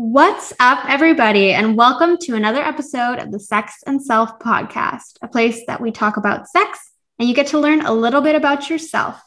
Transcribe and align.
What's 0.00 0.52
up, 0.60 0.88
everybody, 0.88 1.50
and 1.50 1.76
welcome 1.76 2.18
to 2.18 2.36
another 2.36 2.62
episode 2.62 3.18
of 3.18 3.32
the 3.32 3.40
Sex 3.40 3.82
and 3.84 4.00
Self 4.00 4.38
podcast, 4.38 5.18
a 5.22 5.26
place 5.26 5.66
that 5.66 5.80
we 5.80 5.90
talk 5.90 6.16
about 6.16 6.46
sex 6.46 6.92
and 7.18 7.28
you 7.28 7.34
get 7.34 7.48
to 7.48 7.58
learn 7.58 7.84
a 7.84 7.92
little 7.92 8.20
bit 8.20 8.36
about 8.36 8.70
yourself. 8.70 9.20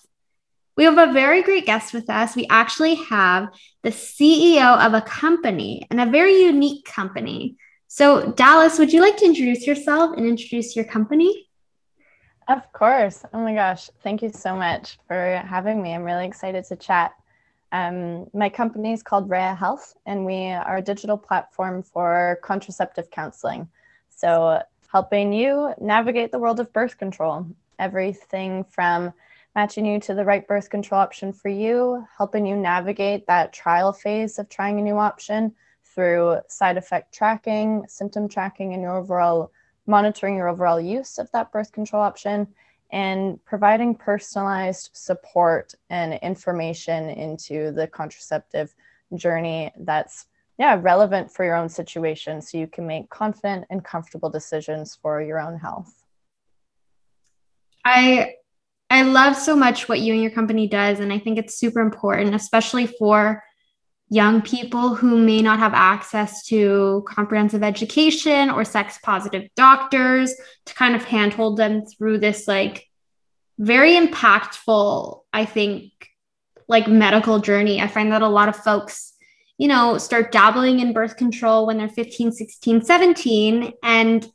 We 0.78 0.86
have 0.86 0.98
a 0.98 1.12
very 1.12 1.42
great 1.42 1.66
guest 1.66 1.94
with 1.94 2.10
us. 2.10 2.38
We 2.38 2.48
actually 2.50 2.96
have 2.96 3.50
the 3.84 3.90
CEO 3.90 4.80
of 4.80 4.94
a 4.94 5.02
company 5.02 5.86
and 5.92 6.00
a 6.00 6.06
very 6.06 6.42
unique 6.42 6.86
company. 6.86 7.58
So, 7.88 8.32
Dallas, 8.32 8.80
would 8.80 8.94
you 8.94 9.02
like 9.02 9.18
to 9.18 9.26
introduce 9.26 9.68
yourself 9.68 10.16
and 10.16 10.26
introduce 10.26 10.74
your 10.74 10.86
company? 10.86 11.50
Of 12.48 12.72
course. 12.72 13.26
Oh 13.34 13.40
my 13.40 13.54
gosh. 13.54 13.90
Thank 14.04 14.22
you 14.22 14.30
so 14.30 14.56
much 14.56 15.00
for 15.10 15.44
having 15.46 15.82
me. 15.82 15.94
I'm 15.94 16.04
really 16.04 16.28
excited 16.28 16.64
to 16.64 16.78
chat. 16.78 17.12
Um, 17.72 18.28
my 18.34 18.50
company 18.50 18.92
is 18.92 19.04
called 19.04 19.30
Rhea 19.30 19.56
Health, 19.56 19.96
and 20.06 20.26
we 20.26 20.48
are 20.50 20.78
a 20.78 20.82
digital 20.82 21.18
platform 21.18 21.84
for 21.84 22.40
contraceptive 22.44 23.10
counseling. 23.12 23.70
So, 24.10 24.62
helping 24.92 25.32
you 25.32 25.74
navigate 25.80 26.32
the 26.32 26.40
world 26.40 26.60
of 26.60 26.74
birth 26.74 26.98
control, 26.98 27.48
everything 27.80 28.66
from 28.66 29.14
matching 29.56 29.86
you 29.86 30.00
to 30.02 30.14
the 30.14 30.26
right 30.26 30.46
birth 30.48 30.70
control 30.70 31.00
option 31.00 31.32
for 31.32 31.50
you, 31.50 32.06
helping 32.18 32.46
you 32.46 32.56
navigate 32.56 33.26
that 33.28 33.54
trial 33.54 33.94
phase 33.94 34.38
of 34.38 34.50
trying 34.50 34.80
a 34.80 34.84
new 34.84 34.98
option 34.98 35.54
through 35.84 36.40
side 36.48 36.78
effect 36.78 37.14
tracking, 37.14 37.86
symptom 37.88 38.28
tracking, 38.28 38.74
and 38.74 38.82
your 38.82 38.98
overall 38.98 39.52
monitoring 39.88 40.36
your 40.36 40.48
overall 40.48 40.80
use 40.80 41.18
of 41.18 41.30
that 41.32 41.52
birth 41.52 41.72
control 41.72 42.02
option 42.02 42.48
and 42.92 43.44
providing 43.46 43.96
personalized 43.96 44.90
support 44.94 45.74
and 45.90 46.14
information 46.16 47.10
into 47.10 47.72
the 47.72 47.88
contraceptive 47.88 48.74
journey 49.16 49.72
that's 49.80 50.28
yeah 50.58 50.78
relevant 50.82 51.32
for 51.32 51.46
your 51.46 51.56
own 51.56 51.70
situation 51.70 52.42
so 52.42 52.58
you 52.58 52.68
can 52.68 52.86
make 52.86 53.10
confident 53.10 53.66
and 53.70 53.84
comfortable 53.84 54.30
decisions 54.30 54.98
for 55.02 55.22
your 55.22 55.40
own 55.40 55.58
health. 55.58 55.94
I 57.84 58.36
i 58.90 59.02
love 59.04 59.36
so 59.36 59.56
much 59.56 59.88
what 59.90 60.02
you 60.02 60.14
and 60.14 60.22
your 60.22 60.32
company 60.32 60.68
does 60.68 61.00
and 61.00 61.12
i 61.12 61.18
think 61.18 61.40
it's 61.40 61.56
super 61.56 61.80
important 61.80 62.36
especially 62.36 62.86
for 62.86 63.42
young 64.14 64.42
people 64.44 64.94
who 64.94 65.18
may 65.18 65.42
not 65.42 65.58
have 65.58 65.74
access 65.74 66.46
to 66.46 67.04
comprehensive 67.08 67.64
education 67.64 68.52
or 68.52 68.64
sex 68.64 69.00
positive 69.02 69.50
doctors 69.56 70.36
to 70.66 70.74
kind 70.76 70.96
of 70.96 71.04
handhold 71.04 71.58
them 71.58 71.84
through 71.86 72.20
this 72.20 72.48
like 72.48 72.88
very 73.58 73.96
impactful 73.96 75.22
i 75.34 75.46
think 75.46 75.92
like 76.72 76.88
medical 76.88 77.40
journey. 77.40 77.82
I 77.82 77.88
find 77.88 78.12
that 78.14 78.24
a 78.24 78.28
lot 78.28 78.50
of 78.50 78.56
folks 78.56 79.14
you 79.58 79.68
know 79.68 80.00
start 80.00 80.32
dabbling 80.32 80.80
in 80.80 80.94
birth 80.94 81.18
control 81.18 81.68
when 81.68 81.78
they're 81.78 81.90
15 81.90 82.32
16 82.32 82.82
17 82.82 83.74
and 83.84 84.26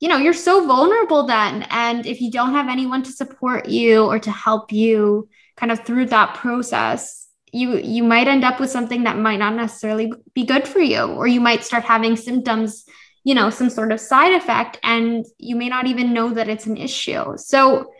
you 0.00 0.08
know 0.08 0.16
you're 0.16 0.32
so 0.32 0.66
vulnerable 0.66 1.26
then. 1.26 1.66
And 1.70 2.06
if 2.06 2.20
you 2.20 2.32
don't 2.32 2.54
have 2.54 2.68
anyone 2.68 3.04
to 3.04 3.12
support 3.12 3.68
you 3.68 4.06
or 4.06 4.18
to 4.18 4.30
help 4.30 4.72
you 4.72 5.28
kind 5.56 5.70
of 5.70 5.84
through 5.84 6.06
that 6.06 6.34
process 6.34 7.19
you 7.52 7.76
you 7.78 8.02
might 8.02 8.28
end 8.28 8.44
up 8.44 8.60
with 8.60 8.70
something 8.70 9.04
that 9.04 9.16
might 9.16 9.38
not 9.38 9.54
necessarily 9.54 10.12
be 10.34 10.44
good 10.44 10.66
for 10.66 10.80
you 10.80 11.00
or 11.00 11.26
you 11.26 11.40
might 11.40 11.64
start 11.64 11.84
having 11.84 12.16
symptoms 12.16 12.84
you 13.24 13.34
know 13.34 13.50
some 13.50 13.70
sort 13.70 13.92
of 13.92 14.00
side 14.00 14.32
effect 14.32 14.78
and 14.82 15.26
you 15.38 15.56
may 15.56 15.68
not 15.68 15.86
even 15.86 16.14
know 16.14 16.30
that 16.30 16.48
it's 16.48 16.66
an 16.66 16.76
issue. 16.76 17.36
So 17.36 17.92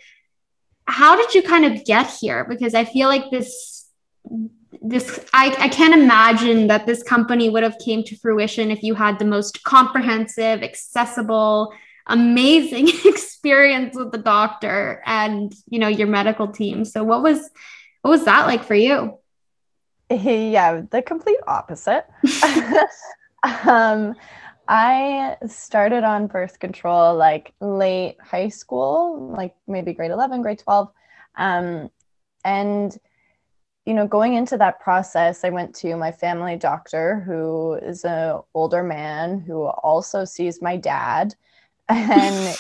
how 0.87 1.15
did 1.17 1.35
you 1.35 1.43
kind 1.43 1.65
of 1.65 1.85
get 1.85 2.11
here? 2.21 2.45
Because 2.49 2.75
i 2.75 2.85
feel 2.85 3.09
like 3.09 3.31
this 3.31 3.89
this 4.83 5.25
I, 5.35 5.55
I 5.59 5.69
can't 5.69 5.95
imagine 5.95 6.69
that 6.69 6.87
this 6.87 7.03
company 7.03 7.51
would 7.51 7.63
have 7.63 7.79
came 7.79 8.03
to 8.05 8.17
fruition 8.17 8.71
if 8.71 8.83
you 8.83 8.95
had 8.95 9.19
the 9.19 9.25
most 9.25 9.63
comprehensive 9.65 10.63
accessible 10.63 11.73
amazing 12.07 12.89
experience 13.05 13.95
with 13.97 14.11
the 14.11 14.19
doctor 14.19 15.03
and 15.05 15.53
you 15.69 15.79
know 15.79 15.89
your 15.89 16.09
medical 16.09 16.49
team. 16.49 16.85
So 16.85 17.05
what 17.05 17.23
was 17.23 17.51
what 18.03 18.11
was 18.11 18.25
that 18.25 18.47
like 18.47 18.65
for 18.65 18.75
you 18.75 19.20
yeah, 20.51 20.83
the 20.91 21.03
complete 21.03 21.39
opposite. 21.47 22.05
um, 23.65 24.17
I 24.67 25.37
started 25.47 26.03
on 26.03 26.27
birth 26.27 26.59
control 26.59 27.15
like 27.15 27.55
late 27.61 28.17
high 28.21 28.49
school, 28.49 29.33
like 29.37 29.55
maybe 29.69 29.93
grade 29.93 30.11
11, 30.11 30.43
grade 30.43 30.59
12. 30.59 30.91
Um, 31.37 31.91
and, 32.45 32.97
you 33.87 33.95
know, 33.95 34.09
going 34.09 34.35
into 34.35 34.57
that 34.59 34.81
process, 34.81 35.45
I 35.45 35.51
went 35.51 35.77
to 35.77 35.95
my 35.97 36.11
family 36.11 36.57
doctor, 36.57 37.21
who 37.21 37.75
is 37.75 38.05
an 38.05 38.41
older 38.53 38.83
man 38.83 39.41
who 39.41 39.65
also 39.65 40.25
sees 40.25 40.61
my 40.61 40.77
dad. 40.77 41.35
And 41.89 42.57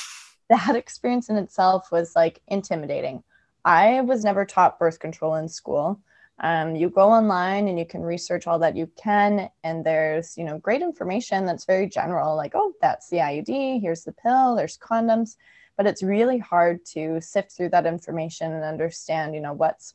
that 0.48 0.74
experience 0.74 1.28
in 1.28 1.36
itself 1.36 1.92
was 1.92 2.16
like 2.16 2.40
intimidating. 2.48 3.22
I 3.64 4.00
was 4.00 4.24
never 4.24 4.44
taught 4.44 4.78
birth 4.78 4.98
control 4.98 5.36
in 5.36 5.48
school. 5.48 6.00
Um, 6.42 6.74
you 6.74 6.88
go 6.88 7.10
online 7.10 7.68
and 7.68 7.78
you 7.78 7.84
can 7.84 8.00
research 8.00 8.46
all 8.46 8.58
that 8.60 8.74
you 8.74 8.90
can 8.96 9.50
and 9.62 9.84
there's 9.84 10.38
you 10.38 10.44
know 10.44 10.56
great 10.56 10.80
information 10.80 11.44
that's 11.44 11.66
very 11.66 11.86
general 11.86 12.34
like 12.34 12.52
oh 12.54 12.72
that's 12.80 13.10
the 13.10 13.18
iud 13.18 13.82
here's 13.82 14.04
the 14.04 14.12
pill 14.12 14.56
there's 14.56 14.78
condoms 14.78 15.36
but 15.76 15.86
it's 15.86 16.02
really 16.02 16.38
hard 16.38 16.82
to 16.86 17.20
sift 17.20 17.52
through 17.52 17.68
that 17.68 17.84
information 17.84 18.52
and 18.52 18.64
understand 18.64 19.34
you 19.34 19.40
know 19.42 19.52
what's 19.52 19.92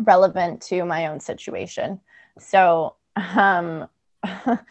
relevant 0.00 0.60
to 0.62 0.84
my 0.84 1.06
own 1.06 1.20
situation. 1.20 2.00
So 2.38 2.96
um, 3.16 3.88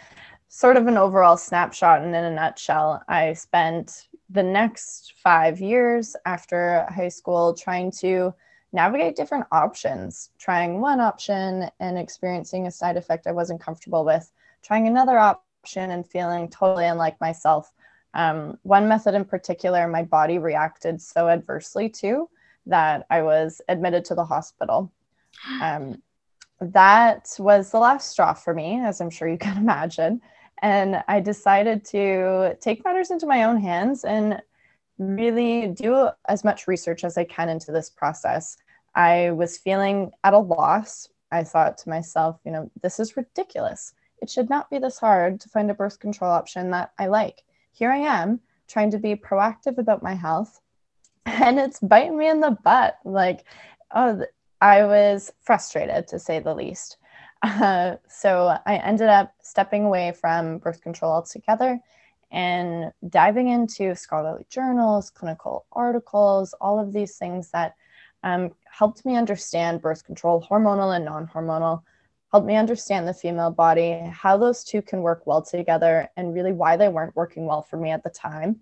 sort 0.47 0.77
of 0.77 0.87
an 0.87 0.97
overall 0.97 1.37
snapshot 1.37 2.01
and 2.01 2.15
in 2.15 2.23
a 2.23 2.31
nutshell 2.31 3.03
i 3.07 3.33
spent 3.33 4.07
the 4.31 4.41
next 4.41 5.13
five 5.23 5.59
years 5.59 6.15
after 6.25 6.87
high 6.89 7.07
school 7.07 7.53
trying 7.53 7.91
to 7.91 8.33
navigate 8.71 9.15
different 9.15 9.45
options, 9.51 10.31
trying 10.37 10.79
one 10.79 10.99
option 10.99 11.69
and 11.79 11.97
experiencing 11.97 12.67
a 12.67 12.71
side 12.71 12.97
effect 12.97 13.27
I 13.27 13.31
wasn't 13.31 13.61
comfortable 13.61 14.05
with, 14.05 14.31
trying 14.61 14.87
another 14.87 15.17
option 15.17 15.91
and 15.91 16.07
feeling 16.07 16.49
totally 16.49 16.85
unlike 16.85 17.19
myself. 17.19 17.73
Um, 18.13 18.57
one 18.63 18.87
method 18.87 19.15
in 19.15 19.25
particular, 19.25 19.87
my 19.87 20.03
body 20.03 20.37
reacted 20.37 21.01
so 21.01 21.27
adversely 21.29 21.89
to 21.89 22.29
that 22.65 23.05
I 23.09 23.21
was 23.21 23.61
admitted 23.67 24.05
to 24.05 24.15
the 24.15 24.25
hospital. 24.25 24.91
Um, 25.61 26.01
that 26.61 27.33
was 27.39 27.71
the 27.71 27.79
last 27.79 28.11
straw 28.11 28.33
for 28.33 28.53
me, 28.53 28.79
as 28.81 29.01
I'm 29.01 29.09
sure 29.09 29.27
you 29.27 29.37
can 29.37 29.57
imagine. 29.65 30.21
And 30.61 31.03
I 31.07 31.19
decided 31.21 31.85
to 31.85 32.57
take 32.59 32.83
matters 32.83 33.11
into 33.11 33.25
my 33.25 33.43
own 33.43 33.57
hands 33.57 34.03
and 34.03 34.41
really 34.99 35.67
do 35.67 36.09
as 36.27 36.43
much 36.43 36.67
research 36.67 37.03
as 37.03 37.17
I 37.17 37.23
can 37.23 37.49
into 37.49 37.71
this 37.71 37.89
process. 37.89 38.57
I 38.93 39.31
was 39.31 39.57
feeling 39.57 40.11
at 40.23 40.33
a 40.33 40.39
loss. 40.39 41.07
I 41.31 41.43
thought 41.43 41.77
to 41.79 41.89
myself, 41.89 42.39
you 42.43 42.51
know, 42.51 42.69
this 42.81 42.99
is 42.99 43.17
ridiculous. 43.17 43.93
It 44.21 44.29
should 44.29 44.49
not 44.49 44.69
be 44.69 44.77
this 44.77 44.99
hard 44.99 45.39
to 45.41 45.49
find 45.49 45.71
a 45.71 45.73
birth 45.73 45.99
control 45.99 46.31
option 46.31 46.71
that 46.71 46.91
I 46.99 47.07
like. 47.07 47.43
Here 47.71 47.91
I 47.91 47.99
am 47.99 48.41
trying 48.67 48.91
to 48.91 48.99
be 48.99 49.15
proactive 49.15 49.77
about 49.77 50.03
my 50.03 50.13
health, 50.13 50.59
and 51.25 51.59
it's 51.59 51.79
biting 51.79 52.17
me 52.17 52.27
in 52.27 52.41
the 52.41 52.57
butt. 52.63 52.97
Like, 53.05 53.45
oh, 53.95 54.23
I 54.61 54.83
was 54.83 55.31
frustrated 55.39 56.07
to 56.09 56.19
say 56.19 56.39
the 56.39 56.55
least. 56.55 56.97
Uh, 57.41 57.95
so 58.09 58.57
I 58.65 58.75
ended 58.75 59.07
up 59.07 59.33
stepping 59.41 59.85
away 59.85 60.11
from 60.11 60.57
birth 60.57 60.81
control 60.81 61.13
altogether 61.13 61.79
and 62.31 62.91
diving 63.07 63.49
into 63.49 63.95
scholarly 63.95 64.45
journals, 64.49 65.09
clinical 65.09 65.65
articles, 65.71 66.53
all 66.61 66.79
of 66.79 66.93
these 66.93 67.17
things 67.17 67.49
that 67.51 67.75
um, 68.23 68.51
helped 68.69 69.05
me 69.05 69.15
understand 69.15 69.81
birth 69.81 70.03
control, 70.03 70.45
hormonal 70.49 70.95
and 70.95 71.05
non 71.05 71.27
hormonal, 71.27 71.83
helped 72.31 72.47
me 72.47 72.55
understand 72.55 73.07
the 73.07 73.13
female 73.13 73.51
body, 73.51 73.99
how 74.11 74.37
those 74.37 74.63
two 74.63 74.81
can 74.81 75.01
work 75.01 75.25
well 75.25 75.41
together, 75.41 76.09
and 76.17 76.33
really 76.33 76.51
why 76.51 76.77
they 76.77 76.89
weren't 76.89 77.15
working 77.15 77.45
well 77.45 77.61
for 77.61 77.77
me 77.77 77.89
at 77.91 78.03
the 78.03 78.09
time. 78.09 78.59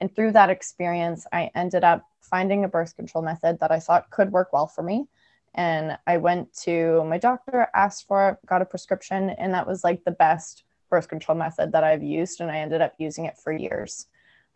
And 0.00 0.14
through 0.14 0.32
that 0.32 0.50
experience, 0.50 1.26
I 1.32 1.50
ended 1.54 1.84
up 1.84 2.06
finding 2.20 2.64
a 2.64 2.68
birth 2.68 2.96
control 2.96 3.22
method 3.22 3.58
that 3.60 3.70
I 3.70 3.80
thought 3.80 4.10
could 4.10 4.32
work 4.32 4.52
well 4.52 4.66
for 4.66 4.82
me. 4.82 5.06
And 5.54 5.98
I 6.06 6.16
went 6.16 6.54
to 6.62 7.04
my 7.04 7.18
doctor, 7.18 7.68
asked 7.74 8.06
for 8.06 8.30
it, 8.30 8.46
got 8.46 8.62
a 8.62 8.66
prescription, 8.66 9.30
and 9.30 9.52
that 9.52 9.66
was 9.66 9.82
like 9.84 10.04
the 10.04 10.12
best 10.12 10.64
birth 10.90 11.08
control 11.08 11.38
method 11.38 11.72
that 11.72 11.84
I've 11.84 12.02
used, 12.02 12.40
and 12.40 12.50
I 12.50 12.58
ended 12.58 12.82
up 12.82 12.94
using 12.98 13.24
it 13.24 13.38
for 13.38 13.52
years. 13.52 14.06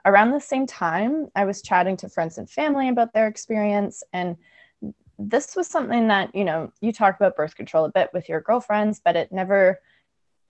Around 0.04 0.32
the 0.32 0.40
same 0.40 0.66
time, 0.66 1.28
I 1.34 1.46
was 1.46 1.62
chatting 1.62 1.96
to 1.98 2.10
friends 2.10 2.36
and 2.36 2.50
family 2.50 2.90
about 2.90 3.14
their 3.14 3.26
experience, 3.26 4.02
and 4.12 4.36
this 5.18 5.54
was 5.54 5.68
something 5.68 6.08
that, 6.08 6.34
you 6.34 6.44
know, 6.44 6.72
you 6.80 6.92
talk 6.92 7.16
about 7.16 7.36
birth 7.36 7.54
control 7.54 7.84
a 7.84 7.90
bit 7.90 8.10
with 8.12 8.28
your 8.28 8.40
girlfriends, 8.40 9.00
but 9.02 9.14
it 9.14 9.30
never 9.30 9.80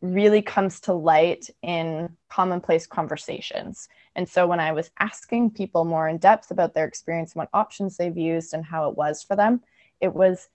really 0.01 0.43
comes 0.43 0.81
to 0.81 0.93
light 0.93 1.51
in 1.63 2.17
commonplace 2.31 2.87
conversations. 2.87 3.89
And 4.17 4.27
so 4.29 4.47
when 4.47 4.61
I 4.61 4.73
was 4.73 4.91
asking 4.99 5.51
people 5.51 5.85
more 5.85 6.09
in 6.09 6.17
depth 6.19 6.51
about 6.51 6.73
their 6.73 6.87
experience 6.87 7.33
and 7.33 7.41
what 7.41 7.51
options 7.53 7.97
they've 7.97 8.17
used 8.17 8.55
and 8.55 8.65
how 8.65 8.89
it 8.89 8.97
was 8.97 9.23
for 9.23 9.37
them, 9.37 9.61
it 10.01 10.15
was 10.15 10.49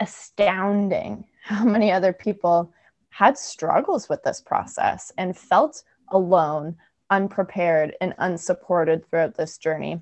astounding 0.00 1.24
how 1.44 1.64
many 1.64 1.92
other 1.92 2.12
people 2.12 2.73
had 3.14 3.38
struggles 3.38 4.08
with 4.08 4.20
this 4.24 4.40
process 4.40 5.12
and 5.16 5.36
felt 5.36 5.84
alone, 6.10 6.74
unprepared, 7.10 7.94
and 8.00 8.12
unsupported 8.18 9.08
throughout 9.08 9.36
this 9.36 9.56
journey. 9.56 10.00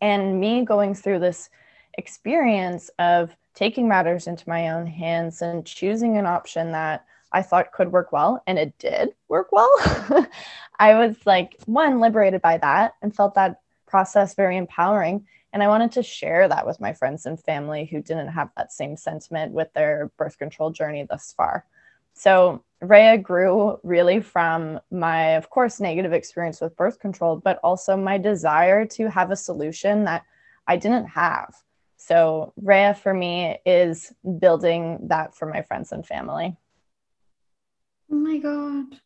And 0.00 0.38
me 0.38 0.64
going 0.64 0.94
through 0.94 1.18
this 1.18 1.50
experience 1.94 2.90
of 3.00 3.34
taking 3.54 3.88
matters 3.88 4.28
into 4.28 4.48
my 4.48 4.68
own 4.68 4.86
hands 4.86 5.42
and 5.42 5.66
choosing 5.66 6.16
an 6.16 6.26
option 6.26 6.70
that 6.70 7.04
I 7.32 7.42
thought 7.42 7.72
could 7.72 7.90
work 7.90 8.12
well, 8.12 8.40
and 8.46 8.56
it 8.56 8.78
did 8.78 9.16
work 9.26 9.50
well. 9.50 9.68
I 10.78 10.94
was 10.94 11.16
like, 11.26 11.56
one, 11.66 11.98
liberated 11.98 12.40
by 12.40 12.58
that 12.58 12.94
and 13.02 13.14
felt 13.14 13.34
that 13.34 13.62
process 13.84 14.36
very 14.36 14.56
empowering. 14.56 15.26
And 15.52 15.60
I 15.60 15.66
wanted 15.66 15.90
to 15.92 16.04
share 16.04 16.46
that 16.46 16.68
with 16.68 16.80
my 16.80 16.92
friends 16.92 17.26
and 17.26 17.42
family 17.42 17.84
who 17.84 18.00
didn't 18.00 18.28
have 18.28 18.50
that 18.56 18.72
same 18.72 18.96
sentiment 18.96 19.50
with 19.50 19.72
their 19.72 20.12
birth 20.16 20.38
control 20.38 20.70
journey 20.70 21.04
thus 21.10 21.34
far. 21.36 21.64
So, 22.18 22.64
Rhea 22.80 23.16
grew 23.18 23.78
really 23.84 24.20
from 24.20 24.80
my, 24.90 25.36
of 25.36 25.50
course, 25.50 25.80
negative 25.80 26.12
experience 26.12 26.60
with 26.60 26.76
birth 26.76 26.98
control, 26.98 27.36
but 27.36 27.60
also 27.62 27.96
my 27.96 28.18
desire 28.18 28.84
to 28.86 29.08
have 29.08 29.30
a 29.30 29.36
solution 29.36 30.04
that 30.04 30.24
I 30.66 30.76
didn't 30.76 31.06
have. 31.06 31.54
So, 31.96 32.52
Rhea 32.56 32.94
for 32.94 33.14
me 33.14 33.58
is 33.64 34.12
building 34.40 34.98
that 35.08 35.34
for 35.36 35.46
my 35.46 35.62
friends 35.62 35.92
and 35.92 36.04
family. 36.04 36.56
Oh 38.10 38.16
my 38.16 38.38
God. 38.38 39.00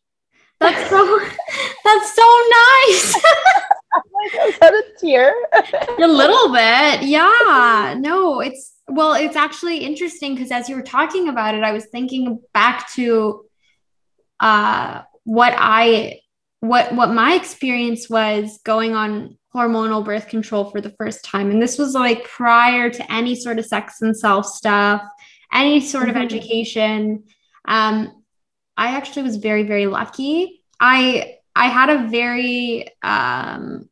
That's 0.59 0.89
so, 0.89 1.19
that's 1.83 2.15
so 2.15 2.41
nice. 2.49 3.15
like, 3.93 4.33
is 4.47 4.59
that 4.59 4.73
a 4.73 4.83
tear? 4.99 5.35
a 5.99 6.07
little 6.07 6.51
bit. 6.51 7.07
Yeah. 7.07 7.95
No, 7.99 8.39
it's 8.39 8.72
well, 8.87 9.13
it's 9.13 9.35
actually 9.35 9.77
interesting 9.77 10.35
because 10.35 10.51
as 10.51 10.69
you 10.69 10.75
were 10.75 10.81
talking 10.81 11.29
about 11.29 11.55
it, 11.55 11.63
I 11.63 11.71
was 11.71 11.85
thinking 11.85 12.41
back 12.53 12.91
to 12.93 13.45
uh 14.39 15.03
what 15.23 15.53
I 15.57 16.19
what 16.59 16.93
what 16.95 17.13
my 17.13 17.33
experience 17.33 18.09
was 18.09 18.59
going 18.63 18.93
on 18.93 19.37
hormonal 19.53 20.03
birth 20.03 20.27
control 20.27 20.65
for 20.65 20.81
the 20.81 20.89
first 20.91 21.23
time. 21.23 21.51
And 21.51 21.61
this 21.61 21.77
was 21.77 21.93
like 21.93 22.23
prior 22.23 22.89
to 22.89 23.11
any 23.11 23.35
sort 23.35 23.59
of 23.59 23.65
sex 23.65 24.01
and 24.01 24.17
self 24.17 24.45
stuff, 24.45 25.03
any 25.53 25.79
sort 25.79 26.07
mm-hmm. 26.07 26.17
of 26.17 26.23
education. 26.23 27.23
Um, 27.65 28.23
I 28.75 28.95
actually 28.95 29.23
was 29.23 29.37
very, 29.37 29.63
very 29.63 29.85
lucky. 29.85 30.61
I 30.79 31.35
I 31.55 31.67
had 31.67 31.89
a 31.89 32.07
very 32.07 32.87
um, 33.03 33.87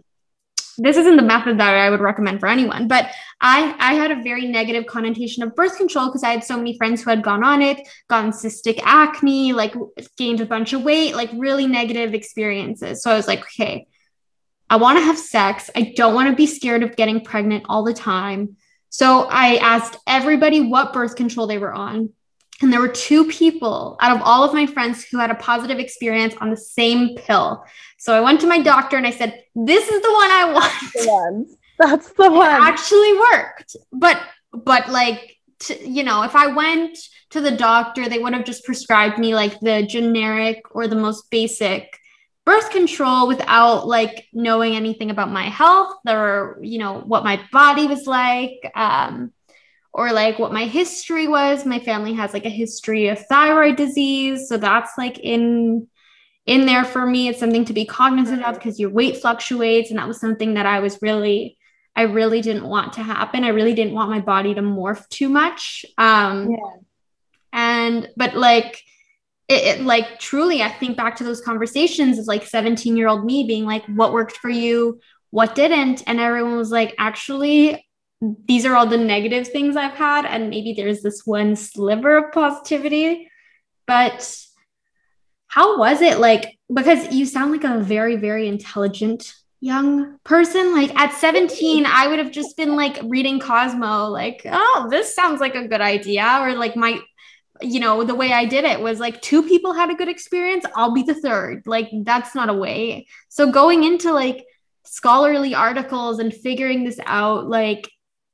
this 0.78 0.98
isn't 0.98 1.18
the 1.18 1.24
method 1.24 1.60
that 1.60 1.76
I 1.76 1.90
would 1.90 2.00
recommend 2.00 2.40
for 2.40 2.48
anyone, 2.48 2.88
but 2.88 3.10
I 3.40 3.76
I 3.80 3.94
had 3.94 4.12
a 4.12 4.22
very 4.22 4.48
negative 4.48 4.86
connotation 4.86 5.44
of 5.44 5.56
birth 5.56 5.78
control 5.78 6.08
because 6.08 6.24
I 6.24 6.32
had 6.32 6.44
so 6.44 6.58
many 6.58 6.78
friends 6.78 7.02
who 7.02 7.10
had 7.10 7.24
gone 7.24 7.44
on 7.44 7.62
it, 7.62 7.88
gotten 8.08 8.32
cystic 8.32 8.80
acne, 8.84 9.54
like 9.54 9.76
gained 10.18 10.42
a 10.42 10.46
bunch 10.46 10.74
of 10.74 10.84
weight, 10.84 11.16
like 11.16 11.30
really 11.34 11.68
negative 11.68 12.14
experiences. 12.14 13.04
So 13.04 13.12
I 13.12 13.16
was 13.16 13.28
like, 13.28 13.42
okay, 13.42 13.88
I 14.70 14.78
want 14.78 14.98
to 14.98 15.04
have 15.04 15.18
sex. 15.18 15.70
I 15.76 15.94
don't 15.96 16.14
want 16.14 16.30
to 16.30 16.36
be 16.36 16.48
scared 16.48 16.84
of 16.84 16.96
getting 16.96 17.22
pregnant 17.22 17.66
all 17.68 17.84
the 17.84 17.94
time. 17.94 18.56
So 18.90 19.24
I 19.30 19.56
asked 19.56 19.98
everybody 20.08 20.62
what 20.62 20.94
birth 20.94 21.16
control 21.16 21.48
they 21.48 21.58
were 21.58 21.74
on. 21.74 22.12
And 22.62 22.72
there 22.72 22.80
were 22.80 22.88
two 22.88 23.26
people 23.26 23.98
out 24.00 24.16
of 24.16 24.22
all 24.24 24.44
of 24.44 24.54
my 24.54 24.66
friends 24.66 25.04
who 25.04 25.18
had 25.18 25.32
a 25.32 25.36
positive 25.36 25.80
experience 25.80 26.36
on 26.40 26.50
the 26.50 26.58
same 26.58 27.16
pill. 27.16 27.66
So 27.98 28.14
I 28.14 28.22
went 28.22 28.42
to 28.42 28.48
my 28.48 28.60
doctor 28.62 28.98
and 28.98 29.08
I 29.08 29.12
said, 29.12 29.44
This 29.56 29.88
is 29.88 30.02
the 30.02 30.12
one 30.12 30.32
I 30.32 30.52
want. 30.54 30.94
The 30.94 31.08
one. 31.08 31.46
That's 31.80 32.12
the 32.14 32.30
one. 32.30 32.50
It 32.50 32.64
actually 32.64 33.14
worked. 33.18 33.76
But, 33.92 34.22
but 34.54 34.90
like, 34.90 35.38
to, 35.62 35.90
you 35.90 36.04
know, 36.04 36.24
if 36.24 36.36
I 36.36 36.48
went 36.48 36.98
to 37.32 37.42
the 37.42 37.52
doctor, 37.52 38.08
they 38.08 38.20
would 38.20 38.34
have 38.34 38.46
just 38.46 38.66
prescribed 38.66 39.18
me 39.18 39.34
like 39.34 39.60
the 39.60 39.84
generic 39.84 40.64
or 40.72 40.88
the 40.88 40.96
most 40.96 41.30
basic 41.32 41.98
birth 42.46 42.72
control 42.72 43.28
without 43.28 43.88
like 43.88 44.28
knowing 44.34 44.76
anything 44.76 45.12
about 45.12 45.32
my 45.32 45.44
health 45.44 45.96
or, 46.08 46.58
you 46.62 46.80
know, 46.80 47.00
what 47.00 47.24
my 47.24 47.40
body 47.52 47.88
was 47.88 48.08
like. 48.08 48.60
Um, 48.76 49.32
or 49.94 50.12
like 50.12 50.40
what 50.40 50.54
my 50.54 50.66
history 50.66 51.28
was. 51.28 51.66
My 51.66 51.80
family 51.80 52.14
has 52.14 52.34
like 52.34 52.46
a 52.46 52.50
history 52.50 53.08
of 53.08 53.26
thyroid 53.28 53.76
disease, 53.76 54.48
so 54.48 54.58
that's 54.58 54.98
like 54.98 55.20
in 55.20 55.88
in 56.46 56.66
there 56.66 56.86
for 56.86 57.06
me. 57.06 57.28
It's 57.28 57.40
something 57.40 57.66
to 57.66 57.74
be 57.74 57.86
cognizant 57.86 58.44
of 58.44 58.56
because 58.56 58.80
your 58.80 58.90
weight 58.90 59.18
fluctuates, 59.18 59.90
and 59.90 60.00
that 60.00 60.08
was 60.08 60.20
something 60.20 60.56
that 60.56 60.66
I 60.66 60.80
was 60.80 61.02
really 61.02 61.58
I 61.96 62.04
really 62.04 62.42
didn't 62.42 62.68
want 62.68 62.94
to 62.94 63.04
happen. 63.04 63.44
I 63.44 63.50
really 63.50 63.74
didn't 63.74 63.94
want 63.94 64.10
my 64.10 64.22
body 64.22 64.54
to 64.54 64.62
morph 64.62 65.08
too 65.10 65.30
much. 65.30 65.86
Um, 65.98 66.52
yeah. 66.52 66.58
And 67.54 68.10
but 68.16 68.36
like 68.36 68.82
it, 69.50 69.80
it, 69.80 69.82
like 69.82 70.18
truly, 70.18 70.62
I 70.62 70.70
think 70.70 70.96
back 70.96 71.18
to 71.18 71.26
those 71.26 71.42
conversations 71.42 72.18
as 72.18 72.28
like 72.28 72.46
17 72.46 72.96
year 72.96 73.10
old 73.10 73.26
me 73.26 73.44
being 73.44 73.66
like, 73.66 73.84
what 73.88 74.14
worked 74.14 74.38
for 74.38 74.50
you, 74.50 75.02
what 75.32 75.56
didn't, 75.56 76.04
and 76.08 76.20
everyone 76.22 76.56
was 76.56 76.72
like, 76.72 76.96
actually, 76.98 77.86
these 78.22 78.66
are 78.66 78.76
all 78.76 78.86
the 78.86 78.98
negative 78.98 79.48
things 79.48 79.76
I've 79.76 79.96
had, 79.96 80.26
and 80.26 80.50
maybe 80.50 80.74
there's 80.74 81.02
this 81.02 81.26
one 81.26 81.56
sliver 81.56 82.18
of 82.18 82.32
positivity. 82.32 83.30
But 83.88 84.38
how 85.48 85.80
was 85.80 86.02
it 86.02 86.20
like? 86.20 86.58
Because 86.72 87.12
you 87.12 87.26
sound 87.26 87.52
like 87.52 87.64
a 87.64 87.80
very, 87.80 88.16
very 88.16 88.48
intelligent 88.48 89.34
young 89.60 90.18
person. 90.24 90.74
Like 90.74 90.94
at 90.96 91.14
17, 91.14 91.86
I 91.86 92.08
would 92.08 92.20
have 92.20 92.32
just 92.32 92.58
been 92.58 92.76
like 92.76 93.00
reading 93.04 93.40
Cosmo, 93.40 94.08
like, 94.08 94.42
oh, 94.46 94.88
this 94.90 95.16
sounds 95.16 95.40
like 95.42 95.56
a 95.56 95.68
good 95.68 95.82
idea. 95.82 96.40
Or 96.42 96.54
like 96.54 96.76
my, 96.76 97.00
you 97.62 97.80
know, 97.80 98.04
the 98.04 98.16
way 98.16 98.34
I 98.34 98.46
did 98.46 98.66
it 98.66 98.80
was 98.80 99.00
like 99.00 99.22
two 99.22 99.44
people 99.44 99.74
had 99.74 99.90
a 99.90 99.96
good 99.96 100.10
experience, 100.10 100.66
I'll 100.76 100.94
be 100.94 101.04
the 101.04 101.16
third. 101.16 101.64
Like 101.66 101.90
that's 102.04 102.36
not 102.36 102.50
a 102.50 102.54
way. 102.54 103.08
So 103.30 103.52
going 103.52 103.84
into 103.84 104.12
like 104.14 104.46
scholarly 104.86 105.54
articles 105.54 106.20
and 106.20 106.34
figuring 106.34 106.84
this 106.84 107.00
out, 107.06 107.48
like 107.48 107.90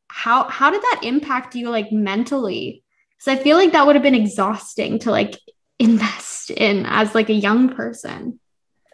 how 0.09 0.47
how 0.49 0.69
did 0.69 0.81
that 0.81 1.01
impact 1.03 1.55
you 1.55 1.69
like 1.69 1.91
mentally? 1.91 2.83
Because 3.17 3.39
i 3.39 3.43
feel 3.43 3.57
like 3.57 3.71
that 3.71 3.85
would 3.85 3.95
have 3.95 4.03
been 4.03 4.15
exhausting 4.15 4.99
to 4.99 5.11
like 5.11 5.35
invest 5.79 6.51
in 6.51 6.85
as 6.85 7.15
like 7.15 7.29
a 7.29 7.33
young 7.33 7.75
person. 7.75 8.39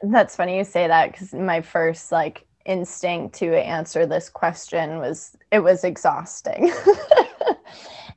That's 0.01 0.35
funny 0.35 0.57
you 0.57 0.63
say 0.63 0.87
that 0.87 1.11
because 1.11 1.33
my 1.33 1.61
first 1.61 2.11
like 2.11 2.45
instinct 2.65 3.35
to 3.35 3.53
answer 3.55 4.05
this 4.05 4.29
question 4.29 4.99
was 4.99 5.35
it 5.51 5.59
was 5.59 5.83
exhausting. 5.83 6.71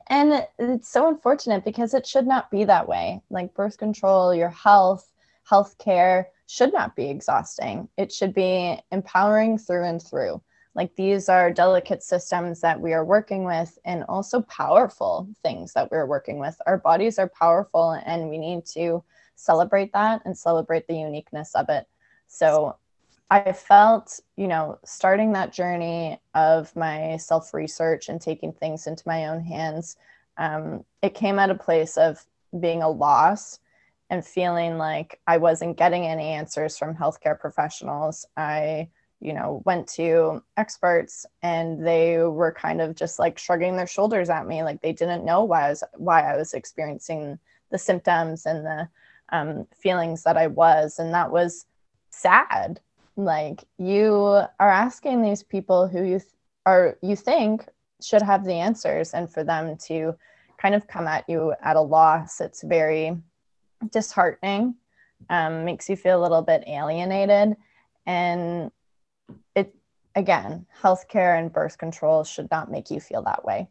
And 0.09 0.47
it's 0.57 0.89
so 0.89 1.09
unfortunate 1.09 1.65
because 1.65 1.93
it 1.93 2.07
should 2.07 2.27
not 2.27 2.49
be 2.49 2.63
that 2.65 2.87
way. 2.87 3.21
Like 3.29 3.53
birth 3.53 3.77
control 3.77 4.33
your 4.33 4.49
health 4.49 5.11
health 5.43 5.77
care 5.77 6.29
should 6.47 6.73
not 6.73 6.95
be 6.95 7.09
exhausting. 7.09 7.87
It 7.97 8.11
should 8.11 8.33
be 8.33 8.79
empowering 8.91 9.57
through 9.57 9.85
and 9.85 10.01
through 10.01 10.41
like 10.77 10.95
these 10.95 11.27
are 11.27 11.51
delicate 11.51 12.03
systems 12.03 12.61
that 12.61 12.79
we 12.79 12.93
are 12.93 13.03
working 13.03 13.43
with 13.43 13.79
and 13.83 14.03
also 14.07 14.41
powerful 14.43 15.27
things 15.41 15.73
that 15.73 15.89
we're 15.89 16.05
working 16.05 16.37
with. 16.37 16.55
Our 16.67 16.77
bodies 16.77 17.17
are 17.17 17.27
powerful 17.27 17.99
and 18.05 18.29
we 18.29 18.37
need 18.37 18.63
to 18.67 19.03
celebrate 19.35 19.91
that 19.93 20.21
and 20.23 20.37
celebrate 20.37 20.87
the 20.87 20.95
uniqueness 20.95 21.55
of 21.55 21.67
it. 21.69 21.87
So 22.27 22.75
I 23.31 23.53
felt, 23.53 24.19
you 24.35 24.47
know, 24.47 24.77
starting 24.85 25.33
that 25.33 25.51
journey 25.51 26.21
of 26.35 26.73
my 26.75 27.17
self 27.17 27.55
research 27.55 28.07
and 28.07 28.21
taking 28.21 28.53
things 28.53 28.85
into 28.85 29.03
my 29.07 29.27
own 29.27 29.41
hands, 29.41 29.97
um, 30.37 30.85
it 31.01 31.15
came 31.15 31.39
at 31.39 31.49
a 31.49 31.55
place 31.55 31.97
of 31.97 32.23
being 32.59 32.83
a 32.83 32.89
loss 32.89 33.59
and 34.11 34.23
feeling 34.23 34.77
like 34.77 35.19
I 35.25 35.37
wasn't 35.37 35.75
getting 35.75 36.05
any 36.05 36.27
answers 36.27 36.77
from 36.77 36.95
healthcare 36.95 37.37
professionals. 37.37 38.27
I 38.37 38.89
you 39.19 39.33
know 39.33 39.61
went 39.65 39.87
to 39.87 40.41
experts 40.57 41.25
and 41.41 41.85
they 41.85 42.17
were 42.19 42.51
kind 42.51 42.81
of 42.81 42.95
just 42.95 43.19
like 43.19 43.37
shrugging 43.37 43.75
their 43.75 43.87
shoulders 43.87 44.29
at 44.29 44.47
me. 44.47 44.63
Like 44.63 44.81
they 44.81 44.93
didn't 44.93 45.25
know 45.25 45.43
why 45.43 45.67
I 45.67 45.69
was 45.69 45.83
why 45.95 46.21
I 46.21 46.37
was 46.37 46.53
experiencing 46.53 47.39
the 47.71 47.77
symptoms 47.77 48.45
and 48.45 48.65
the 48.65 48.89
um, 49.29 49.67
feelings 49.75 50.23
that 50.23 50.37
I 50.37 50.47
was. 50.47 50.99
And 50.99 51.13
that 51.13 51.31
was 51.31 51.65
sad. 52.09 52.79
Like 53.15 53.63
you 53.77 54.13
are 54.59 54.69
asking 54.69 55.21
these 55.21 55.43
people 55.43 55.87
who 55.87 56.03
you 56.03 56.19
th- 56.19 56.31
are 56.65 56.97
you 57.01 57.15
think 57.15 57.67
should 58.01 58.21
have 58.21 58.45
the 58.45 58.53
answers 58.53 59.13
and 59.13 59.29
for 59.29 59.43
them 59.43 59.77
to 59.87 60.15
kind 60.59 60.75
of 60.75 60.87
come 60.87 61.07
at 61.07 61.27
you 61.27 61.53
at 61.61 61.75
a 61.75 61.81
loss. 61.81 62.39
It's 62.39 62.61
very 62.61 63.17
disheartening 63.91 64.75
um, 65.29 65.65
makes 65.65 65.89
you 65.89 65.95
feel 65.95 66.19
a 66.19 66.23
little 66.23 66.41
bit 66.41 66.63
alienated. 66.67 67.57
And 68.05 68.71
it 69.55 69.73
again, 70.15 70.65
healthcare 70.81 71.37
and 71.37 71.51
birth 71.51 71.77
control 71.77 72.23
should 72.23 72.49
not 72.51 72.71
make 72.71 72.89
you 72.91 72.99
feel 72.99 73.23
that 73.23 73.45
way. 73.45 73.67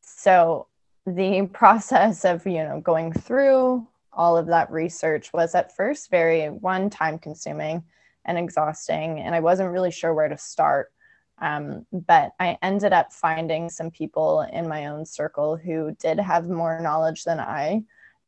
So 0.00 0.66
the 1.06 1.46
process 1.52 2.24
of, 2.24 2.46
you 2.46 2.62
know, 2.64 2.80
going 2.80 3.12
through 3.12 3.86
all 4.12 4.36
of 4.36 4.46
that 4.46 4.70
research 4.70 5.32
was 5.32 5.54
at 5.54 5.74
first 5.76 6.10
very 6.10 6.48
one 6.48 6.90
time 6.90 7.18
consuming 7.18 7.84
and 8.24 8.36
exhausting 8.36 9.20
and 9.20 9.34
i 9.36 9.40
wasn't 9.40 9.70
really 9.70 9.90
sure 9.90 10.12
where 10.12 10.28
to 10.28 10.36
start 10.36 10.92
um, 11.38 11.86
but 11.92 12.32
i 12.40 12.58
ended 12.60 12.92
up 12.92 13.12
finding 13.12 13.70
some 13.70 13.88
people 13.90 14.42
in 14.52 14.68
my 14.68 14.86
own 14.86 15.06
circle 15.06 15.56
who 15.56 15.96
did 16.00 16.18
have 16.18 16.50
more 16.50 16.80
knowledge 16.80 17.22
than 17.22 17.38
i 17.38 17.80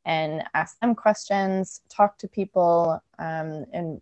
and 0.05 0.43
asked 0.55 0.81
them 0.81 0.95
questions, 0.95 1.81
talk 1.89 2.19
to 2.19 2.29
people, 2.29 3.03
um, 3.19 3.65
and 3.73 4.01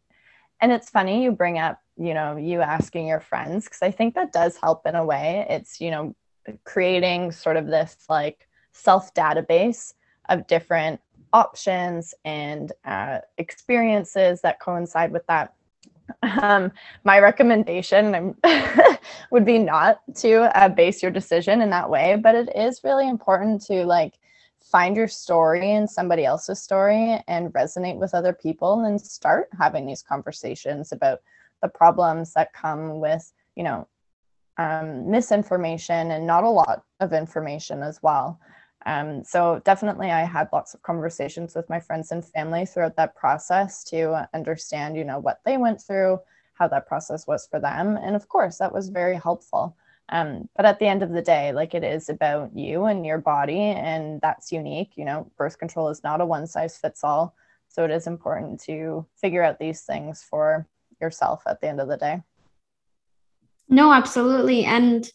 and 0.62 0.72
it's 0.72 0.90
funny 0.90 1.22
you 1.22 1.32
bring 1.32 1.58
up 1.58 1.80
you 2.00 2.14
know 2.14 2.36
you 2.36 2.62
asking 2.62 3.06
your 3.06 3.20
friends 3.20 3.64
because 3.64 3.82
I 3.82 3.90
think 3.90 4.14
that 4.14 4.32
does 4.32 4.56
help 4.56 4.86
in 4.86 4.94
a 4.94 5.04
way. 5.04 5.46
It's 5.50 5.80
you 5.80 5.90
know 5.90 6.16
creating 6.64 7.30
sort 7.30 7.56
of 7.56 7.66
this 7.66 7.96
like 8.08 8.48
self 8.72 9.12
database 9.12 9.92
of 10.28 10.46
different 10.46 11.00
options 11.32 12.14
and 12.24 12.72
uh, 12.84 13.18
experiences 13.38 14.40
that 14.40 14.60
coincide 14.60 15.12
with 15.12 15.26
that. 15.26 15.54
Um, 16.22 16.72
my 17.04 17.20
recommendation 17.20 18.34
would 19.30 19.44
be 19.44 19.58
not 19.58 20.00
to 20.16 20.56
uh, 20.58 20.68
base 20.68 21.02
your 21.02 21.12
decision 21.12 21.60
in 21.60 21.70
that 21.70 21.88
way, 21.88 22.16
but 22.20 22.34
it 22.34 22.50
is 22.56 22.82
really 22.82 23.08
important 23.08 23.62
to 23.66 23.84
like 23.84 24.14
find 24.58 24.96
your 24.96 25.06
story 25.06 25.70
in 25.70 25.86
somebody 25.86 26.24
else's 26.24 26.60
story 26.60 27.22
and 27.28 27.52
resonate 27.52 27.96
with 27.96 28.14
other 28.14 28.32
people 28.32 28.84
and 28.84 29.00
start 29.00 29.48
having 29.58 29.86
these 29.86 30.02
conversations 30.02 30.92
about 30.92 31.20
the 31.62 31.68
problems 31.68 32.32
that 32.34 32.52
come 32.52 33.00
with, 33.00 33.32
you 33.56 33.64
know, 33.64 33.86
um, 34.58 35.10
misinformation 35.10 36.10
and 36.10 36.26
not 36.26 36.44
a 36.44 36.48
lot 36.48 36.84
of 37.00 37.12
information 37.12 37.82
as 37.82 38.02
well. 38.02 38.38
Um, 38.86 39.22
so 39.24 39.60
definitely 39.64 40.10
I 40.10 40.24
had 40.24 40.48
lots 40.52 40.74
of 40.74 40.82
conversations 40.82 41.54
with 41.54 41.68
my 41.68 41.80
friends 41.80 42.12
and 42.12 42.24
family 42.24 42.64
throughout 42.64 42.96
that 42.96 43.14
process 43.14 43.84
to 43.84 44.28
understand, 44.34 44.96
you 44.96 45.04
know, 45.04 45.18
what 45.18 45.40
they 45.44 45.56
went 45.56 45.80
through, 45.82 46.18
how 46.54 46.68
that 46.68 46.86
process 46.86 47.26
was 47.26 47.46
for 47.46 47.60
them. 47.60 47.96
And 47.96 48.16
of 48.16 48.28
course, 48.28 48.58
that 48.58 48.72
was 48.72 48.88
very 48.88 49.16
helpful. 49.16 49.76
Um, 50.10 50.48
but 50.56 50.66
at 50.66 50.78
the 50.78 50.86
end 50.86 51.02
of 51.02 51.12
the 51.12 51.22
day, 51.22 51.52
like 51.52 51.74
it 51.74 51.84
is 51.84 52.08
about 52.08 52.56
you 52.56 52.86
and 52.86 53.06
your 53.06 53.18
body, 53.18 53.60
and 53.60 54.20
that's 54.20 54.50
unique. 54.50 54.92
You 54.96 55.04
know, 55.04 55.30
birth 55.36 55.58
control 55.58 55.88
is 55.88 56.02
not 56.02 56.20
a 56.20 56.26
one 56.26 56.46
size 56.46 56.76
fits 56.76 57.04
all. 57.04 57.34
So 57.68 57.84
it 57.84 57.92
is 57.92 58.08
important 58.08 58.60
to 58.64 59.06
figure 59.14 59.44
out 59.44 59.60
these 59.60 59.82
things 59.82 60.22
for 60.28 60.66
yourself 61.00 61.42
at 61.46 61.60
the 61.60 61.68
end 61.68 61.80
of 61.80 61.88
the 61.88 61.96
day. 61.96 62.22
No, 63.68 63.92
absolutely. 63.92 64.64
And 64.64 65.08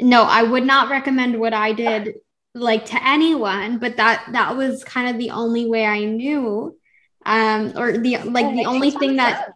no, 0.00 0.22
I 0.22 0.42
would 0.42 0.64
not 0.64 0.90
recommend 0.90 1.38
what 1.38 1.52
I 1.52 1.72
did 1.72 2.14
like 2.54 2.86
to 2.86 3.06
anyone, 3.06 3.78
but 3.78 3.96
that 3.96 4.26
that 4.32 4.56
was 4.56 4.84
kind 4.84 5.08
of 5.08 5.18
the 5.18 5.30
only 5.30 5.68
way 5.68 5.84
I 5.84 6.04
knew. 6.04 6.78
Um, 7.24 7.72
or 7.76 7.98
the 7.98 8.18
like 8.18 8.46
oh, 8.46 8.56
the 8.56 8.66
only 8.66 8.90
thing 8.90 9.16
that 9.16 9.54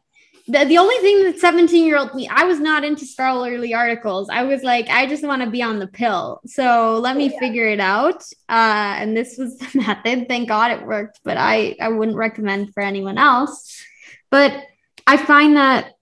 the, 0.48 0.64
the 0.64 0.78
only 0.78 0.96
thing 0.98 1.25
that 1.25 1.40
17 1.40 1.84
year 1.84 1.98
old 1.98 2.14
me, 2.14 2.28
I 2.28 2.44
was 2.44 2.60
not 2.60 2.84
into 2.84 3.04
scholarly 3.04 3.75
articles. 3.75 4.28
I 4.30 4.44
was 4.44 4.62
like, 4.62 4.88
I 4.88 5.06
just 5.06 5.25
want 5.25 5.42
to 5.42 5.50
be 5.50 5.62
on 5.62 5.80
the 5.80 5.88
pill. 5.88 6.40
So 6.46 7.00
let 7.02 7.16
me 7.16 7.32
yeah. 7.32 7.38
figure 7.40 7.66
it 7.66 7.80
out. 7.80 8.22
Uh, 8.48 8.94
and 8.98 9.16
this 9.16 9.36
was 9.36 9.58
the 9.58 9.78
method. 9.78 10.28
Thank 10.28 10.48
God 10.48 10.70
it 10.70 10.86
worked, 10.86 11.20
but 11.25 11.36
I, 11.36 11.76
I 11.80 11.88
wouldn't 11.88 12.16
recommend 12.16 12.72
for 12.72 12.80
anyone 12.80 13.18
else. 13.18 13.82
But 14.30 14.64
I 15.06 15.16
find 15.16 15.56
that 15.56 15.94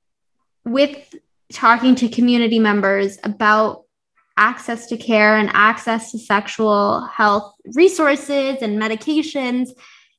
with 0.64 1.14
talking 1.52 1.94
to 1.96 2.08
community 2.08 2.58
members 2.58 3.18
about 3.22 3.84
access 4.36 4.86
to 4.88 4.96
care 4.96 5.36
and 5.36 5.50
access 5.52 6.10
to 6.10 6.18
sexual 6.18 7.06
health 7.06 7.54
resources 7.74 8.62
and 8.62 8.80
medications, 8.80 9.68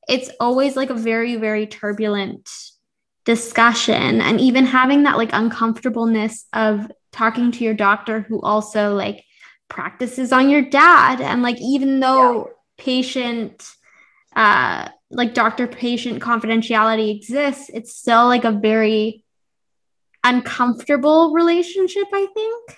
it's 0.07 0.29
always 0.39 0.75
like 0.75 0.89
a 0.89 0.95
very, 0.95 1.35
very 1.35 1.67
turbulent 1.67 2.49
discussion 3.25 4.21
and 4.21 4.39
even 4.39 4.65
having 4.65 5.03
that 5.03 5.17
like 5.17 5.31
uncomfortableness 5.33 6.45
of 6.53 6.89
talking 7.11 7.51
to 7.51 7.63
your 7.63 7.73
doctor 7.73 8.21
who 8.21 8.39
also 8.41 8.93
like 8.93 9.23
practices 9.67 10.31
on 10.31 10.47
your 10.47 10.61
dad 10.61 11.19
and 11.19 11.41
like 11.41 11.59
even 11.59 11.99
though 11.99 12.45
yeah. 12.45 12.53
patient 12.77 13.67
uh 14.35 14.87
like 15.09 15.33
doctor 15.33 15.67
patient 15.67 16.21
confidentiality 16.21 17.15
exists. 17.15 17.69
It's 17.73 17.95
still 17.95 18.25
like 18.25 18.43
a 18.43 18.51
very 18.51 19.23
uncomfortable 20.23 21.33
relationship 21.33 22.07
i 22.11 22.25
think. 22.33 22.77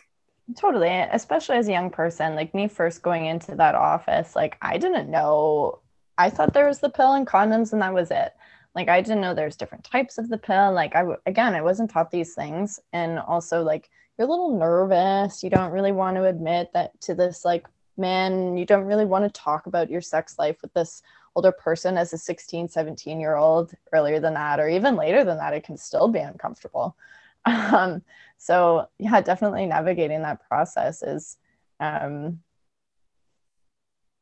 Totally. 0.58 0.90
Especially 0.90 1.56
as 1.56 1.68
a 1.68 1.72
young 1.72 1.90
person 1.90 2.36
like 2.36 2.54
me 2.54 2.68
first 2.68 3.02
going 3.02 3.26
into 3.26 3.56
that 3.56 3.76
office 3.76 4.36
like 4.36 4.58
i 4.62 4.78
didn't 4.78 5.10
know. 5.10 5.80
I 6.18 6.30
thought 6.30 6.54
there 6.54 6.68
was 6.68 6.80
the 6.80 6.90
pill 6.90 7.14
and 7.14 7.28
condoms 7.28 7.72
and 7.74 7.82
that 7.82 7.94
was 7.94 8.12
it. 8.12 8.34
Like 8.76 8.90
i 8.90 9.02
didn't 9.02 9.22
know 9.22 9.34
there's 9.34 9.56
different 9.56 9.86
types 9.86 10.18
of 10.18 10.28
the 10.28 10.38
pill. 10.38 10.74
Like 10.74 10.96
i 10.96 11.04
again 11.26 11.56
i 11.56 11.62
wasn't 11.62 11.90
taught 11.90 12.12
these 12.12 12.34
things. 12.34 12.80
And 12.92 13.20
also 13.20 13.64
like 13.64 13.90
you're 14.18 14.28
a 14.28 14.32
little 14.32 14.58
nervous. 14.58 15.44
You 15.44 15.50
don't 15.50 15.72
really 15.72 15.94
want 15.94 16.18
to 16.18 16.26
admit 16.26 16.72
that 16.74 17.00
to 17.02 17.16
this 17.16 17.46
like 17.46 17.66
man. 17.96 18.58
You 18.58 18.66
don't 18.66 18.86
really 18.86 19.06
want 19.06 19.24
to 19.24 19.42
talk 19.42 19.68
about 19.68 19.90
your 19.90 20.02
sex 20.02 20.38
life 20.38 20.58
with 20.62 20.74
this 20.74 21.02
older 21.38 21.52
person 21.52 22.00
as 22.00 22.14
a 22.14 22.18
16 22.18 22.68
17 22.68 23.20
year 23.20 23.36
old 23.36 23.72
earlier 23.94 24.20
than 24.20 24.34
that 24.34 24.60
or 24.60 24.68
even 24.68 24.96
later 24.96 25.24
than 25.24 25.38
that 25.38 25.54
it 25.54 25.64
can 25.64 25.78
still 25.78 26.08
be 26.08 26.20
uncomfortable. 26.20 26.96
Um, 27.46 28.02
so 28.38 28.90
yeah 29.00 29.22
definitely 29.22 29.66
navigating 29.68 30.22
that 30.24 30.46
process 30.50 31.02
is 31.02 31.38
um, 31.80 32.40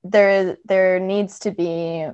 there 0.03 0.57
there 0.63 0.99
needs 0.99 1.39
to 1.39 1.49
be 1.49 2.05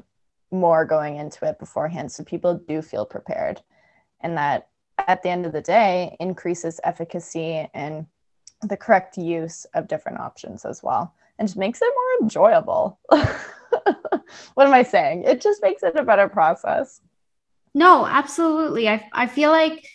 more 0.51 0.86
going 0.86 1.17
into 1.17 1.46
it 1.46 1.60
beforehand 1.60 2.13
so 2.13 2.24
people 2.24 2.62
do 2.65 2.81
feel 2.81 3.05
prepared. 3.05 3.62
And 4.22 4.38
that 4.38 4.70
at 5.00 5.22
the 5.22 5.29
end 5.29 5.46
of 5.46 5.51
the 5.51 5.62
day 5.62 6.15
increases 6.22 6.79
efficacy 6.86 7.67
and 7.74 8.05
the 8.62 8.77
correct 8.77 9.17
use 9.17 9.65
of 9.74 9.89
different 9.89 10.20
options 10.20 10.63
as 10.63 10.81
well 10.81 11.13
and 11.39 11.48
just 11.48 11.58
makes 11.58 11.81
it 11.81 11.93
more 11.93 12.24
enjoyable 12.24 13.00
what 14.53 14.67
am 14.67 14.73
i 14.73 14.83
saying? 14.83 15.23
It 15.23 15.41
just 15.41 15.61
makes 15.61 15.83
it 15.83 15.95
a 15.95 16.03
better 16.03 16.27
process. 16.27 17.01
No 17.73 18.05
absolutely. 18.05 18.89
I, 18.89 19.07
I 19.13 19.27
feel 19.27 19.51
like 19.51 19.88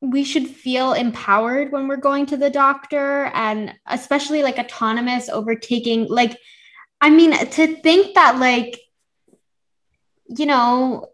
we 0.00 0.22
should 0.24 0.46
feel 0.46 0.92
empowered 0.92 1.72
when 1.72 1.88
we're 1.88 1.96
going 1.96 2.26
to 2.26 2.36
the 2.36 2.50
doctor 2.50 3.30
and 3.34 3.74
especially 3.86 4.44
like 4.44 4.56
autonomous 4.56 5.28
overtaking 5.28 6.06
like 6.08 6.38
i 7.00 7.10
mean 7.10 7.32
to 7.32 7.76
think 7.82 8.14
that 8.14 8.38
like 8.38 8.78
you 10.28 10.46
know, 10.46 11.08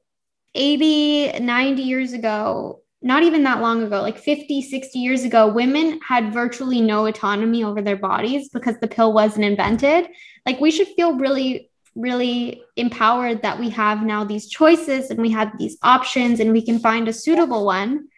80, 0.55 1.41
90 1.41 1.83
years 1.83 2.13
ago, 2.13 2.83
not 3.05 3.23
even 3.23 3.43
that 3.43 3.61
long 3.61 3.83
ago, 3.83 4.01
like 4.01 4.17
50, 4.17 4.63
60 4.63 4.99
years 4.99 5.25
ago, 5.25 5.47
women 5.47 6.01
had 6.01 6.33
virtually 6.33 6.81
no 6.81 7.05
autonomy 7.05 7.63
over 7.63 7.83
their 7.83 7.99
bodies 7.99 8.49
because 8.49 8.79
the 8.81 8.89
pill 8.89 9.13
wasn't 9.13 9.45
invented. 9.45 10.09
Like 10.47 10.59
we 10.59 10.71
should 10.71 10.89
feel 10.89 11.19
really, 11.19 11.71
really 11.95 12.63
empowered 12.77 13.43
that 13.43 13.61
we 13.61 13.69
have 13.69 14.03
now 14.03 14.25
these 14.25 14.49
choices 14.49 15.11
and 15.11 15.21
we 15.21 15.31
have 15.33 15.53
these 15.59 15.77
options 15.83 16.41
and 16.41 16.51
we 16.51 16.63
can 16.65 16.79
find 16.79 17.07
a 17.07 17.13
suitable 17.13 17.67
one. 17.67 18.09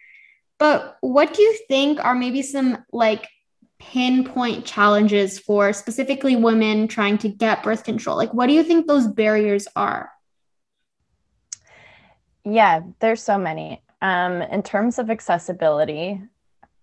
But 0.57 0.95
what 1.01 1.33
do 1.33 1.41
you 1.41 1.59
think 1.67 1.99
are 1.99 2.15
maybe 2.15 2.41
some 2.41 2.85
like 2.93 3.27
pinpoint 3.79 4.63
challenges 4.63 5.37
for 5.37 5.73
specifically 5.73 6.37
women 6.37 6.87
trying 6.87 7.17
to 7.17 7.27
get 7.27 7.61
birth 7.61 7.83
control? 7.83 8.15
Like, 8.15 8.33
what 8.33 8.47
do 8.47 8.53
you 8.53 8.63
think 8.63 8.87
those 8.87 9.05
barriers 9.05 9.67
are? 9.75 10.11
Yeah, 12.45 12.83
there's 13.01 13.21
so 13.21 13.37
many. 13.37 13.81
Um, 14.01 14.41
in 14.41 14.63
terms 14.63 14.99
of 14.99 15.09
accessibility, 15.09 16.21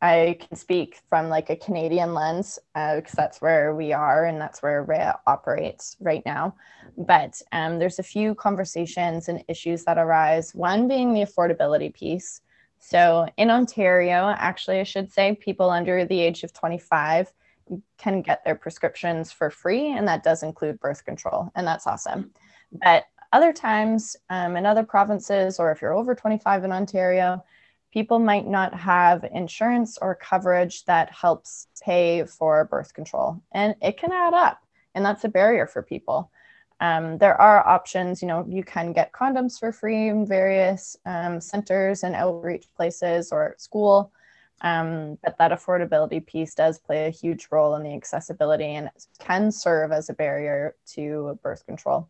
I 0.03 0.37
can 0.39 0.57
speak 0.57 1.01
from 1.09 1.31
like 1.31 1.49
a 1.49 1.57
Canadian 1.57 2.13
lens 2.13 2.59
uh, 2.75 2.97
because 2.97 3.13
that's 3.13 3.41
where 3.41 3.75
we 3.75 3.93
are 3.93 4.27
and 4.27 4.39
that's 4.39 4.63
where 4.63 4.83
Rhea 4.83 5.19
operates 5.27 5.97
right 6.01 6.23
now. 6.27 6.55
But 6.99 7.41
um, 7.53 7.79
there's 7.79 7.99
a 7.99 8.03
few 8.03 8.35
conversations 8.35 9.29
and 9.29 9.43
issues 9.49 9.85
that 9.85 9.97
arise. 9.97 10.55
One 10.55 10.89
being 10.89 11.15
the 11.15 11.23
affordability 11.23 11.95
piece. 11.95 12.43
So 12.79 13.27
in 13.39 13.51
Ontario, 13.51 14.35
actually, 14.37 14.81
I 14.81 14.83
should 14.83 15.11
say, 15.11 15.37
people 15.37 15.71
under 15.71 16.05
the 16.05 16.21
age 16.21 16.43
of 16.43 16.53
25 16.53 17.33
can 17.97 18.21
get 18.21 18.45
their 18.45 18.57
prescriptions 18.57 19.33
for 19.33 19.49
free, 19.49 19.91
and 19.91 20.07
that 20.07 20.23
does 20.23 20.43
include 20.43 20.81
birth 20.81 21.03
control, 21.07 21.51
and 21.55 21.67
that's 21.67 21.87
awesome. 21.87 22.31
But 22.73 23.05
other 23.35 23.53
times 23.53 24.17
um, 24.31 24.57
in 24.57 24.65
other 24.65 24.85
provinces, 24.85 25.59
or 25.59 25.73
if 25.73 25.83
you're 25.83 25.93
over 25.93 26.15
25 26.15 26.63
in 26.63 26.71
Ontario, 26.71 27.45
people 27.93 28.21
might 28.21 28.47
not 28.47 28.73
have 28.73 29.25
insurance 29.35 29.99
or 30.01 30.15
coverage 30.15 30.85
that 30.85 31.11
helps 31.11 31.67
pay 31.83 32.25
for 32.25 32.65
birth 32.65 32.95
control. 32.95 33.43
And 33.51 33.75
it 33.83 33.99
can 33.99 34.13
add 34.13 34.35
up, 34.35 34.61
and 34.95 35.05
that's 35.05 35.25
a 35.25 35.29
barrier 35.29 35.67
for 35.67 35.83
people. 35.83 36.31
Um, 36.79 37.19
there 37.19 37.41
are 37.41 37.67
options, 37.67 38.23
you 38.23 38.29
know, 38.29 38.47
you 38.49 38.63
can 38.63 38.93
get 38.93 39.13
condoms 39.13 39.59
for 39.59 39.73
free 39.73 40.09
in 40.09 40.27
various 40.27 40.97
um, 41.05 41.41
centers 41.41 42.05
and 42.05 42.15
outreach 42.15 42.67
places 42.77 43.33
or 43.33 43.51
at 43.51 43.61
school. 43.61 44.13
Um, 44.61 45.19
but 45.25 45.37
that 45.39 45.51
affordability 45.51 46.25
piece 46.25 46.55
does 46.55 46.79
play 46.79 47.07
a 47.07 47.11
huge 47.11 47.49
role 47.51 47.75
in 47.75 47.83
the 47.83 47.95
accessibility 47.95 48.77
and 48.77 48.91
can 49.19 49.51
serve 49.51 49.91
as 49.91 50.09
a 50.09 50.15
barrier 50.15 50.77
to 50.95 51.39
birth 51.43 51.67
control. 51.67 52.09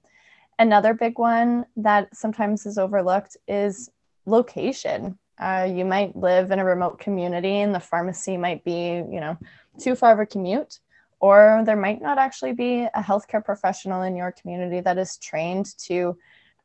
Another 0.59 0.95
big 0.95 1.19
one 1.19 1.67
that 1.77 2.15
sometimes 2.17 2.67
is 2.67 2.79
overlooked 2.79 3.37
is 3.49 3.91
location. 4.27 5.19
Uh, 5.39 5.69
you 5.69 5.85
might 5.85 6.15
live 6.15 6.53
in 6.53 6.61
a 6.61 6.65
remote 6.65 6.99
community 6.99 7.61
and 7.61 7.75
the 7.75 7.81
pharmacy 7.81 8.37
might 8.37 8.63
be, 8.65 8.97
you 8.97 9.21
know, 9.21 9.37
too 9.79 9.97
far 9.97 10.13
of 10.13 10.21
a 10.21 10.27
commute, 10.27 10.79
or 11.19 11.63
there 11.67 11.77
might 11.77 12.01
not 12.01 12.19
actually 12.19 12.53
be 12.53 12.85
a 12.95 13.03
healthcare 13.03 13.45
professional 13.45 14.03
in 14.03 14.15
your 14.15 14.31
community 14.31 14.81
that 14.81 14.99
is 14.99 15.17
trained 15.17 15.77
to 15.79 16.17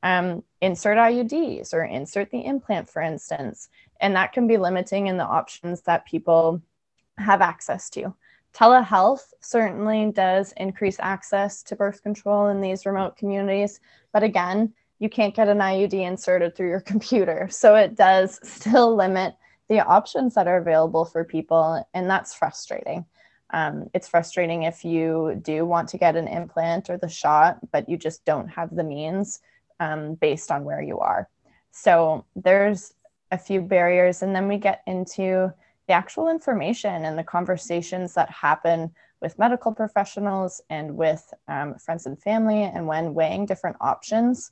um, 0.03 0.43
insert 0.61 0.97
IUDs 0.97 1.73
or 1.73 1.83
insert 1.83 2.29
the 2.29 2.45
implant, 2.45 2.87
for 2.87 3.01
instance. 3.01 3.69
And 3.99 4.15
that 4.15 4.33
can 4.33 4.47
be 4.47 4.57
limiting 4.57 5.07
in 5.07 5.17
the 5.17 5.25
options 5.25 5.81
that 5.81 6.05
people 6.05 6.61
have 7.17 7.41
access 7.41 7.89
to. 7.91 8.13
Telehealth 8.53 9.33
certainly 9.39 10.11
does 10.11 10.53
increase 10.57 10.97
access 10.99 11.63
to 11.63 11.75
birth 11.75 12.01
control 12.01 12.47
in 12.47 12.61
these 12.61 12.85
remote 12.85 13.15
communities. 13.15 13.79
But 14.11 14.23
again, 14.23 14.73
you 14.99 15.09
can't 15.09 15.35
get 15.35 15.47
an 15.47 15.59
IUD 15.59 15.93
inserted 15.93 16.55
through 16.55 16.69
your 16.69 16.81
computer. 16.91 17.47
So 17.51 17.75
it 17.75 17.95
does 17.95 18.39
still 18.43 18.95
limit 18.95 19.35
the 19.69 19.79
options 19.85 20.33
that 20.33 20.47
are 20.47 20.57
available 20.57 21.05
for 21.05 21.23
people. 21.23 21.87
And 21.93 22.09
that's 22.09 22.33
frustrating. 22.33 23.05
Um, 23.51 23.89
it's 23.93 24.07
frustrating 24.07 24.63
if 24.63 24.83
you 24.85 25.39
do 25.41 25.65
want 25.65 25.89
to 25.89 25.97
get 25.97 26.15
an 26.15 26.27
implant 26.27 26.89
or 26.89 26.97
the 26.97 27.09
shot, 27.09 27.59
but 27.71 27.89
you 27.89 27.97
just 27.97 28.25
don't 28.25 28.47
have 28.47 28.75
the 28.75 28.83
means 28.83 29.39
um, 29.79 30.15
based 30.15 30.51
on 30.51 30.65
where 30.65 30.81
you 30.81 30.99
are. 30.99 31.29
So 31.71 32.25
there's 32.35 32.93
a 33.31 33.37
few 33.37 33.61
barriers. 33.61 34.21
And 34.21 34.35
then 34.35 34.47
we 34.47 34.57
get 34.57 34.81
into 34.87 35.53
the 35.89 35.95
actual 35.95 36.29
information 36.29 37.03
and 37.03 37.17
the 37.17 37.23
conversations 37.23 38.13
that 38.13 38.29
happen 38.29 38.91
with 39.21 39.39
medical 39.39 39.73
professionals 39.73 40.61
and 40.69 40.95
with 40.95 41.33
um, 41.47 41.73
friends 41.79 42.05
and 42.05 42.21
family. 42.21 42.61
And 42.61 42.85
when 42.85 43.15
weighing 43.15 43.47
different 43.47 43.75
options, 43.81 44.51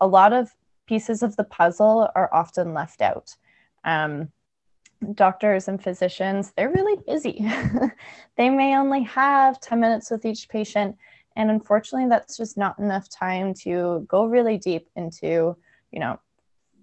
a 0.00 0.06
lot 0.06 0.32
of 0.32 0.50
pieces 0.86 1.22
of 1.22 1.36
the 1.36 1.44
puzzle 1.44 2.08
are 2.14 2.32
often 2.32 2.72
left 2.72 3.02
out. 3.02 3.36
Um, 3.84 4.30
doctors 5.12 5.68
and 5.68 5.80
physicians, 5.80 6.54
they're 6.56 6.72
really 6.72 6.96
busy. 7.06 7.46
they 8.38 8.48
may 8.48 8.74
only 8.74 9.02
have 9.02 9.60
10 9.60 9.78
minutes 9.78 10.10
with 10.10 10.24
each 10.24 10.48
patient. 10.48 10.96
And 11.36 11.50
unfortunately, 11.50 12.08
that's 12.08 12.38
just 12.38 12.56
not 12.56 12.78
enough 12.78 13.10
time 13.10 13.52
to 13.62 14.06
go 14.08 14.24
really 14.24 14.56
deep 14.56 14.88
into, 14.96 15.54
you 15.92 16.00
know, 16.00 16.18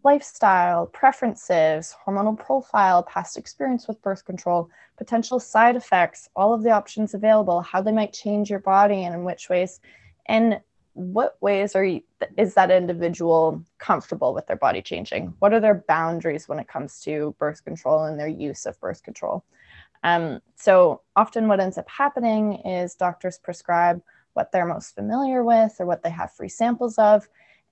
lifestyle, 0.05 0.85
preferences, 0.85 1.95
hormonal 2.05 2.37
profile, 2.37 3.01
past 3.03 3.37
experience 3.37 3.87
with 3.87 4.01
birth 4.03 4.23
control, 4.23 4.69
potential 4.97 5.39
side 5.39 5.75
effects, 5.75 6.29
all 6.35 6.53
of 6.53 6.61
the 6.61 6.69
options 6.69 7.15
available, 7.15 7.59
how 7.61 7.81
they 7.81 7.91
might 7.91 8.13
change 8.13 8.49
your 8.49 8.59
body 8.59 9.03
and 9.03 9.15
in 9.15 9.23
which 9.23 9.49
ways. 9.49 9.81
And 10.27 10.61
what 10.93 11.35
ways 11.41 11.75
are 11.75 11.83
you, 11.83 12.01
is 12.37 12.53
that 12.53 12.69
individual 12.69 13.61
comfortable 13.79 14.33
with 14.33 14.45
their 14.45 14.55
body 14.55 14.81
changing? 14.81 15.33
What 15.39 15.53
are 15.53 15.59
their 15.59 15.83
boundaries 15.87 16.47
when 16.47 16.59
it 16.59 16.67
comes 16.67 17.01
to 17.01 17.35
birth 17.39 17.65
control 17.65 18.03
and 18.03 18.19
their 18.19 18.27
use 18.27 18.67
of 18.67 18.79
birth 18.79 19.01
control? 19.01 19.43
Um, 20.03 20.39
so 20.55 21.01
often, 21.15 21.47
what 21.47 21.59
ends 21.59 21.79
up 21.79 21.89
happening 21.89 22.53
is 22.63 22.93
doctors 22.93 23.39
prescribe 23.39 24.01
what 24.33 24.51
they're 24.51 24.67
most 24.67 24.93
familiar 24.93 25.43
with 25.43 25.75
or 25.79 25.87
what 25.87 26.03
they 26.03 26.11
have 26.11 26.31
free 26.31 26.49
samples 26.49 26.99
of, 26.99 27.27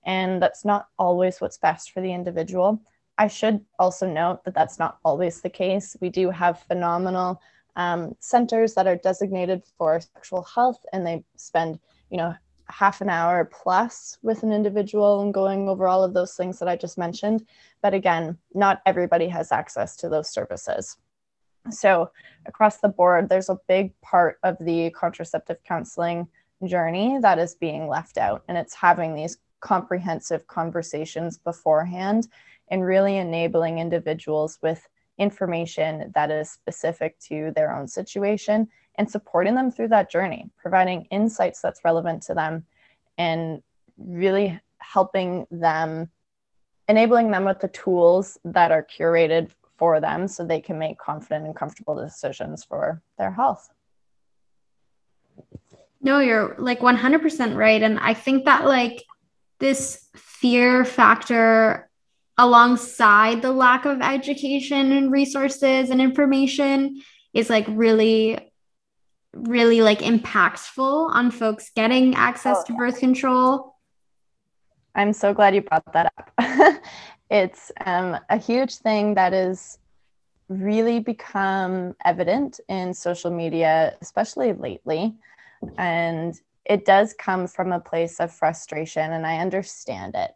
and 0.06 0.42
that's 0.42 0.64
not 0.64 0.88
always 0.98 1.40
what's 1.40 1.58
best 1.58 1.92
for 1.92 2.00
the 2.00 2.12
individual. 2.12 2.80
I 3.16 3.28
should 3.28 3.64
also 3.78 4.08
note 4.08 4.44
that 4.44 4.54
that's 4.54 4.78
not 4.78 4.98
always 5.04 5.40
the 5.40 5.50
case. 5.50 5.96
We 6.00 6.08
do 6.08 6.30
have 6.30 6.62
phenomenal 6.62 7.40
um, 7.76 8.14
centers 8.20 8.74
that 8.74 8.86
are 8.86 8.96
designated 8.96 9.62
for 9.78 10.00
sexual 10.00 10.42
health, 10.42 10.84
and 10.92 11.06
they 11.06 11.24
spend, 11.36 11.78
you 12.10 12.16
know, 12.16 12.34
half 12.68 13.00
an 13.00 13.10
hour 13.10 13.44
plus 13.44 14.18
with 14.22 14.42
an 14.42 14.52
individual 14.52 15.22
and 15.22 15.34
going 15.34 15.68
over 15.68 15.86
all 15.86 16.02
of 16.02 16.14
those 16.14 16.34
things 16.34 16.58
that 16.58 16.68
I 16.68 16.76
just 16.76 16.96
mentioned. 16.96 17.46
But 17.82 17.94
again, 17.94 18.38
not 18.54 18.80
everybody 18.86 19.28
has 19.28 19.52
access 19.52 19.96
to 19.96 20.08
those 20.08 20.28
services. 20.28 20.96
So, 21.70 22.10
across 22.46 22.78
the 22.78 22.88
board, 22.88 23.28
there's 23.28 23.48
a 23.48 23.60
big 23.68 23.98
part 24.02 24.38
of 24.42 24.56
the 24.60 24.90
contraceptive 24.90 25.62
counseling 25.64 26.28
journey 26.66 27.18
that 27.20 27.38
is 27.38 27.54
being 27.54 27.88
left 27.88 28.18
out, 28.18 28.44
and 28.48 28.58
it's 28.58 28.74
having 28.74 29.14
these 29.14 29.38
comprehensive 29.64 30.46
conversations 30.46 31.38
beforehand 31.38 32.28
and 32.68 32.84
really 32.84 33.16
enabling 33.16 33.78
individuals 33.78 34.58
with 34.62 34.86
information 35.16 36.12
that 36.14 36.30
is 36.30 36.50
specific 36.50 37.18
to 37.18 37.50
their 37.56 37.74
own 37.74 37.88
situation 37.88 38.68
and 38.96 39.10
supporting 39.10 39.54
them 39.54 39.70
through 39.72 39.88
that 39.88 40.10
journey, 40.10 40.50
providing 40.58 41.06
insights 41.10 41.62
that's 41.62 41.84
relevant 41.84 42.22
to 42.22 42.34
them, 42.34 42.64
and 43.16 43.62
really 43.96 44.60
helping 44.78 45.46
them, 45.50 46.10
enabling 46.88 47.30
them 47.30 47.46
with 47.46 47.60
the 47.60 47.68
tools 47.68 48.36
that 48.44 48.70
are 48.70 48.86
curated 48.86 49.50
for 49.78 49.98
them 49.98 50.28
so 50.28 50.44
they 50.44 50.60
can 50.60 50.78
make 50.78 50.98
confident 50.98 51.46
and 51.46 51.56
comfortable 51.56 51.94
decisions 51.94 52.62
for 52.62 53.00
their 53.16 53.32
health. 53.32 53.70
No, 56.02 56.20
you're 56.20 56.54
like 56.58 56.80
100% 56.80 57.56
right. 57.56 57.82
And 57.82 57.98
I 57.98 58.12
think 58.12 58.44
that, 58.44 58.66
like, 58.66 59.02
this 59.64 60.10
fear 60.14 60.84
factor 60.84 61.88
alongside 62.36 63.40
the 63.40 63.50
lack 63.50 63.86
of 63.86 64.02
education 64.02 64.92
and 64.92 65.10
resources 65.10 65.88
and 65.88 66.02
information 66.02 67.00
is 67.32 67.48
like 67.48 67.64
really 67.68 68.52
really 69.32 69.80
like 69.80 70.00
impactful 70.00 71.10
on 71.14 71.30
folks 71.30 71.70
getting 71.74 72.14
access 72.14 72.58
oh, 72.60 72.64
to 72.66 72.74
birth 72.74 72.98
control. 72.98 73.74
I'm 74.94 75.14
so 75.14 75.32
glad 75.32 75.54
you 75.54 75.62
brought 75.62 75.90
that 75.94 76.12
up. 76.18 76.82
it's 77.30 77.72
um, 77.86 78.18
a 78.28 78.36
huge 78.36 78.76
thing 78.76 79.14
that 79.14 79.32
is 79.32 79.78
really 80.48 81.00
become 81.00 81.96
evident 82.04 82.60
in 82.68 82.92
social 82.92 83.30
media, 83.30 83.96
especially 84.02 84.52
lately. 84.52 85.14
And 85.78 86.38
it 86.64 86.84
does 86.84 87.14
come 87.14 87.46
from 87.46 87.72
a 87.72 87.80
place 87.80 88.20
of 88.20 88.32
frustration, 88.32 89.12
and 89.12 89.26
I 89.26 89.38
understand 89.38 90.14
it. 90.14 90.32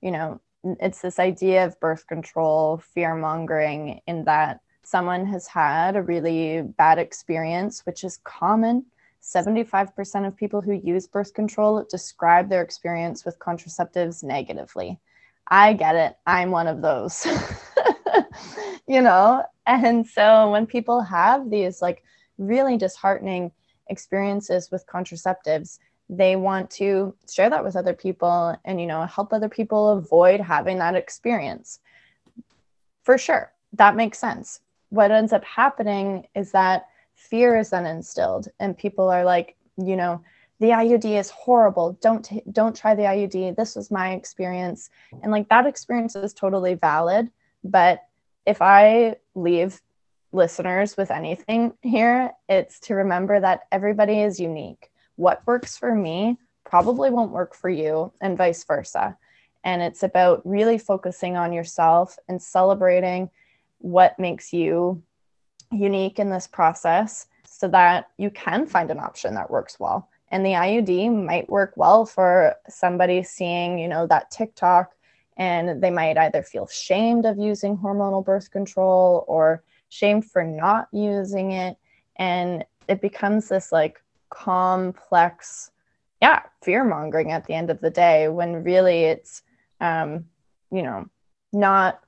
You 0.00 0.12
know, 0.12 0.40
it's 0.64 1.00
this 1.00 1.18
idea 1.18 1.64
of 1.64 1.80
birth 1.80 2.06
control, 2.06 2.78
fear 2.78 3.14
mongering, 3.14 4.00
in 4.06 4.24
that 4.24 4.60
someone 4.84 5.26
has 5.26 5.46
had 5.46 5.96
a 5.96 6.02
really 6.02 6.62
bad 6.62 6.98
experience, 6.98 7.84
which 7.86 8.04
is 8.04 8.18
common. 8.24 8.86
75% 9.22 10.26
of 10.26 10.36
people 10.36 10.60
who 10.60 10.72
use 10.72 11.06
birth 11.06 11.32
control 11.34 11.86
describe 11.88 12.48
their 12.48 12.62
experience 12.62 13.24
with 13.24 13.38
contraceptives 13.38 14.24
negatively. 14.24 14.98
I 15.48 15.74
get 15.74 15.94
it. 15.94 16.16
I'm 16.26 16.50
one 16.50 16.66
of 16.66 16.82
those. 16.82 17.26
you 18.88 19.00
know? 19.00 19.44
And 19.66 20.06
so 20.06 20.50
when 20.50 20.66
people 20.66 21.00
have 21.02 21.50
these 21.50 21.80
like 21.80 22.02
really 22.38 22.76
disheartening 22.76 23.52
experiences 23.92 24.70
with 24.72 24.86
contraceptives, 24.86 25.78
they 26.08 26.34
want 26.34 26.68
to 26.72 27.14
share 27.30 27.48
that 27.50 27.64
with 27.64 27.76
other 27.76 27.94
people 27.94 28.56
and 28.64 28.80
you 28.80 28.86
know 28.88 29.04
help 29.06 29.32
other 29.32 29.48
people 29.48 29.90
avoid 29.90 30.40
having 30.40 30.78
that 30.78 30.96
experience. 30.96 31.78
For 33.04 33.16
sure. 33.16 33.52
That 33.74 33.96
makes 33.96 34.18
sense 34.18 34.60
what 34.92 35.10
ends 35.10 35.32
up 35.32 35.42
happening 35.42 36.26
is 36.34 36.52
that 36.52 36.86
fear 37.14 37.56
is 37.56 37.70
then 37.70 37.86
instilled 37.86 38.48
and 38.60 38.76
people 38.76 39.08
are 39.08 39.24
like 39.24 39.56
you 39.78 39.96
know 39.96 40.22
the 40.60 40.68
IUD 40.68 41.18
is 41.18 41.30
horrible 41.30 41.96
don't 42.02 42.22
t- 42.26 42.42
don't 42.52 42.76
try 42.76 42.94
the 42.94 43.04
IUD 43.04 43.56
this 43.56 43.74
was 43.74 43.90
my 43.90 44.12
experience 44.12 44.90
and 45.22 45.32
like 45.32 45.48
that 45.48 45.66
experience 45.66 46.14
is 46.14 46.34
totally 46.34 46.74
valid 46.74 47.30
but 47.64 48.04
if 48.44 48.60
I 48.60 49.16
leave 49.34 49.80
listeners 50.32 50.96
with 50.96 51.10
anything 51.10 51.72
here 51.82 52.32
it's 52.48 52.80
to 52.80 52.94
remember 52.94 53.40
that 53.40 53.60
everybody 53.70 54.20
is 54.20 54.40
unique 54.40 54.90
what 55.16 55.46
works 55.46 55.76
for 55.76 55.94
me 55.94 56.38
probably 56.64 57.10
won't 57.10 57.32
work 57.32 57.54
for 57.54 57.68
you 57.68 58.12
and 58.20 58.38
vice 58.38 58.64
versa 58.64 59.16
and 59.64 59.82
it's 59.82 60.02
about 60.02 60.42
really 60.44 60.78
focusing 60.78 61.36
on 61.36 61.52
yourself 61.52 62.18
and 62.28 62.40
celebrating 62.40 63.30
what 63.78 64.18
makes 64.18 64.52
you 64.52 65.02
unique 65.70 66.18
in 66.18 66.30
this 66.30 66.46
process 66.46 67.26
so 67.44 67.68
that 67.68 68.08
you 68.18 68.30
can 68.30 68.66
find 68.66 68.90
an 68.90 68.98
option 68.98 69.34
that 69.34 69.50
works 69.50 69.78
well. 69.78 70.08
And 70.30 70.44
the 70.44 70.50
IUD 70.52 71.24
might 71.24 71.50
work 71.50 71.74
well 71.76 72.06
for 72.06 72.56
somebody 72.68 73.22
seeing, 73.22 73.78
you 73.78 73.88
know, 73.88 74.06
that 74.06 74.30
TikTok 74.30 74.94
and 75.36 75.82
they 75.82 75.90
might 75.90 76.18
either 76.18 76.42
feel 76.42 76.66
shamed 76.66 77.24
of 77.24 77.38
using 77.38 77.76
hormonal 77.76 78.24
birth 78.24 78.50
control 78.50 79.24
or 79.28 79.62
shamed 79.92 80.24
for 80.24 80.42
not 80.42 80.88
using 80.90 81.52
it. 81.52 81.76
And 82.16 82.64
it 82.88 83.02
becomes 83.02 83.48
this 83.48 83.70
like 83.70 84.02
complex, 84.30 85.70
yeah, 86.22 86.40
fear 86.62 86.82
mongering 86.82 87.30
at 87.30 87.46
the 87.46 87.52
end 87.52 87.68
of 87.68 87.80
the 87.80 87.90
day 87.90 88.28
when 88.28 88.64
really 88.64 89.04
it's, 89.04 89.42
um, 89.80 90.24
you 90.70 90.82
know, 90.82 91.06
not 91.52 92.00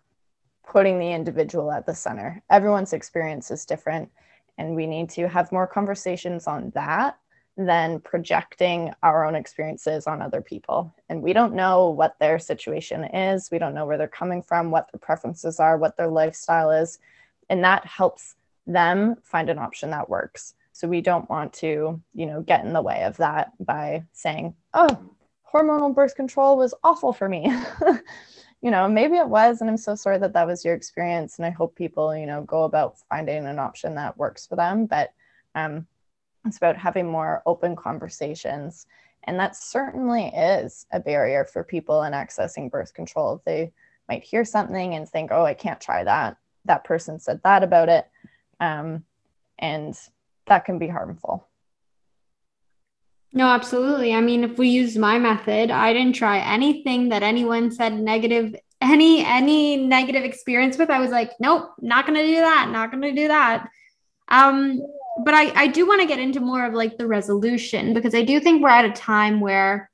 putting 0.66 0.98
the 0.98 1.12
individual 1.12 1.70
at 1.70 1.84
the 1.84 1.94
center. 1.94 2.42
Everyone's 2.48 2.94
experience 2.94 3.50
is 3.50 3.66
different, 3.66 4.10
and 4.56 4.74
we 4.74 4.86
need 4.86 5.10
to 5.10 5.28
have 5.28 5.52
more 5.52 5.66
conversations 5.66 6.46
on 6.46 6.72
that 6.74 7.18
than 7.58 8.00
projecting 8.00 8.94
our 9.02 9.26
own 9.26 9.34
experiences 9.34 10.06
on 10.06 10.22
other 10.22 10.40
people. 10.40 10.92
And 11.10 11.20
we 11.20 11.34
don't 11.34 11.54
know 11.54 11.90
what 11.90 12.18
their 12.18 12.38
situation 12.38 13.04
is, 13.04 13.50
we 13.52 13.58
don't 13.58 13.74
know 13.74 13.84
where 13.84 13.98
they're 13.98 14.08
coming 14.08 14.42
from, 14.42 14.70
what 14.70 14.90
their 14.90 15.00
preferences 15.00 15.60
are, 15.60 15.76
what 15.76 15.98
their 15.98 16.08
lifestyle 16.08 16.70
is. 16.70 16.98
And 17.48 17.62
that 17.64 17.86
helps 17.86 18.36
them 18.66 19.16
find 19.22 19.50
an 19.50 19.58
option 19.58 19.90
that 19.90 20.08
works. 20.08 20.54
So 20.72 20.88
we 20.88 21.00
don't 21.00 21.28
want 21.30 21.52
to, 21.54 22.00
you 22.14 22.26
know, 22.26 22.40
get 22.40 22.64
in 22.64 22.72
the 22.72 22.82
way 22.82 23.04
of 23.04 23.16
that 23.18 23.52
by 23.64 24.04
saying, 24.12 24.54
oh, 24.72 25.12
hormonal 25.52 25.94
birth 25.94 26.16
control 26.16 26.56
was 26.56 26.74
awful 26.82 27.12
for 27.12 27.28
me. 27.28 27.54
you 28.60 28.70
know, 28.70 28.88
maybe 28.88 29.16
it 29.16 29.28
was, 29.28 29.60
and 29.60 29.70
I'm 29.70 29.76
so 29.76 29.94
sorry 29.94 30.18
that 30.18 30.32
that 30.32 30.46
was 30.46 30.64
your 30.64 30.74
experience. 30.74 31.38
And 31.38 31.46
I 31.46 31.50
hope 31.50 31.76
people, 31.76 32.16
you 32.16 32.26
know, 32.26 32.42
go 32.42 32.64
about 32.64 32.98
finding 33.10 33.46
an 33.46 33.58
option 33.58 33.94
that 33.94 34.16
works 34.16 34.46
for 34.46 34.56
them. 34.56 34.86
But 34.86 35.12
um, 35.54 35.86
it's 36.44 36.56
about 36.56 36.76
having 36.76 37.06
more 37.06 37.42
open 37.46 37.76
conversations. 37.76 38.86
And 39.24 39.38
that 39.38 39.56
certainly 39.56 40.26
is 40.26 40.86
a 40.92 41.00
barrier 41.00 41.44
for 41.44 41.64
people 41.64 42.02
in 42.02 42.12
accessing 42.12 42.70
birth 42.70 42.94
control. 42.94 43.42
They 43.44 43.72
might 44.08 44.24
hear 44.24 44.44
something 44.44 44.94
and 44.94 45.08
think, 45.08 45.30
oh, 45.32 45.44
I 45.44 45.54
can't 45.54 45.80
try 45.80 46.04
that. 46.04 46.36
That 46.64 46.84
person 46.84 47.18
said 47.18 47.40
that 47.44 47.62
about 47.62 47.88
it. 47.88 48.06
Um, 48.60 49.04
and 49.58 49.98
that 50.46 50.64
can 50.64 50.78
be 50.78 50.88
harmful. 50.88 51.46
No, 53.32 53.48
absolutely. 53.48 54.14
I 54.14 54.20
mean, 54.20 54.44
if 54.44 54.58
we 54.58 54.68
use 54.68 54.96
my 54.96 55.18
method, 55.18 55.70
I 55.70 55.92
didn't 55.92 56.14
try 56.14 56.38
anything 56.38 57.08
that 57.08 57.24
anyone 57.24 57.72
said 57.72 57.98
negative, 57.98 58.54
any 58.80 59.24
any 59.24 59.76
negative 59.76 60.22
experience 60.22 60.78
with. 60.78 60.88
I 60.88 61.00
was 61.00 61.10
like, 61.10 61.32
nope, 61.40 61.72
not 61.80 62.06
gonna 62.06 62.22
do 62.22 62.36
that, 62.36 62.70
not 62.70 62.92
gonna 62.92 63.12
do 63.12 63.26
that. 63.28 63.68
Um, 64.28 64.80
but 65.24 65.34
I, 65.34 65.52
I 65.62 65.66
do 65.66 65.86
want 65.86 66.00
to 66.00 66.06
get 66.06 66.18
into 66.18 66.40
more 66.40 66.64
of 66.64 66.74
like 66.74 66.96
the 66.96 67.06
resolution 67.06 67.92
because 67.92 68.14
I 68.14 68.22
do 68.22 68.40
think 68.40 68.62
we're 68.62 68.68
at 68.68 68.84
a 68.84 68.92
time 68.92 69.40
where 69.40 69.90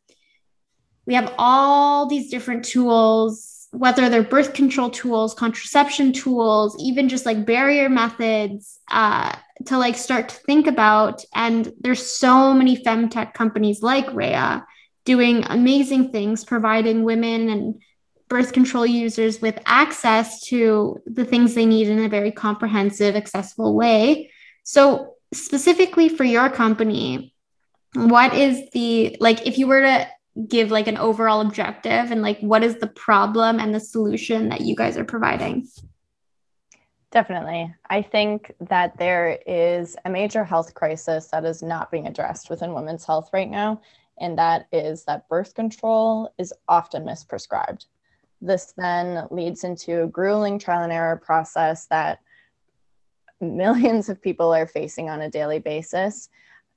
we 1.06 1.14
have 1.14 1.34
all 1.38 2.06
these 2.06 2.30
different 2.30 2.64
tools, 2.64 3.59
whether 3.72 4.08
they're 4.08 4.22
birth 4.22 4.52
control 4.52 4.90
tools, 4.90 5.34
contraception 5.34 6.12
tools, 6.12 6.76
even 6.80 7.08
just 7.08 7.24
like 7.24 7.46
barrier 7.46 7.88
methods 7.88 8.80
uh, 8.90 9.34
to 9.66 9.78
like 9.78 9.96
start 9.96 10.28
to 10.28 10.34
think 10.34 10.66
about. 10.66 11.24
And 11.34 11.72
there's 11.80 12.10
so 12.10 12.52
many 12.52 12.76
femtech 12.76 13.32
companies 13.32 13.82
like 13.82 14.12
Rhea 14.12 14.66
doing 15.04 15.44
amazing 15.48 16.10
things, 16.10 16.44
providing 16.44 17.04
women 17.04 17.48
and 17.48 17.80
birth 18.28 18.52
control 18.52 18.86
users 18.86 19.40
with 19.40 19.58
access 19.66 20.40
to 20.46 21.00
the 21.06 21.24
things 21.24 21.54
they 21.54 21.66
need 21.66 21.88
in 21.88 22.04
a 22.04 22.08
very 22.08 22.32
comprehensive, 22.32 23.16
accessible 23.16 23.74
way. 23.74 24.30
So, 24.64 25.14
specifically 25.32 26.08
for 26.08 26.24
your 26.24 26.50
company, 26.50 27.34
what 27.94 28.34
is 28.34 28.70
the 28.72 29.16
like 29.20 29.46
if 29.46 29.58
you 29.58 29.66
were 29.66 29.82
to 29.82 30.08
give 30.48 30.70
like 30.70 30.86
an 30.86 30.96
overall 30.96 31.40
objective 31.40 32.10
and 32.10 32.22
like 32.22 32.40
what 32.40 32.62
is 32.62 32.76
the 32.76 32.86
problem 32.86 33.58
and 33.58 33.74
the 33.74 33.80
solution 33.80 34.48
that 34.48 34.60
you 34.60 34.76
guys 34.76 34.96
are 34.96 35.04
providing? 35.04 35.66
Definitely. 37.10 37.74
I 37.88 38.02
think 38.02 38.52
that 38.60 38.96
there 38.96 39.40
is 39.44 39.96
a 40.04 40.10
major 40.10 40.44
health 40.44 40.74
crisis 40.74 41.26
that 41.28 41.44
is 41.44 41.60
not 41.62 41.90
being 41.90 42.06
addressed 42.06 42.50
within 42.50 42.72
women's 42.72 43.04
health 43.04 43.30
right 43.32 43.50
now, 43.50 43.80
and 44.20 44.38
that 44.38 44.66
is 44.70 45.04
that 45.04 45.28
birth 45.28 45.54
control 45.54 46.32
is 46.38 46.54
often 46.68 47.04
misprescribed. 47.04 47.86
This 48.40 48.72
then 48.76 49.26
leads 49.32 49.64
into 49.64 50.04
a 50.04 50.06
grueling 50.06 50.58
trial 50.58 50.84
and 50.84 50.92
error 50.92 51.16
process 51.16 51.86
that 51.86 52.20
millions 53.40 54.08
of 54.08 54.22
people 54.22 54.54
are 54.54 54.66
facing 54.66 55.10
on 55.10 55.22
a 55.22 55.30
daily 55.30 55.58
basis, 55.58 56.28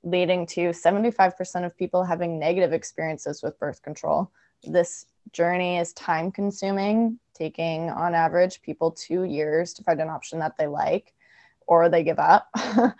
leading 0.04 0.46
to 0.46 0.70
75% 0.70 1.64
of 1.64 1.76
people 1.76 2.04
having 2.04 2.38
negative 2.38 2.72
experiences 2.72 3.42
with 3.42 3.58
birth 3.58 3.82
control. 3.82 4.30
This 4.62 5.06
journey 5.32 5.78
is 5.78 5.92
time 5.94 6.30
consuming, 6.30 7.18
taking 7.34 7.90
on 7.90 8.14
average 8.14 8.62
people 8.62 8.90
two 8.90 9.24
years 9.24 9.72
to 9.74 9.82
find 9.82 10.00
an 10.00 10.10
option 10.10 10.38
that 10.38 10.56
they 10.58 10.66
like 10.66 11.14
or 11.66 11.88
they 11.88 12.04
give 12.04 12.18
up. 12.18 12.48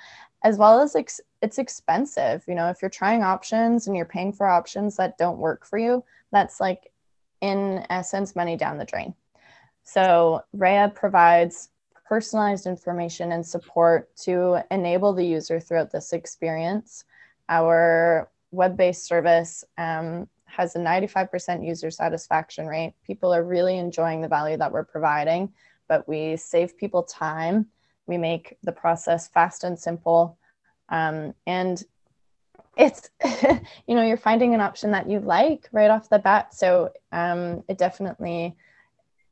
as 0.45 0.59
well 0.59 0.81
as 0.81 0.95
ex- 0.95 1.21
it's 1.43 1.59
expensive. 1.59 2.45
You 2.47 2.55
know, 2.55 2.69
if 2.69 2.83
you're 2.83 2.91
trying 2.91 3.23
options 3.23 3.87
and 3.87 3.97
you're 3.97 4.05
paying 4.05 4.33
for 4.33 4.47
options 4.47 4.97
that 4.97 5.19
don't 5.19 5.39
work 5.39 5.67
for 5.67 5.79
you, 5.79 6.05
that's 6.31 6.61
like 6.61 6.93
in 7.41 7.85
essence 7.91 8.37
money 8.37 8.57
down 8.57 8.79
the 8.79 8.85
drain. 8.85 9.15
So 9.83 10.43
Rhea 10.53 10.93
provides 10.95 11.71
personalized 12.05 12.67
information 12.67 13.33
and 13.33 13.45
support 13.45 14.15
to 14.17 14.63
enable 14.71 15.13
the 15.13 15.25
user 15.25 15.59
throughout 15.59 15.91
this 15.91 16.13
experience. 16.13 17.05
Our 17.49 18.31
web 18.51 18.77
based 18.77 19.07
service 19.07 19.65
um, 19.79 20.29
has 20.45 20.77
a 20.77 20.79
95% 20.79 21.67
user 21.67 21.91
satisfaction 21.91 22.67
rate. 22.67 22.95
People 23.07 23.35
are 23.35 23.43
really 23.43 23.79
enjoying 23.79 24.21
the 24.21 24.29
value 24.29 24.57
that 24.57 24.73
we're 24.73 24.85
providing, 24.85 25.53
but 25.89 26.09
we 26.09 26.37
save 26.37 26.77
people 26.77 27.03
time. 27.03 27.67
We 28.07 28.19
make 28.19 28.57
the 28.63 28.73
process 28.73 29.29
fast 29.29 29.65
and 29.65 29.79
simple. 29.79 30.39
Um, 30.91 31.35
and 31.47 31.83
it's, 32.77 33.11
you 33.87 33.95
know, 33.95 34.03
you're 34.03 34.17
finding 34.17 34.55
an 34.55 34.61
option 34.61 34.91
that 34.93 35.09
you 35.09 35.21
like 35.21 35.69
right 35.73 35.91
off 35.91 36.11
the 36.11 36.19
bat. 36.19 36.55
So 36.55 36.93
um, 37.13 37.65
it 37.69 37.79
definitely 37.79 38.57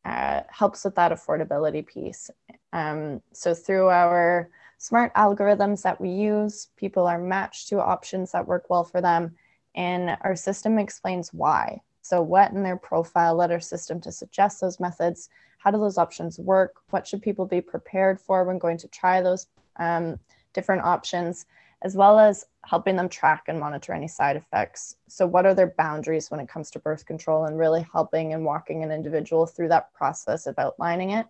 uh, 0.05 0.43
helps 0.49 0.85
with 0.85 0.95
that 0.97 1.13
affordability 1.13 1.87
piece. 1.87 2.31
Um, 2.73 3.23
so 3.33 3.55
through 3.55 3.89
our 3.89 4.49
smart 4.79 5.15
algorithms 5.15 5.83
that 5.83 6.01
we 6.01 6.09
use, 6.09 6.69
people 6.77 7.07
are 7.07 7.19
matched 7.19 7.69
to 7.69 7.81
options 7.81 8.33
that 8.33 8.47
work 8.47 8.69
well 8.69 8.85
for 8.85 9.01
them. 9.01 9.37
And 9.75 10.17
our 10.23 10.37
system 10.37 10.79
explains 10.79 11.33
why. 11.33 11.81
So, 12.03 12.21
what 12.21 12.51
in 12.51 12.63
their 12.63 12.77
profile 12.77 13.37
led 13.37 13.53
our 13.53 13.61
system 13.61 14.01
to 14.01 14.13
suggest 14.13 14.61
those 14.61 14.81
methods? 14.81 15.31
How 15.59 15.71
do 15.71 15.79
those 15.79 15.99
options 15.99 16.39
work? 16.39 16.75
What 16.91 17.07
should 17.07 17.23
people 17.23 17.47
be 17.47 17.61
prepared 17.61 18.21
for 18.21 18.45
when 18.45 18.59
going 18.59 18.79
to 18.79 18.89
try 18.89 19.23
those 19.23 19.47
um, 19.77 20.19
different 20.53 20.83
options? 20.83 21.47
As 21.83 21.97
well 21.97 22.19
as 22.19 22.47
helping 22.65 22.97
them 22.97 23.09
track 23.09 23.45
and 23.49 23.59
monitor 23.59 23.93
any 23.93 24.07
side 24.07 24.37
effects. 24.37 24.97
So, 25.09 25.27
what 25.27 25.47
are 25.47 25.55
their 25.55 25.75
boundaries 25.77 26.31
when 26.31 26.41
it 26.41 26.49
comes 26.49 26.71
to 26.71 26.79
birth 26.79 27.05
control 27.07 27.45
and 27.47 27.59
really 27.59 27.85
helping 27.93 28.33
and 28.33 28.45
walking 28.45 28.85
an 28.85 28.93
individual 28.93 29.47
through 29.47 29.69
that 29.69 29.93
process 29.93 30.47
of 30.47 30.59
outlining 30.59 31.11
it? 31.11 31.27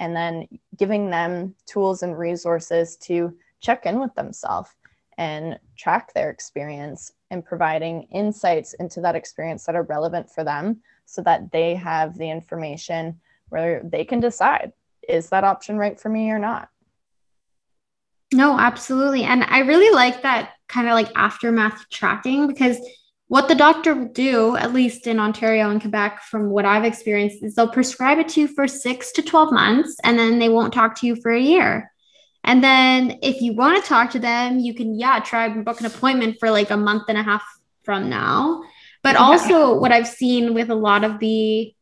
And 0.00 0.16
then 0.16 0.48
giving 0.76 1.10
them 1.10 1.54
tools 1.66 2.02
and 2.02 2.18
resources 2.18 2.96
to 2.96 3.36
check 3.60 3.86
in 3.86 4.00
with 4.00 4.14
themselves 4.14 4.70
and 5.18 5.58
track 5.76 6.12
their 6.14 6.30
experience 6.30 7.12
and 7.30 7.44
providing 7.44 8.02
insights 8.04 8.74
into 8.74 9.00
that 9.02 9.14
experience 9.14 9.64
that 9.64 9.76
are 9.76 9.84
relevant 9.84 10.28
for 10.28 10.42
them 10.42 10.80
so 11.06 11.22
that 11.22 11.52
they 11.52 11.74
have 11.74 12.18
the 12.18 12.28
information 12.28 13.20
where 13.50 13.82
they 13.84 14.04
can 14.04 14.18
decide 14.18 14.72
is 15.08 15.28
that 15.28 15.44
option 15.44 15.76
right 15.76 16.00
for 16.00 16.08
me 16.08 16.30
or 16.30 16.38
not 16.38 16.70
no, 18.32 18.58
absolutely. 18.58 19.24
And 19.24 19.44
I 19.44 19.60
really 19.60 19.94
like 19.94 20.22
that 20.22 20.50
kind 20.68 20.88
of 20.88 20.94
like 20.94 21.10
aftermath 21.14 21.88
tracking 21.90 22.46
because 22.46 22.78
what 23.28 23.48
the 23.48 23.54
doctor 23.54 23.94
will 23.94 24.08
do, 24.08 24.56
at 24.56 24.74
least 24.74 25.06
in 25.06 25.18
Ontario 25.18 25.70
and 25.70 25.80
Quebec, 25.80 26.22
from 26.22 26.50
what 26.50 26.64
I've 26.64 26.84
experienced, 26.84 27.42
is 27.42 27.54
they'll 27.54 27.68
prescribe 27.68 28.18
it 28.18 28.28
to 28.30 28.42
you 28.42 28.48
for 28.48 28.68
six 28.68 29.12
to 29.12 29.22
12 29.22 29.52
months 29.52 29.96
and 30.04 30.18
then 30.18 30.38
they 30.38 30.48
won't 30.48 30.72
talk 30.72 30.98
to 31.00 31.06
you 31.06 31.16
for 31.16 31.32
a 31.32 31.40
year. 31.40 31.90
And 32.44 32.62
then 32.62 33.18
if 33.22 33.40
you 33.40 33.54
want 33.54 33.82
to 33.82 33.88
talk 33.88 34.10
to 34.10 34.18
them, 34.18 34.58
you 34.58 34.74
can, 34.74 34.98
yeah, 34.98 35.20
try 35.20 35.46
and 35.46 35.64
book 35.64 35.80
an 35.80 35.86
appointment 35.86 36.36
for 36.40 36.50
like 36.50 36.70
a 36.70 36.76
month 36.76 37.04
and 37.08 37.16
a 37.16 37.22
half 37.22 37.42
from 37.84 38.10
now. 38.10 38.62
But 39.02 39.16
also, 39.16 39.78
what 39.78 39.92
I've 39.92 40.06
seen 40.06 40.54
with 40.54 40.70
a 40.70 40.76
lot 40.76 41.02
of 41.02 41.18
the 41.18 41.74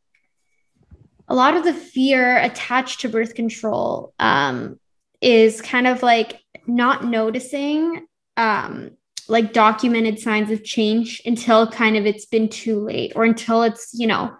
a 1.29 1.35
lot 1.35 1.57
of 1.57 1.63
the 1.63 1.73
fear 1.73 2.39
attached 2.39 3.01
to 3.01 3.09
birth 3.09 3.35
control 3.35 4.13
um, 4.19 4.80
is 5.21 5.61
kind 5.61 5.87
of 5.87 6.03
like 6.03 6.41
not 6.67 7.05
noticing 7.05 8.07
um, 8.37 8.91
like 9.29 9.53
documented 9.53 10.19
signs 10.19 10.51
of 10.51 10.65
change 10.65 11.23
until 11.25 11.71
kind 11.71 11.97
of 11.97 12.07
it's 12.07 12.27
been 12.27 12.49
too 12.49 12.81
late 12.81 13.13
or 13.15 13.25
until 13.25 13.63
it's 13.63 13.91
you 13.95 14.07
know 14.07 14.35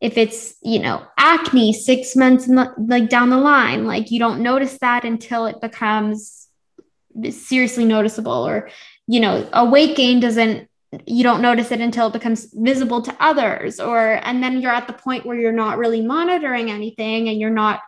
if 0.00 0.16
it's 0.16 0.54
you 0.62 0.78
know 0.78 1.04
acne 1.18 1.72
six 1.72 2.16
months 2.16 2.48
like 2.78 3.08
down 3.08 3.30
the 3.30 3.36
line 3.36 3.86
like 3.86 4.10
you 4.10 4.18
don't 4.18 4.42
notice 4.42 4.78
that 4.78 5.04
until 5.04 5.46
it 5.46 5.60
becomes 5.60 6.48
seriously 7.30 7.84
noticeable 7.84 8.46
or 8.46 8.70
you 9.06 9.20
know 9.20 9.48
a 9.52 9.64
weight 9.64 9.96
gain 9.96 10.20
doesn't 10.20 10.68
you 11.06 11.22
don't 11.22 11.42
notice 11.42 11.70
it 11.70 11.80
until 11.80 12.08
it 12.08 12.12
becomes 12.12 12.52
visible 12.54 13.02
to 13.02 13.14
others 13.20 13.78
or 13.78 14.20
and 14.24 14.42
then 14.42 14.60
you're 14.60 14.72
at 14.72 14.86
the 14.86 14.92
point 14.92 15.26
where 15.26 15.38
you're 15.38 15.52
not 15.52 15.78
really 15.78 16.00
monitoring 16.00 16.70
anything 16.70 17.28
and 17.28 17.38
you're 17.38 17.50
not 17.50 17.80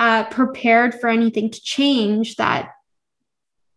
uh, 0.00 0.24
prepared 0.24 0.94
for 0.94 1.08
anything 1.08 1.50
to 1.50 1.60
change 1.60 2.36
that 2.36 2.70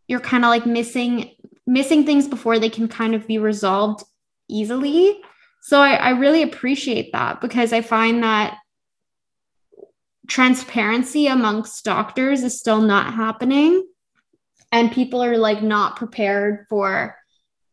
you're 0.07 0.21
kind 0.21 0.45
of 0.45 0.49
like 0.49 0.65
missing 0.65 1.29
missing 1.67 2.05
things 2.05 2.27
before 2.27 2.59
they 2.59 2.69
can 2.69 2.87
kind 2.87 3.13
of 3.13 3.27
be 3.27 3.37
resolved 3.37 4.03
easily. 4.49 5.21
So 5.61 5.79
I, 5.79 5.95
I 5.95 6.09
really 6.11 6.41
appreciate 6.41 7.11
that 7.11 7.41
because 7.41 7.73
i 7.73 7.81
find 7.81 8.23
that 8.23 8.57
transparency 10.27 11.27
amongst 11.27 11.83
doctors 11.83 12.43
is 12.43 12.57
still 12.57 12.81
not 12.81 13.13
happening 13.13 13.85
and 14.71 14.91
people 14.91 15.21
are 15.21 15.37
like 15.37 15.61
not 15.61 15.97
prepared 15.97 16.65
for 16.69 17.17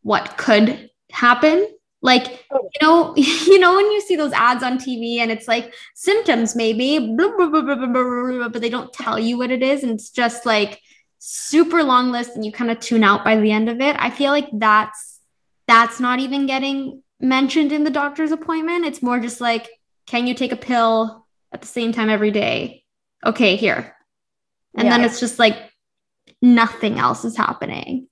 what 0.03 0.37
could 0.37 0.89
happen 1.09 1.67
like, 2.01 2.45
oh. 2.51 2.69
you 2.73 2.87
know, 2.87 3.13
you 3.15 3.59
know, 3.59 3.75
when 3.75 3.91
you 3.91 4.01
see 4.01 4.15
those 4.15 4.33
ads 4.33 4.63
on 4.63 4.77
TV 4.77 5.17
and 5.17 5.31
it's 5.31 5.47
like 5.47 5.73
symptoms 5.95 6.55
maybe, 6.55 7.15
blah, 7.15 7.31
blah, 7.35 7.49
blah, 7.49 8.49
but 8.49 8.61
they 8.61 8.69
don't 8.69 8.93
tell 8.93 9.19
you 9.19 9.37
what 9.37 9.51
it 9.51 9.63
is. 9.63 9.83
And 9.83 9.93
it's 9.93 10.09
just 10.09 10.45
like 10.45 10.81
super 11.19 11.83
long 11.83 12.11
list 12.11 12.35
and 12.35 12.43
you 12.43 12.51
kind 12.51 12.71
of 12.71 12.79
tune 12.79 13.03
out 13.03 13.23
by 13.23 13.37
the 13.37 13.51
end 13.51 13.69
of 13.69 13.79
it. 13.79 13.95
I 13.99 14.09
feel 14.09 14.31
like 14.31 14.49
that's 14.53 15.19
that's 15.67 15.99
not 15.99 16.19
even 16.19 16.47
getting 16.47 17.01
mentioned 17.19 17.71
in 17.71 17.83
the 17.83 17.91
doctor's 17.91 18.31
appointment. 18.31 18.85
It's 18.85 19.03
more 19.03 19.19
just 19.19 19.39
like, 19.39 19.69
can 20.07 20.27
you 20.27 20.33
take 20.33 20.51
a 20.51 20.57
pill 20.57 21.25
at 21.53 21.61
the 21.61 21.67
same 21.67 21.91
time 21.91 22.09
every 22.09 22.31
day? 22.31 22.83
Okay, 23.25 23.55
here. 23.55 23.95
And 24.75 24.85
yeah. 24.85 24.97
then 24.97 25.05
it's 25.05 25.19
just 25.19 25.37
like 25.37 25.55
nothing 26.41 26.97
else 26.97 27.23
is 27.23 27.37
happening. 27.37 28.07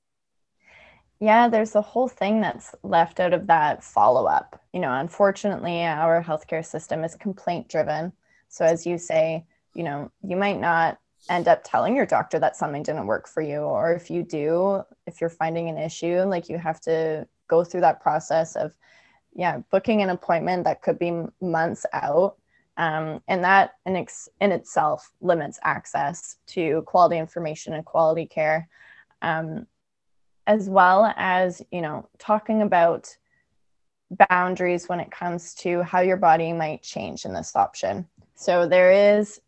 Yeah, 1.19 1.49
there's 1.49 1.75
a 1.75 1.81
whole 1.81 2.07
thing 2.07 2.39
that's 2.39 2.73
left 2.81 3.19
out 3.19 3.33
of 3.33 3.47
that 3.47 3.83
follow 3.83 4.25
up. 4.25 4.61
You 4.71 4.79
know, 4.79 4.93
unfortunately, 4.93 5.83
our 5.83 6.23
healthcare 6.23 6.65
system 6.65 7.03
is 7.03 7.15
complaint 7.15 7.67
driven. 7.67 8.13
So, 8.47 8.63
as 8.65 8.85
you 8.85 8.97
say, 8.97 9.45
you 9.73 9.83
know, 9.83 10.11
you 10.23 10.37
might 10.37 10.59
not 10.59 10.97
end 11.29 11.49
up 11.49 11.61
telling 11.65 11.95
your 11.95 12.05
doctor 12.05 12.39
that 12.39 12.55
something 12.55 12.83
didn't 12.83 13.05
work 13.05 13.27
for 13.27 13.41
you. 13.41 13.57
Or 13.59 13.93
if 13.93 14.09
you 14.09 14.23
do, 14.23 14.83
if 15.07 15.19
you're 15.19 15.29
finding 15.29 15.67
an 15.69 15.77
issue, 15.77 16.21
like 16.23 16.47
you 16.47 16.57
have 16.57 16.79
to 16.81 17.27
go 17.49 17.65
through 17.65 17.81
that 17.81 18.01
process 18.01 18.55
of, 18.55 18.73
yeah, 19.35 19.59
booking 19.71 20.01
an 20.01 20.09
appointment 20.09 20.63
that 20.63 20.81
could 20.81 20.97
be 20.97 21.11
months 21.41 21.85
out. 21.91 22.37
Um, 22.77 23.21
and 23.27 23.43
that 23.43 23.75
in, 23.85 23.97
ex- 23.97 24.29
in 24.39 24.53
itself 24.53 25.11
limits 25.19 25.59
access 25.63 26.37
to 26.47 26.81
quality 26.83 27.17
information 27.17 27.73
and 27.73 27.83
quality 27.83 28.25
care. 28.25 28.69
Um, 29.21 29.67
as 30.47 30.69
well 30.69 31.13
as 31.15 31.61
you 31.71 31.81
know 31.81 32.07
talking 32.17 32.61
about 32.61 33.15
boundaries 34.29 34.89
when 34.89 34.99
it 34.99 35.11
comes 35.11 35.53
to 35.53 35.83
how 35.83 35.99
your 35.99 36.17
body 36.17 36.51
might 36.53 36.81
change 36.81 37.25
in 37.25 37.33
this 37.33 37.55
option. 37.55 38.07
So 38.35 38.67
there 38.67 39.19
is 39.19 39.39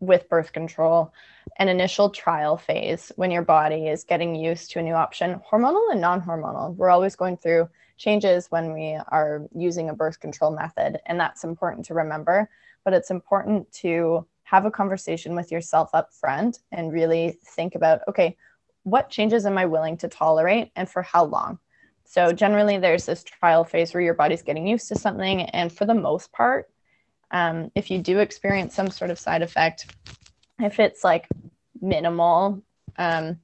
with 0.00 0.28
birth 0.28 0.52
control 0.52 1.12
an 1.58 1.68
initial 1.68 2.10
trial 2.10 2.56
phase 2.56 3.10
when 3.16 3.30
your 3.30 3.42
body 3.42 3.88
is 3.88 4.04
getting 4.04 4.34
used 4.34 4.70
to 4.70 4.78
a 4.78 4.82
new 4.82 4.92
option 4.92 5.40
hormonal 5.50 5.90
and 5.90 6.00
non-hormonal. 6.00 6.76
We're 6.76 6.90
always 6.90 7.16
going 7.16 7.38
through 7.38 7.68
changes 7.96 8.50
when 8.50 8.74
we 8.74 8.98
are 9.08 9.46
using 9.54 9.88
a 9.88 9.94
birth 9.94 10.20
control 10.20 10.50
method 10.50 10.98
and 11.06 11.18
that's 11.18 11.44
important 11.44 11.86
to 11.86 11.94
remember. 11.94 12.50
But 12.84 12.92
it's 12.92 13.10
important 13.10 13.72
to 13.72 14.26
have 14.44 14.66
a 14.66 14.70
conversation 14.70 15.34
with 15.34 15.50
yourself 15.50 15.90
up 15.94 16.12
front 16.12 16.60
and 16.72 16.92
really 16.92 17.38
think 17.42 17.74
about 17.74 18.02
okay 18.06 18.36
what 18.86 19.10
changes 19.10 19.44
am 19.46 19.58
I 19.58 19.66
willing 19.66 19.96
to 19.98 20.08
tolerate 20.08 20.70
and 20.76 20.88
for 20.88 21.02
how 21.02 21.24
long? 21.24 21.58
So, 22.04 22.32
generally, 22.32 22.78
there's 22.78 23.04
this 23.04 23.24
trial 23.24 23.64
phase 23.64 23.92
where 23.92 24.00
your 24.00 24.14
body's 24.14 24.42
getting 24.42 24.64
used 24.64 24.86
to 24.88 24.94
something. 24.94 25.42
And 25.42 25.72
for 25.72 25.86
the 25.86 25.94
most 25.94 26.30
part, 26.30 26.70
um, 27.32 27.72
if 27.74 27.90
you 27.90 27.98
do 27.98 28.20
experience 28.20 28.76
some 28.76 28.90
sort 28.92 29.10
of 29.10 29.18
side 29.18 29.42
effect, 29.42 29.92
if 30.60 30.78
it's 30.78 31.02
like 31.02 31.26
minimal, 31.80 32.62
um, 32.96 33.40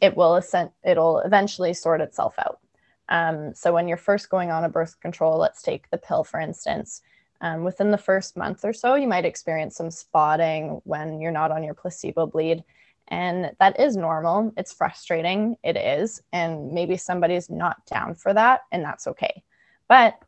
it 0.00 0.16
will 0.16 0.36
ascend, 0.36 0.70
it'll 0.84 1.18
eventually 1.18 1.74
sort 1.74 2.00
itself 2.00 2.36
out. 2.38 2.60
Um, 3.08 3.52
so 3.52 3.72
when 3.72 3.88
you're 3.88 3.96
first 3.96 4.30
going 4.30 4.52
on 4.52 4.62
a 4.62 4.68
birth 4.68 5.00
control, 5.00 5.38
let's 5.38 5.60
take 5.60 5.90
the 5.90 5.98
pill 5.98 6.22
for 6.22 6.38
instance. 6.38 7.02
Um, 7.40 7.64
within 7.64 7.90
the 7.90 7.98
first 7.98 8.36
month 8.36 8.64
or 8.64 8.72
so, 8.72 8.94
you 8.94 9.08
might 9.08 9.24
experience 9.24 9.74
some 9.74 9.90
spotting 9.90 10.80
when 10.84 11.20
you're 11.20 11.32
not 11.32 11.50
on 11.50 11.64
your 11.64 11.74
placebo 11.74 12.26
bleed. 12.26 12.62
And 13.08 13.52
that 13.60 13.78
is 13.78 13.96
normal. 13.96 14.52
It's 14.56 14.72
frustrating. 14.72 15.56
It 15.62 15.76
is. 15.76 16.22
And 16.32 16.72
maybe 16.72 16.96
somebody's 16.96 17.50
not 17.50 17.84
down 17.86 18.14
for 18.14 18.32
that, 18.32 18.62
and 18.72 18.82
that's 18.84 19.06
okay. 19.06 19.42
But 19.88 20.18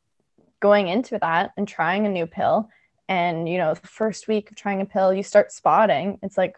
going 0.61 0.89
into 0.89 1.19
that 1.19 1.53
and 1.57 1.67
trying 1.67 2.07
a 2.07 2.11
new 2.11 2.27
pill, 2.27 2.69
and 3.09 3.49
you 3.49 3.59
know, 3.59 3.75
the 3.75 3.87
first 3.87 4.29
week 4.29 4.51
of 4.51 4.57
trying 4.57 4.81
a 4.81 4.87
pill, 4.87 5.13
you 5.15 5.23
start 5.23 5.53
spotting. 5.53 6.19
It's 6.23 6.37
like, 6.37 6.57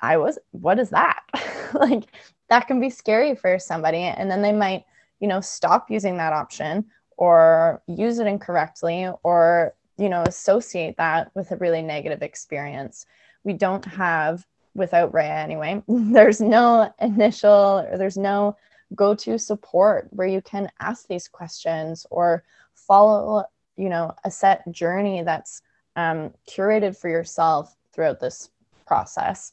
I 0.00 0.16
was, 0.16 0.38
what 0.50 0.78
is 0.78 0.90
that? 0.90 1.20
like, 1.74 2.04
that 2.48 2.66
can 2.66 2.80
be 2.80 2.90
scary 2.90 3.34
for 3.34 3.58
somebody. 3.58 3.98
And 3.98 4.30
then 4.30 4.42
they 4.42 4.52
might, 4.52 4.84
you 5.20 5.28
know, 5.28 5.40
stop 5.40 5.90
using 5.90 6.16
that 6.18 6.32
option 6.32 6.86
or 7.16 7.82
use 7.86 8.18
it 8.18 8.26
incorrectly 8.26 9.08
or, 9.22 9.74
you 9.96 10.08
know, 10.08 10.22
associate 10.22 10.96
that 10.98 11.30
with 11.34 11.50
a 11.50 11.56
really 11.56 11.82
negative 11.82 12.22
experience. 12.22 13.06
We 13.44 13.52
don't 13.52 13.84
have 13.84 14.46
without 14.78 15.12
Rhea 15.12 15.34
anyway, 15.34 15.82
there's 15.88 16.40
no 16.40 16.92
initial 17.00 17.84
or 17.90 17.98
there's 17.98 18.16
no 18.16 18.56
go 18.94 19.14
to 19.14 19.38
support 19.38 20.08
where 20.10 20.26
you 20.26 20.40
can 20.40 20.70
ask 20.80 21.06
these 21.06 21.28
questions 21.28 22.06
or 22.10 22.44
follow, 22.74 23.44
you 23.76 23.88
know, 23.88 24.14
a 24.24 24.30
set 24.30 24.70
journey 24.72 25.22
that's 25.22 25.62
um, 25.96 26.32
curated 26.48 26.96
for 26.96 27.08
yourself 27.08 27.76
throughout 27.92 28.20
this 28.20 28.50
process. 28.86 29.52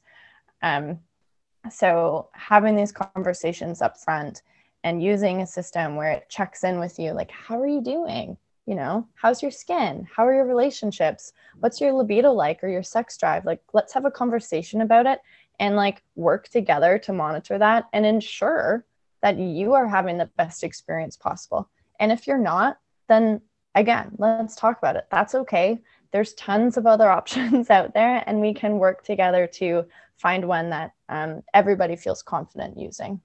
Um, 0.61 0.99
so 1.69 2.29
having 2.33 2.75
these 2.75 2.91
conversations 2.91 3.81
up 3.81 3.97
front 3.97 4.43
and 4.83 5.01
using 5.01 5.41
a 5.41 5.47
system 5.47 5.95
where 5.95 6.11
it 6.11 6.29
checks 6.29 6.63
in 6.63 6.79
with 6.79 6.99
you, 6.99 7.11
like, 7.11 7.31
how 7.31 7.59
are 7.59 7.67
you 7.67 7.81
doing? 7.81 8.38
You 8.65 8.75
know 8.75 9.08
how's 9.15 9.41
your 9.41 9.51
skin? 9.51 10.08
How 10.13 10.25
are 10.25 10.34
your 10.34 10.45
relationships? 10.45 11.34
What's 11.60 11.80
your 11.80 11.93
libido 11.93 12.32
like 12.32 12.63
or 12.63 12.67
your 12.67 12.84
sex 12.84 13.17
drive? 13.17 13.45
Like 13.45 13.62
let's 13.73 13.93
have 13.93 14.06
a 14.06 14.12
conversation 14.12 14.82
about 14.82 15.06
it 15.06 15.19
and 15.60 15.75
like 15.75 16.04
work 16.15 16.49
together 16.49 16.97
to 16.99 17.13
monitor 17.13 17.58
that 17.58 17.86
and 17.93 18.06
ensure 18.06 18.86
that 19.21 19.38
you 19.38 19.73
are 19.73 19.88
having 19.88 20.17
the 20.17 20.30
best 20.38 20.63
experience 20.63 21.15
possible. 21.15 21.69
And 21.99 22.12
if 22.12 22.28
you're 22.28 22.38
not 22.38 22.80
then 23.08 23.41
again 23.75 24.12
let's 24.17 24.56
talk 24.56 24.78
about 24.78 24.95
it. 24.95 25.08
That's 25.12 25.36
okay. 25.36 25.82
There's 26.12 26.34
tons 26.34 26.78
of 26.78 26.88
other 26.88 27.10
options 27.19 27.69
out 27.69 27.93
there 27.93 28.23
and 28.25 28.41
we 28.41 28.54
can 28.54 28.80
work 28.80 29.04
together 29.04 29.47
to 29.56 29.86
find 30.17 30.47
one 30.47 30.69
that 30.69 30.93
um, 31.10 31.43
everybody 31.54 31.95
feels 31.95 32.23
confident 32.23 32.78
using. 32.78 33.21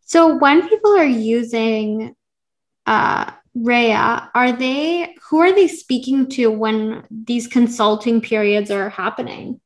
So 0.00 0.36
when 0.36 0.68
people 0.68 0.90
are 0.96 1.04
using 1.04 2.16
uh, 2.86 3.30
Rhea, 3.54 4.30
are 4.34 4.52
they 4.52 5.16
who 5.28 5.38
are 5.40 5.52
they 5.52 5.66
speaking 5.66 6.28
to 6.30 6.50
when 6.50 7.04
these 7.10 7.46
consulting 7.48 8.20
periods 8.20 8.70
are 8.70 8.88
happening? 8.88 9.60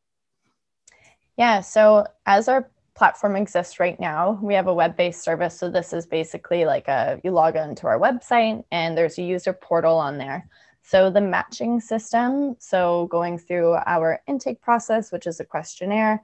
Yeah, 1.36 1.60
so 1.60 2.06
as 2.24 2.48
our 2.48 2.70
platform 2.94 3.36
exists 3.36 3.80
right 3.80 3.98
now, 3.98 4.38
we 4.42 4.54
have 4.54 4.68
a 4.68 4.74
web-based 4.74 5.22
service. 5.22 5.58
So 5.58 5.68
this 5.68 5.92
is 5.92 6.06
basically 6.06 6.64
like 6.64 6.88
a 6.88 7.20
you 7.24 7.30
log 7.30 7.56
into 7.56 7.86
our 7.86 7.98
website 7.98 8.64
and 8.70 8.96
there's 8.96 9.18
a 9.18 9.22
user 9.22 9.52
portal 9.52 9.96
on 9.96 10.16
there. 10.16 10.48
So 10.82 11.10
the 11.10 11.20
matching 11.20 11.80
system, 11.80 12.56
so 12.58 13.06
going 13.10 13.38
through 13.38 13.76
our 13.86 14.20
intake 14.26 14.60
process, 14.60 15.12
which 15.12 15.26
is 15.26 15.40
a 15.40 15.44
questionnaire, 15.44 16.22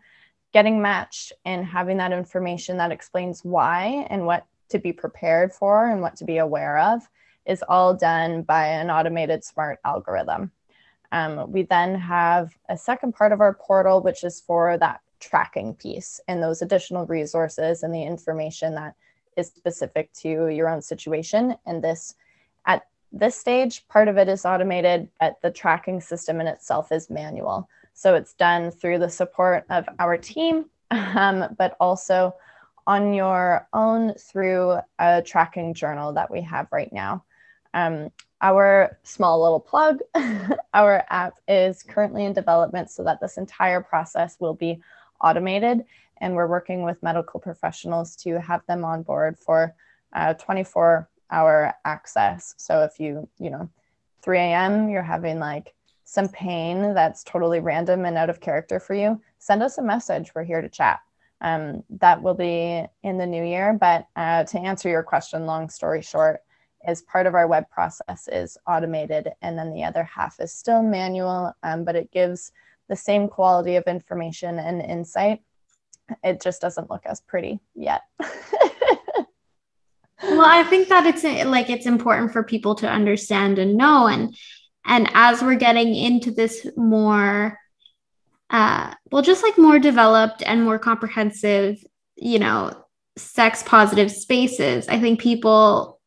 getting 0.52 0.80
matched 0.80 1.32
and 1.44 1.64
having 1.64 1.96
that 1.98 2.12
information 2.12 2.76
that 2.78 2.92
explains 2.92 3.44
why 3.44 4.06
and 4.10 4.26
what 4.26 4.46
to 4.68 4.78
be 4.78 4.92
prepared 4.92 5.52
for 5.52 5.90
and 5.90 6.00
what 6.00 6.16
to 6.16 6.24
be 6.24 6.38
aware 6.38 6.78
of 6.78 7.08
is 7.46 7.64
all 7.68 7.94
done 7.94 8.42
by 8.42 8.66
an 8.66 8.90
automated 8.90 9.44
smart 9.44 9.78
algorithm. 9.84 10.52
Um, 11.12 11.50
we 11.50 11.62
then 11.62 11.94
have 11.96 12.56
a 12.68 12.76
second 12.76 13.14
part 13.14 13.32
of 13.32 13.40
our 13.40 13.54
portal, 13.54 14.00
which 14.00 14.22
is 14.24 14.40
for 14.40 14.78
that 14.78 15.00
tracking 15.18 15.74
piece 15.74 16.20
and 16.28 16.42
those 16.42 16.62
additional 16.62 17.06
resources 17.06 17.82
and 17.82 17.94
the 17.94 18.02
information 18.02 18.74
that 18.74 18.94
is 19.36 19.48
specific 19.48 20.12
to 20.12 20.48
your 20.48 20.68
own 20.68 20.82
situation. 20.82 21.56
And 21.66 21.82
this, 21.82 22.14
at 22.66 22.86
this 23.12 23.36
stage, 23.36 23.86
part 23.88 24.08
of 24.08 24.18
it 24.18 24.28
is 24.28 24.44
automated, 24.44 25.08
but 25.18 25.40
the 25.42 25.50
tracking 25.50 26.00
system 26.00 26.40
in 26.40 26.46
itself 26.46 26.92
is 26.92 27.10
manual. 27.10 27.68
So 27.94 28.14
it's 28.14 28.34
done 28.34 28.70
through 28.70 28.98
the 29.00 29.10
support 29.10 29.64
of 29.68 29.88
our 29.98 30.16
team, 30.16 30.66
um, 30.90 31.54
but 31.58 31.76
also 31.80 32.34
on 32.86 33.14
your 33.14 33.68
own 33.72 34.14
through 34.14 34.78
a 34.98 35.22
tracking 35.22 35.74
journal 35.74 36.12
that 36.14 36.30
we 36.30 36.40
have 36.42 36.66
right 36.72 36.92
now. 36.92 37.24
Um, 37.74 38.10
our 38.40 38.98
small 39.02 39.42
little 39.42 39.60
plug, 39.60 39.98
our 40.74 41.04
app 41.10 41.34
is 41.46 41.82
currently 41.82 42.24
in 42.24 42.32
development 42.32 42.90
so 42.90 43.04
that 43.04 43.20
this 43.20 43.36
entire 43.36 43.80
process 43.80 44.36
will 44.40 44.54
be 44.54 44.80
automated. 45.20 45.84
And 46.18 46.34
we're 46.34 46.46
working 46.46 46.82
with 46.82 47.02
medical 47.02 47.40
professionals 47.40 48.16
to 48.16 48.40
have 48.40 48.64
them 48.66 48.84
on 48.84 49.02
board 49.02 49.38
for 49.38 49.74
uh, 50.14 50.34
24 50.34 51.08
hour 51.30 51.74
access. 51.84 52.54
So 52.56 52.82
if 52.82 52.98
you, 52.98 53.28
you 53.38 53.50
know, 53.50 53.68
3 54.22 54.38
a.m., 54.38 54.90
you're 54.90 55.02
having 55.02 55.38
like 55.38 55.74
some 56.04 56.28
pain 56.28 56.94
that's 56.94 57.22
totally 57.22 57.60
random 57.60 58.04
and 58.04 58.18
out 58.18 58.30
of 58.30 58.40
character 58.40 58.80
for 58.80 58.94
you, 58.94 59.20
send 59.38 59.62
us 59.62 59.78
a 59.78 59.82
message. 59.82 60.32
We're 60.34 60.44
here 60.44 60.60
to 60.60 60.68
chat. 60.68 61.00
Um, 61.40 61.84
that 62.00 62.20
will 62.20 62.34
be 62.34 62.84
in 63.02 63.16
the 63.16 63.26
new 63.26 63.44
year. 63.44 63.76
But 63.80 64.08
uh, 64.16 64.44
to 64.44 64.58
answer 64.58 64.88
your 64.88 65.02
question, 65.02 65.46
long 65.46 65.70
story 65.70 66.02
short, 66.02 66.40
is 66.88 67.02
part 67.02 67.26
of 67.26 67.34
our 67.34 67.46
web 67.46 67.68
process 67.70 68.28
is 68.28 68.56
automated 68.66 69.28
and 69.42 69.58
then 69.58 69.72
the 69.72 69.84
other 69.84 70.04
half 70.04 70.40
is 70.40 70.52
still 70.52 70.82
manual 70.82 71.52
um, 71.62 71.84
but 71.84 71.96
it 71.96 72.10
gives 72.10 72.52
the 72.88 72.96
same 72.96 73.28
quality 73.28 73.76
of 73.76 73.84
information 73.86 74.58
and 74.58 74.82
insight. 74.82 75.42
It 76.24 76.40
just 76.40 76.60
doesn't 76.60 76.90
look 76.90 77.06
as 77.06 77.20
pretty 77.20 77.60
yet. 77.74 78.02
Well 80.22 80.44
i 80.44 80.64
think 80.64 80.88
that 80.90 81.06
it's 81.06 81.24
like 81.46 81.70
it's 81.70 81.86
important 81.86 82.30
for 82.34 82.42
people 82.42 82.74
to 82.74 82.86
understand 82.86 83.58
and 83.58 83.74
know 83.74 84.06
and 84.06 84.36
and 84.84 85.08
as 85.14 85.40
we're 85.40 85.54
getting 85.54 85.94
into 85.94 86.30
this 86.30 86.66
more 86.76 87.58
uh, 88.50 88.92
well, 89.12 89.22
just 89.22 89.42
like 89.42 89.56
more 89.56 89.78
developed 89.78 90.42
and 90.44 90.64
more 90.64 90.78
comprehensive, 90.78 91.82
you 92.16 92.38
know, 92.38 92.72
sex 93.16 93.62
positive 93.62 94.10
spaces, 94.10 94.88
I 94.88 94.98
think 94.98 95.20
people 95.20 95.99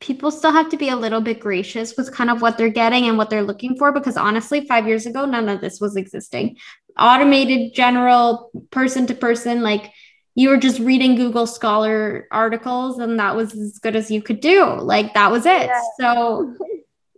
people 0.00 0.30
still 0.30 0.52
have 0.52 0.70
to 0.70 0.76
be 0.78 0.88
a 0.88 0.96
little 0.96 1.20
bit 1.20 1.40
gracious 1.40 1.94
with 1.96 2.12
kind 2.12 2.30
of 2.30 2.40
what 2.40 2.56
they're 2.56 2.70
getting 2.70 3.06
and 3.06 3.18
what 3.18 3.28
they're 3.28 3.42
looking 3.42 3.76
for 3.76 3.92
because 3.92 4.16
honestly 4.16 4.66
5 4.66 4.88
years 4.88 5.06
ago 5.06 5.26
none 5.26 5.48
of 5.48 5.60
this 5.60 5.80
was 5.80 5.96
existing. 5.96 6.56
Automated 6.98 7.74
general 7.74 8.50
person 8.70 9.06
to 9.06 9.14
person 9.14 9.62
like 9.62 9.92
you 10.34 10.48
were 10.48 10.56
just 10.56 10.80
reading 10.80 11.16
google 11.16 11.46
scholar 11.46 12.26
articles 12.30 12.98
and 12.98 13.18
that 13.18 13.36
was 13.36 13.54
as 13.54 13.78
good 13.78 13.94
as 13.94 14.10
you 14.10 14.22
could 14.22 14.40
do. 14.40 14.64
Like 14.64 15.14
that 15.14 15.30
was 15.30 15.44
it. 15.44 15.66
Yeah. 15.66 15.82
so 15.98 16.56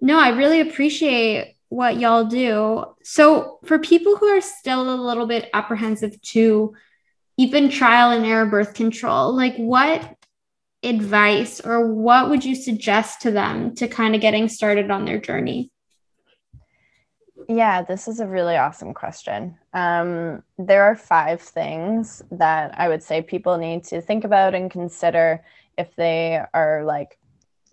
no 0.00 0.18
i 0.18 0.30
really 0.30 0.60
appreciate 0.60 1.56
what 1.68 1.98
y'all 1.98 2.24
do. 2.24 2.84
So 3.02 3.58
for 3.64 3.78
people 3.78 4.16
who 4.16 4.26
are 4.26 4.42
still 4.42 4.92
a 4.92 4.96
little 4.96 5.26
bit 5.26 5.48
apprehensive 5.54 6.20
to 6.20 6.74
even 7.38 7.70
trial 7.70 8.10
and 8.10 8.26
error 8.26 8.44
birth 8.44 8.74
control 8.74 9.34
like 9.34 9.56
what 9.56 10.16
advice 10.82 11.60
or 11.60 11.86
what 11.86 12.28
would 12.28 12.44
you 12.44 12.54
suggest 12.54 13.20
to 13.22 13.30
them 13.30 13.74
to 13.76 13.86
kind 13.86 14.14
of 14.14 14.20
getting 14.20 14.48
started 14.48 14.90
on 14.90 15.04
their 15.04 15.20
journey? 15.20 15.70
Yeah, 17.48 17.82
this 17.82 18.08
is 18.08 18.20
a 18.20 18.26
really 18.26 18.56
awesome 18.56 18.94
question. 18.94 19.58
Um, 19.72 20.42
there 20.58 20.84
are 20.84 20.94
five 20.94 21.40
things 21.40 22.22
that 22.30 22.78
I 22.78 22.88
would 22.88 23.02
say 23.02 23.22
people 23.22 23.58
need 23.58 23.84
to 23.84 24.00
think 24.00 24.24
about 24.24 24.54
and 24.54 24.70
consider 24.70 25.44
if 25.76 25.94
they 25.96 26.40
are 26.54 26.84
like 26.84 27.18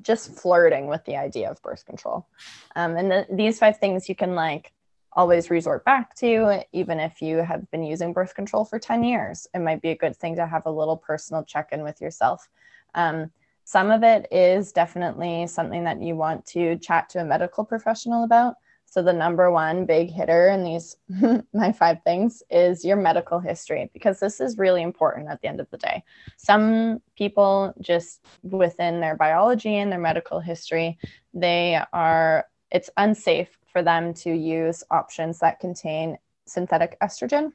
just 0.01 0.33
flirting 0.33 0.87
with 0.87 1.03
the 1.05 1.17
idea 1.17 1.51
of 1.51 1.61
birth 1.61 1.85
control. 1.85 2.27
Um, 2.75 2.95
and 2.95 3.11
the, 3.11 3.27
these 3.31 3.59
five 3.59 3.77
things 3.77 4.09
you 4.09 4.15
can 4.15 4.33
like 4.33 4.71
always 5.13 5.49
resort 5.49 5.83
back 5.85 6.15
to, 6.15 6.63
even 6.71 6.99
if 6.99 7.21
you 7.21 7.37
have 7.37 7.69
been 7.71 7.83
using 7.83 8.13
birth 8.13 8.33
control 8.35 8.63
for 8.63 8.79
10 8.79 9.03
years. 9.03 9.47
It 9.53 9.59
might 9.59 9.81
be 9.81 9.89
a 9.89 9.97
good 9.97 10.15
thing 10.15 10.35
to 10.37 10.47
have 10.47 10.65
a 10.65 10.71
little 10.71 10.97
personal 10.97 11.43
check 11.43 11.69
in 11.71 11.83
with 11.83 11.99
yourself 12.01 12.47
um, 12.95 13.31
some 13.63 13.91
of 13.91 14.03
it 14.03 14.27
is 14.31 14.71
definitely 14.71 15.45
something 15.47 15.83
that 15.83 16.01
you 16.01 16.15
want 16.15 16.45
to 16.47 16.77
chat 16.77 17.09
to 17.09 17.21
a 17.21 17.25
medical 17.25 17.63
professional 17.63 18.23
about. 18.23 18.55
So 18.85 19.03
the 19.03 19.13
number 19.13 19.51
one 19.51 19.85
big 19.85 20.09
hitter 20.09 20.47
in 20.47 20.63
these 20.63 20.97
my 21.53 21.71
five 21.71 22.01
things 22.03 22.41
is 22.49 22.83
your 22.83 22.97
medical 22.97 23.39
history 23.39 23.91
because 23.93 24.19
this 24.19 24.39
is 24.39 24.57
really 24.57 24.81
important 24.81 25.29
at 25.29 25.39
the 25.41 25.47
end 25.47 25.59
of 25.59 25.69
the 25.69 25.77
day. 25.77 26.03
Some 26.37 26.99
people 27.15 27.75
just 27.79 28.25
within 28.41 28.99
their 28.99 29.15
biology 29.15 29.75
and 29.77 29.91
their 29.91 29.99
medical 29.99 30.39
history, 30.39 30.97
they 31.35 31.79
are 31.93 32.47
it's 32.71 32.89
unsafe 32.97 33.59
for 33.71 33.83
them 33.83 34.13
to 34.15 34.33
use 34.33 34.83
options 34.89 35.37
that 35.39 35.59
contain 35.59 36.17
synthetic 36.47 36.97
estrogen. 37.01 37.53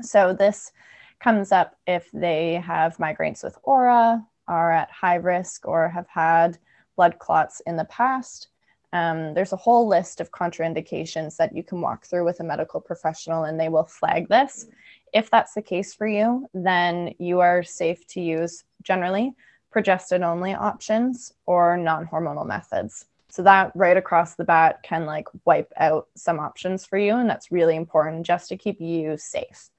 So 0.00 0.32
this 0.32 0.70
comes 1.18 1.52
up 1.52 1.76
if 1.86 2.08
they 2.12 2.54
have 2.54 2.96
migraines 2.98 3.42
with 3.42 3.58
aura, 3.64 4.24
are 4.50 4.72
at 4.72 4.90
high 4.90 5.14
risk 5.14 5.66
or 5.66 5.88
have 5.88 6.08
had 6.08 6.58
blood 6.96 7.18
clots 7.18 7.62
in 7.66 7.76
the 7.76 7.84
past. 7.86 8.48
Um, 8.92 9.34
there's 9.34 9.52
a 9.52 9.56
whole 9.56 9.86
list 9.86 10.20
of 10.20 10.32
contraindications 10.32 11.36
that 11.36 11.56
you 11.56 11.62
can 11.62 11.80
walk 11.80 12.04
through 12.04 12.24
with 12.24 12.40
a 12.40 12.44
medical 12.44 12.80
professional, 12.80 13.44
and 13.44 13.58
they 13.58 13.68
will 13.68 13.84
flag 13.84 14.28
this. 14.28 14.66
If 15.14 15.30
that's 15.30 15.54
the 15.54 15.62
case 15.62 15.94
for 15.94 16.08
you, 16.08 16.48
then 16.52 17.14
you 17.18 17.40
are 17.40 17.62
safe 17.62 18.06
to 18.08 18.20
use 18.20 18.64
generally 18.82 19.34
progestin 19.72 20.24
only 20.24 20.52
options 20.54 21.32
or 21.46 21.76
non 21.76 22.06
hormonal 22.06 22.46
methods. 22.46 23.06
So, 23.28 23.44
that 23.44 23.70
right 23.76 23.96
across 23.96 24.34
the 24.34 24.44
bat 24.44 24.82
can 24.82 25.06
like 25.06 25.28
wipe 25.44 25.72
out 25.76 26.08
some 26.16 26.40
options 26.40 26.84
for 26.84 26.98
you. 26.98 27.14
And 27.14 27.30
that's 27.30 27.52
really 27.52 27.76
important 27.76 28.26
just 28.26 28.48
to 28.48 28.56
keep 28.56 28.80
you 28.80 29.16
safe. 29.16 29.70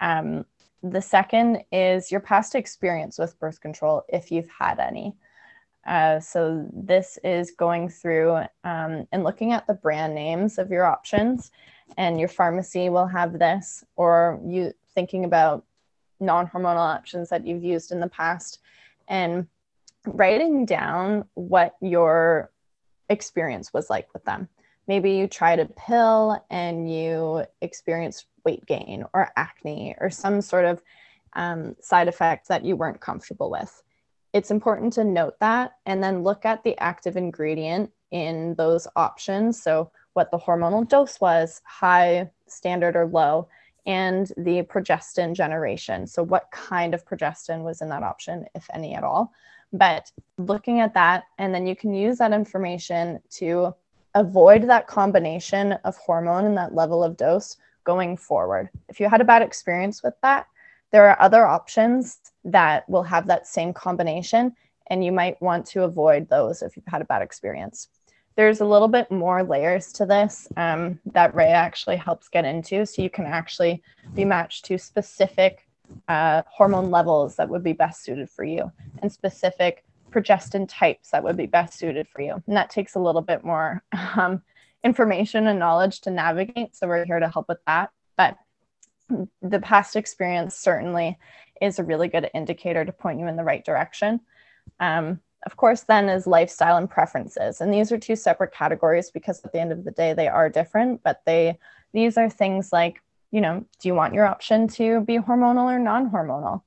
Um, 0.00 0.46
the 0.90 1.02
second 1.02 1.64
is 1.72 2.10
your 2.10 2.20
past 2.20 2.54
experience 2.54 3.18
with 3.18 3.38
birth 3.38 3.60
control, 3.60 4.04
if 4.08 4.30
you've 4.30 4.50
had 4.50 4.78
any. 4.78 5.14
Uh, 5.86 6.18
so 6.18 6.66
this 6.72 7.18
is 7.22 7.52
going 7.52 7.88
through 7.88 8.36
um, 8.64 9.06
and 9.12 9.22
looking 9.22 9.52
at 9.52 9.66
the 9.66 9.74
brand 9.74 10.14
names 10.14 10.58
of 10.58 10.70
your 10.70 10.84
options, 10.84 11.50
and 11.96 12.18
your 12.18 12.28
pharmacy 12.28 12.88
will 12.88 13.06
have 13.06 13.38
this, 13.38 13.84
or 13.94 14.40
you 14.44 14.72
thinking 14.94 15.24
about 15.24 15.64
non-hormonal 16.18 16.76
options 16.76 17.28
that 17.28 17.46
you've 17.46 17.62
used 17.62 17.92
in 17.92 18.00
the 18.00 18.08
past, 18.08 18.58
and 19.08 19.46
writing 20.06 20.66
down 20.66 21.24
what 21.34 21.76
your 21.80 22.50
experience 23.08 23.72
was 23.72 23.88
like 23.88 24.12
with 24.12 24.24
them. 24.24 24.48
Maybe 24.88 25.12
you 25.12 25.26
tried 25.26 25.58
a 25.58 25.66
pill 25.66 26.44
and 26.50 26.92
you 26.92 27.44
experienced 27.60 28.26
weight 28.46 28.64
gain 28.64 29.04
or 29.12 29.30
acne 29.36 29.94
or 30.00 30.08
some 30.08 30.40
sort 30.40 30.64
of 30.64 30.82
um, 31.34 31.76
side 31.80 32.08
effect 32.08 32.48
that 32.48 32.64
you 32.64 32.76
weren't 32.76 33.00
comfortable 33.00 33.50
with. 33.50 33.82
It's 34.32 34.50
important 34.50 34.92
to 34.94 35.04
note 35.04 35.38
that 35.40 35.72
and 35.84 36.02
then 36.02 36.22
look 36.22 36.46
at 36.46 36.62
the 36.64 36.78
active 36.78 37.16
ingredient 37.16 37.90
in 38.10 38.54
those 38.54 38.86
options. 38.96 39.62
So, 39.62 39.90
what 40.14 40.30
the 40.30 40.38
hormonal 40.38 40.88
dose 40.88 41.20
was, 41.20 41.60
high, 41.64 42.30
standard, 42.46 42.96
or 42.96 43.06
low, 43.06 43.48
and 43.84 44.32
the 44.38 44.62
progestin 44.62 45.34
generation. 45.34 46.06
So, 46.06 46.22
what 46.22 46.50
kind 46.50 46.94
of 46.94 47.04
progestin 47.04 47.64
was 47.64 47.82
in 47.82 47.88
that 47.90 48.02
option, 48.02 48.46
if 48.54 48.66
any 48.72 48.94
at 48.94 49.04
all. 49.04 49.32
But 49.72 50.10
looking 50.38 50.80
at 50.80 50.94
that, 50.94 51.24
and 51.38 51.54
then 51.54 51.66
you 51.66 51.76
can 51.76 51.92
use 51.92 52.18
that 52.18 52.32
information 52.32 53.20
to 53.32 53.74
avoid 54.14 54.62
that 54.68 54.86
combination 54.86 55.72
of 55.84 55.96
hormone 55.98 56.46
and 56.46 56.56
that 56.56 56.74
level 56.74 57.04
of 57.04 57.16
dose 57.16 57.56
going 57.86 58.18
forward. 58.18 58.68
If 58.88 59.00
you 59.00 59.08
had 59.08 59.22
a 59.22 59.24
bad 59.24 59.40
experience 59.40 60.02
with 60.02 60.14
that, 60.22 60.46
there 60.92 61.08
are 61.08 61.20
other 61.20 61.46
options 61.46 62.20
that 62.44 62.88
will 62.88 63.04
have 63.04 63.26
that 63.28 63.46
same 63.46 63.72
combination, 63.72 64.54
and 64.88 65.04
you 65.04 65.12
might 65.12 65.40
want 65.40 65.64
to 65.68 65.84
avoid 65.84 66.28
those 66.28 66.62
if 66.62 66.76
you've 66.76 66.86
had 66.86 67.00
a 67.00 67.06
bad 67.06 67.22
experience. 67.22 67.88
There's 68.36 68.60
a 68.60 68.66
little 68.66 68.88
bit 68.88 69.10
more 69.10 69.42
layers 69.42 69.92
to 69.94 70.04
this 70.04 70.46
um, 70.58 71.00
that 71.12 71.34
Rhea 71.34 71.48
actually 71.48 71.96
helps 71.96 72.28
get 72.28 72.44
into. 72.44 72.84
So 72.84 73.00
you 73.00 73.08
can 73.08 73.24
actually 73.24 73.82
be 74.14 74.26
matched 74.26 74.66
to 74.66 74.76
specific 74.76 75.66
uh, 76.08 76.42
hormone 76.46 76.90
levels 76.90 77.36
that 77.36 77.48
would 77.48 77.62
be 77.62 77.72
best 77.72 78.04
suited 78.04 78.28
for 78.28 78.44
you 78.44 78.70
and 79.00 79.10
specific 79.10 79.84
progestin 80.10 80.66
types 80.68 81.10
that 81.10 81.24
would 81.24 81.36
be 81.36 81.46
best 81.46 81.78
suited 81.78 82.08
for 82.08 82.20
you. 82.20 82.42
And 82.46 82.56
that 82.56 82.70
takes 82.70 82.94
a 82.94 83.00
little 83.00 83.22
bit 83.22 83.44
more 83.44 83.82
um, 84.16 84.42
information 84.86 85.48
and 85.48 85.58
knowledge 85.58 86.00
to 86.02 86.10
navigate. 86.10 86.76
So 86.76 86.86
we're 86.86 87.04
here 87.04 87.18
to 87.18 87.28
help 87.28 87.48
with 87.48 87.58
that. 87.66 87.90
But 88.16 88.38
the 89.42 89.60
past 89.60 89.96
experience 89.96 90.56
certainly 90.56 91.18
is 91.60 91.78
a 91.78 91.84
really 91.84 92.08
good 92.08 92.30
indicator 92.32 92.84
to 92.84 92.92
point 92.92 93.18
you 93.18 93.26
in 93.26 93.36
the 93.36 93.44
right 93.44 93.64
direction. 93.64 94.20
Um, 94.78 95.20
of 95.44 95.56
course, 95.56 95.82
then 95.82 96.08
is 96.08 96.26
lifestyle 96.26 96.76
and 96.76 96.88
preferences. 96.88 97.60
And 97.60 97.72
these 97.74 97.90
are 97.92 97.98
two 97.98 98.16
separate 98.16 98.52
categories 98.52 99.10
because 99.10 99.44
at 99.44 99.52
the 99.52 99.60
end 99.60 99.72
of 99.72 99.84
the 99.84 99.90
day, 99.90 100.12
they 100.14 100.28
are 100.28 100.48
different, 100.48 101.02
but 101.02 101.20
they 101.26 101.58
these 101.92 102.16
are 102.18 102.30
things 102.30 102.72
like, 102.72 103.02
you 103.30 103.40
know, 103.40 103.64
do 103.80 103.88
you 103.88 103.94
want 103.94 104.14
your 104.14 104.26
option 104.26 104.68
to 104.68 105.00
be 105.00 105.18
hormonal 105.18 105.72
or 105.72 105.78
non-hormonal? 105.78 106.62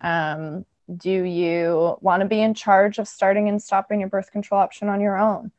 Um, 0.00 0.64
do 0.96 1.22
you 1.24 1.96
want 2.00 2.22
to 2.22 2.28
be 2.28 2.40
in 2.40 2.54
charge 2.54 2.98
of 2.98 3.06
starting 3.06 3.48
and 3.48 3.62
stopping 3.62 4.00
your 4.00 4.08
birth 4.08 4.30
control 4.32 4.60
option 4.60 4.88
on 4.88 5.00
your 5.00 5.18
own? 5.18 5.52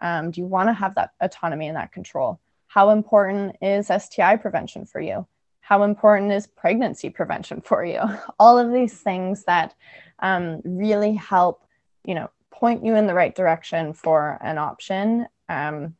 Um, 0.00 0.30
do 0.30 0.40
you 0.40 0.46
want 0.46 0.68
to 0.68 0.72
have 0.72 0.94
that 0.96 1.10
autonomy 1.20 1.68
and 1.68 1.76
that 1.76 1.92
control? 1.92 2.40
How 2.66 2.90
important 2.90 3.56
is 3.62 3.86
STI 3.86 4.36
prevention 4.36 4.84
for 4.84 5.00
you? 5.00 5.26
How 5.60 5.82
important 5.82 6.32
is 6.32 6.46
pregnancy 6.46 7.10
prevention 7.10 7.60
for 7.60 7.84
you? 7.84 8.00
All 8.38 8.58
of 8.58 8.72
these 8.72 9.00
things 9.00 9.44
that 9.44 9.74
um, 10.20 10.60
really 10.64 11.14
help, 11.14 11.64
you 12.04 12.14
know, 12.14 12.30
point 12.50 12.84
you 12.84 12.94
in 12.94 13.06
the 13.06 13.14
right 13.14 13.34
direction 13.34 13.92
for 13.92 14.38
an 14.42 14.58
option. 14.58 15.26
Um, 15.48 15.96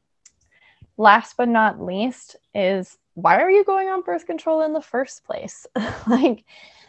last 0.97 1.37
but 1.37 1.49
not 1.49 1.81
least 1.81 2.37
is 2.55 2.97
why 3.15 3.41
are 3.41 3.51
you 3.51 3.65
going 3.65 3.89
on 3.89 4.03
birth 4.03 4.27
control 4.27 4.63
in 4.63 4.73
the 4.73 4.81
first 4.81 5.25
place? 5.25 5.67
like 6.07 6.45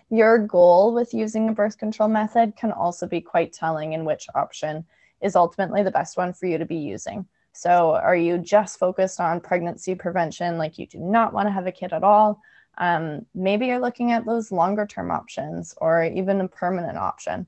your 0.10 0.38
goal 0.38 0.94
with 0.94 1.14
using 1.14 1.50
a 1.50 1.54
birth 1.54 1.78
control 1.78 2.10
method 2.10 2.56
can 2.56 2.72
also 2.72 3.08
be 3.08 3.22
quite 3.22 3.54
telling 3.54 3.94
in 3.94 4.06
which 4.06 4.28
option 4.36 4.86
is 5.22 5.36
ultimately 5.36 5.84
the 5.84 5.92
best 5.92 6.18
one 6.18 6.34
for 6.34 6.46
you 6.46 6.58
to 6.58 6.66
be 6.66 6.78
using. 6.78 7.26
So, 7.54 7.96
are 7.96 8.16
you 8.16 8.38
just 8.38 8.78
focused 8.78 9.20
on 9.20 9.42
pregnancy 9.42 9.96
prevention, 9.96 10.58
like 10.58 10.78
you 10.78 10.86
do 10.86 11.00
not 11.00 11.34
want 11.34 11.48
to 11.48 11.52
have 11.52 11.66
a 11.66 11.72
kid 11.72 11.92
at 11.92 12.04
all? 12.04 12.40
Um, 12.78 13.26
maybe 13.34 13.66
you're 13.66 13.80
looking 13.80 14.12
at 14.12 14.26
those 14.26 14.52
longer 14.52 14.86
term 14.86 15.10
options 15.10 15.74
or 15.78 16.04
even 16.04 16.40
a 16.42 16.48
permanent 16.48 16.98
option. 16.98 17.48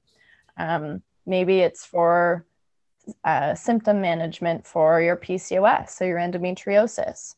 Um, 0.58 1.04
maybe 1.28 1.60
it's 1.60 1.86
for 1.86 2.46
uh, 3.24 3.56
symptom 3.56 4.02
management 4.02 4.66
for 4.66 5.02
your 5.02 5.16
PCOS, 5.16 5.90
so 5.90 6.06
your 6.06 6.18
endometriosis. 6.18 7.36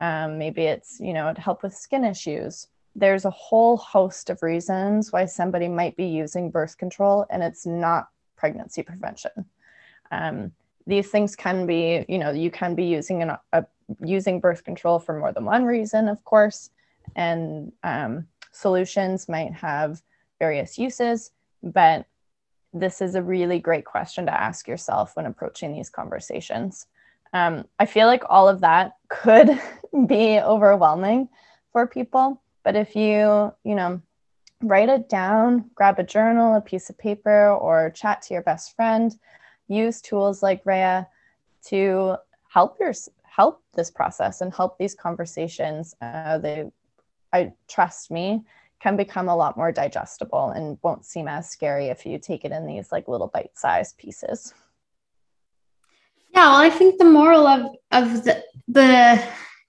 Um, 0.00 0.38
maybe 0.38 0.62
it's, 0.62 0.98
you 1.00 1.12
know, 1.12 1.32
to 1.32 1.40
help 1.40 1.62
with 1.62 1.74
skin 1.74 2.04
issues. 2.04 2.68
There's 2.94 3.24
a 3.24 3.30
whole 3.30 3.76
host 3.76 4.30
of 4.30 4.42
reasons 4.42 5.12
why 5.12 5.26
somebody 5.26 5.68
might 5.68 5.96
be 5.96 6.06
using 6.06 6.50
birth 6.50 6.76
control 6.76 7.26
and 7.30 7.42
it's 7.42 7.66
not 7.66 8.08
pregnancy 8.36 8.82
prevention. 8.82 9.30
Um, 10.10 10.52
these 10.86 11.08
things 11.08 11.36
can 11.36 11.66
be, 11.66 12.04
you 12.08 12.18
know, 12.18 12.30
you 12.30 12.50
can 12.50 12.74
be 12.74 12.84
using 12.84 13.22
an, 13.22 13.32
a, 13.52 13.64
using 14.04 14.40
birth 14.40 14.64
control 14.64 14.98
for 14.98 15.18
more 15.18 15.32
than 15.32 15.44
one 15.44 15.64
reason, 15.64 16.08
of 16.08 16.24
course. 16.24 16.70
and 17.16 17.72
um, 17.82 18.26
solutions 18.52 19.28
might 19.28 19.52
have 19.52 20.02
various 20.38 20.78
uses, 20.78 21.30
but 21.62 22.06
this 22.72 23.00
is 23.00 23.14
a 23.14 23.22
really 23.22 23.58
great 23.58 23.84
question 23.84 24.26
to 24.26 24.40
ask 24.40 24.68
yourself 24.68 25.16
when 25.16 25.26
approaching 25.26 25.72
these 25.72 25.90
conversations. 25.90 26.86
Um, 27.32 27.64
I 27.78 27.86
feel 27.86 28.06
like 28.06 28.24
all 28.28 28.48
of 28.48 28.60
that 28.60 28.96
could 29.08 29.50
be 30.06 30.38
overwhelming 30.40 31.28
for 31.72 31.86
people, 31.86 32.42
but 32.64 32.76
if 32.76 32.94
you, 32.96 33.52
you 33.64 33.74
know, 33.74 34.00
write 34.62 34.88
it 34.88 35.08
down, 35.08 35.70
grab 35.74 35.98
a 35.98 36.04
journal, 36.04 36.54
a 36.54 36.60
piece 36.60 36.90
of 36.90 36.98
paper, 36.98 37.50
or 37.50 37.90
chat 37.90 38.22
to 38.22 38.34
your 38.34 38.42
best 38.42 38.76
friend, 38.76 39.16
use 39.70 40.00
tools 40.00 40.42
like 40.42 40.66
Rhea 40.66 41.08
to 41.66 42.16
help 42.48 42.78
your 42.80 42.92
help 43.22 43.62
this 43.74 43.90
process 43.90 44.40
and 44.40 44.52
help 44.52 44.76
these 44.76 44.94
conversations. 44.94 45.94
Uh, 46.02 46.38
they, 46.38 46.70
I 47.32 47.52
trust 47.68 48.10
me, 48.10 48.44
can 48.80 48.96
become 48.96 49.28
a 49.28 49.36
lot 49.36 49.56
more 49.56 49.70
digestible 49.70 50.50
and 50.50 50.78
won't 50.82 51.04
seem 51.04 51.28
as 51.28 51.48
scary 51.48 51.86
if 51.86 52.04
you 52.04 52.18
take 52.18 52.44
it 52.44 52.52
in 52.52 52.66
these 52.66 52.90
like 52.90 53.08
little 53.08 53.28
bite-sized 53.28 53.96
pieces. 53.98 54.52
Yeah, 56.34 56.46
well, 56.46 56.56
I 56.56 56.70
think 56.70 56.98
the 56.98 57.04
moral 57.04 57.46
of 57.46 57.66
of 57.92 58.24
the 58.24 58.42
the 58.68 59.22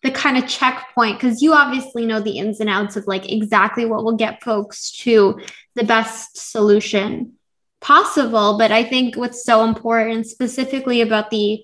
the 0.03 0.11
kind 0.11 0.37
of 0.37 0.47
checkpoint 0.47 1.19
because 1.19 1.41
you 1.41 1.53
obviously 1.53 2.05
know 2.05 2.19
the 2.19 2.37
ins 2.37 2.59
and 2.59 2.69
outs 2.69 2.95
of 2.95 3.05
like 3.05 3.31
exactly 3.31 3.85
what 3.85 4.03
will 4.03 4.15
get 4.15 4.41
folks 4.41 4.91
to 4.91 5.39
the 5.75 5.83
best 5.83 6.37
solution 6.51 7.33
possible 7.81 8.57
but 8.57 8.71
i 8.71 8.83
think 8.83 9.17
what's 9.17 9.43
so 9.43 9.63
important 9.63 10.25
specifically 10.27 11.01
about 11.01 11.29
the 11.29 11.63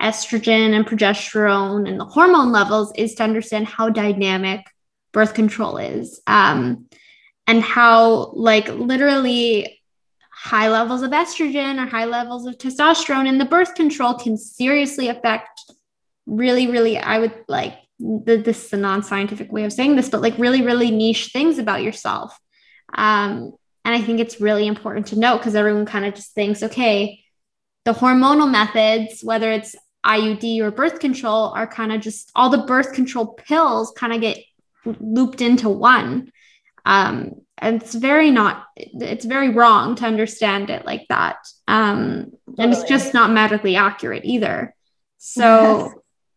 estrogen 0.00 0.74
and 0.74 0.86
progesterone 0.86 1.88
and 1.88 1.98
the 1.98 2.04
hormone 2.04 2.52
levels 2.52 2.92
is 2.96 3.14
to 3.14 3.22
understand 3.22 3.66
how 3.66 3.88
dynamic 3.88 4.64
birth 5.12 5.34
control 5.34 5.78
is 5.78 6.20
um, 6.26 6.86
and 7.46 7.62
how 7.62 8.30
like 8.34 8.68
literally 8.68 9.80
high 10.30 10.68
levels 10.68 11.02
of 11.02 11.10
estrogen 11.10 11.82
or 11.82 11.88
high 11.88 12.04
levels 12.04 12.46
of 12.46 12.58
testosterone 12.58 13.26
in 13.26 13.38
the 13.38 13.44
birth 13.44 13.74
control 13.74 14.14
can 14.14 14.36
seriously 14.36 15.08
affect 15.08 15.60
really 16.26 16.66
really 16.66 16.98
i 16.98 17.18
would 17.18 17.32
like 17.48 17.74
the, 17.98 18.36
this 18.36 18.66
is 18.66 18.72
a 18.72 18.76
non-scientific 18.76 19.50
way 19.50 19.64
of 19.64 19.72
saying 19.72 19.96
this 19.96 20.10
but 20.10 20.20
like 20.20 20.36
really 20.38 20.62
really 20.62 20.90
niche 20.90 21.30
things 21.32 21.58
about 21.58 21.82
yourself. 21.82 22.38
Um, 22.94 23.54
and 23.86 23.94
i 23.94 24.02
think 24.02 24.20
it's 24.20 24.40
really 24.40 24.66
important 24.66 25.06
to 25.06 25.18
note 25.18 25.38
because 25.38 25.54
everyone 25.54 25.86
kind 25.86 26.04
of 26.04 26.14
just 26.14 26.34
thinks 26.34 26.62
okay 26.62 27.24
the 27.86 27.92
hormonal 27.94 28.50
methods 28.50 29.22
whether 29.22 29.50
it's 29.50 29.74
iud 30.04 30.60
or 30.60 30.70
birth 30.70 31.00
control 31.00 31.52
are 31.56 31.66
kind 31.66 31.92
of 31.92 32.02
just 32.02 32.30
all 32.34 32.50
the 32.50 32.58
birth 32.58 32.92
control 32.92 33.28
pills 33.34 33.92
kind 33.96 34.12
of 34.12 34.20
get 34.20 34.38
looped 35.00 35.40
into 35.40 35.68
one. 35.68 36.30
Um, 36.84 37.32
and 37.58 37.82
it's 37.82 37.94
very 37.94 38.30
not 38.30 38.66
it's 38.76 39.24
very 39.24 39.48
wrong 39.48 39.96
to 39.96 40.06
understand 40.06 40.70
it 40.70 40.84
like 40.84 41.06
that. 41.08 41.36
Um, 41.66 42.32
and 42.58 42.72
it's 42.72 42.84
just 42.84 43.14
not 43.14 43.30
medically 43.30 43.76
accurate 43.76 44.24
either. 44.24 44.74
So 45.18 45.78
yes. 45.86 45.94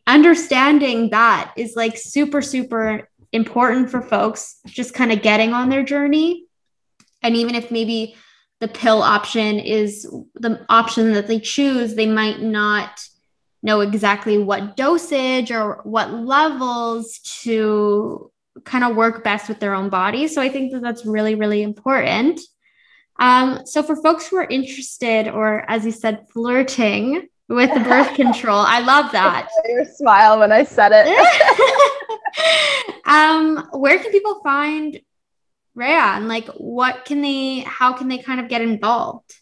understanding 0.08 1.10
that 1.12 1.54
is 1.58 1.76
like 1.76 1.98
super 1.98 2.42
super 2.42 3.10
important 3.32 3.92
for 3.92 4.02
folks 4.02 4.60
just 4.66 4.94
kind 4.94 5.12
of 5.12 5.22
getting 5.22 5.54
on 5.54 5.70
their 5.70 5.84
journey 5.84 6.46
and 7.22 7.36
even 7.36 7.56
if 7.56 7.72
maybe 7.72 8.16
the 8.60 8.68
pill 8.68 9.02
option 9.02 9.60
is 9.60 10.04
the 10.36 10.66
option 10.70 11.14
that 11.14 11.28
they 11.28 11.40
choose 11.40 11.96
they 11.96 12.06
might 12.06 12.42
not 12.42 13.02
know 13.62 13.82
exactly 13.82 14.38
what 14.38 14.78
dosage 14.78 15.52
or 15.52 15.82
what 15.84 16.14
levels 16.14 17.20
to 17.20 18.32
kind 18.64 18.84
of 18.84 18.96
work 18.96 19.24
best 19.24 19.50
with 19.50 19.60
their 19.60 19.74
own 19.74 19.90
body. 19.90 20.28
So 20.28 20.42
I 20.42 20.50
think 20.50 20.72
that 20.72 20.82
that's 20.82 21.06
really, 21.06 21.36
really 21.36 21.62
important. 21.62 22.40
Um, 23.20 23.66
so 23.66 23.84
for 23.84 23.96
folks 23.98 24.28
who 24.28 24.38
are 24.38 24.48
interested, 24.50 25.28
or 25.28 25.70
as 25.70 25.86
you 25.86 25.92
said, 25.92 26.26
flirting 26.32 27.28
with 27.50 27.72
birth 27.84 28.14
control, 28.16 28.60
I 28.60 28.80
love 28.80 29.12
that. 29.12 29.50
Your 29.68 29.86
smile 29.86 30.40
when 30.40 30.52
I 30.52 30.64
said 30.64 30.92
it. 30.94 31.08
um, 33.06 33.68
where 33.74 34.00
can 34.00 34.12
people 34.12 34.40
find 34.42 35.00
Rhea 35.76 35.88
and 35.88 36.28
like 36.28 36.48
what 36.50 37.06
can 37.06 37.22
they, 37.22 37.60
how 37.60 37.94
can 37.94 38.08
they 38.08 38.18
kind 38.18 38.40
of 38.40 38.50
get 38.50 38.62
involved? 38.62 39.34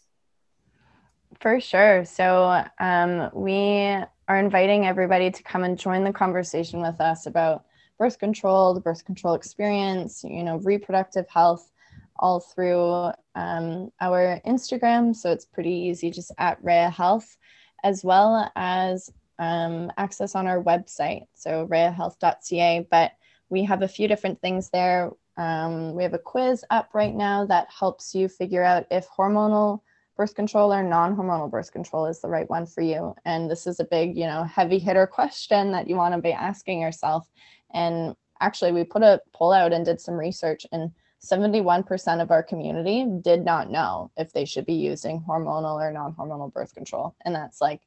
For 1.40 1.60
sure. 1.60 2.04
So 2.04 2.64
um, 2.80 3.30
we 3.32 3.96
are 4.28 4.38
inviting 4.38 4.86
everybody 4.86 5.30
to 5.30 5.42
come 5.42 5.64
and 5.64 5.78
join 5.78 6.04
the 6.04 6.12
conversation 6.12 6.80
with 6.80 7.00
us 7.00 7.26
about 7.26 7.64
birth 7.98 8.18
control, 8.18 8.74
the 8.74 8.80
birth 8.80 9.04
control 9.04 9.34
experience, 9.34 10.24
you 10.24 10.42
know, 10.42 10.56
reproductive 10.58 11.28
health, 11.28 11.70
all 12.18 12.40
through 12.40 13.12
um, 13.34 13.90
our 14.00 14.40
Instagram. 14.46 15.14
So 15.14 15.30
it's 15.30 15.44
pretty 15.44 15.72
easy, 15.72 16.10
just 16.10 16.32
at 16.38 16.62
Rhea 16.62 16.90
Health, 16.90 17.36
as 17.84 18.04
well 18.04 18.50
as 18.56 19.10
um, 19.38 19.92
access 19.96 20.34
on 20.34 20.46
our 20.46 20.62
website, 20.62 21.26
so 21.34 21.66
rheahealth.ca. 21.66 22.86
But 22.90 23.12
we 23.50 23.64
have 23.64 23.82
a 23.82 23.88
few 23.88 24.08
different 24.08 24.40
things 24.40 24.70
there. 24.70 25.10
Um, 25.38 25.94
we 25.94 26.02
have 26.02 26.14
a 26.14 26.18
quiz 26.18 26.64
up 26.68 26.90
right 26.94 27.14
now 27.14 27.46
that 27.46 27.68
helps 27.70 28.14
you 28.14 28.28
figure 28.28 28.62
out 28.62 28.86
if 28.90 29.06
hormonal 29.08 29.80
birth 30.16 30.34
control 30.34 30.74
or 30.74 30.82
non-hormonal 30.82 31.48
birth 31.48 31.72
control 31.72 32.06
is 32.06 32.20
the 32.20 32.28
right 32.28 32.50
one 32.50 32.66
for 32.66 32.80
you. 32.80 33.14
And 33.24 33.48
this 33.48 33.66
is 33.66 33.78
a 33.78 33.84
big, 33.84 34.16
you 34.16 34.26
know, 34.26 34.42
heavy 34.42 34.80
hitter 34.80 35.06
question 35.06 35.70
that 35.72 35.88
you 35.88 35.94
want 35.94 36.14
to 36.14 36.20
be 36.20 36.32
asking 36.32 36.80
yourself. 36.80 37.30
And 37.72 38.16
actually, 38.40 38.72
we 38.72 38.82
put 38.82 39.02
a 39.02 39.22
poll 39.32 39.52
out 39.52 39.72
and 39.72 39.84
did 39.84 40.00
some 40.00 40.14
research, 40.16 40.66
and 40.72 40.90
71% 41.24 42.20
of 42.20 42.32
our 42.32 42.42
community 42.42 43.06
did 43.22 43.44
not 43.44 43.70
know 43.70 44.10
if 44.16 44.32
they 44.32 44.44
should 44.44 44.66
be 44.66 44.74
using 44.74 45.22
hormonal 45.28 45.80
or 45.80 45.92
non 45.92 46.14
hormonal 46.14 46.52
birth 46.52 46.74
control. 46.74 47.14
And 47.24 47.34
that's 47.34 47.60
like 47.60 47.80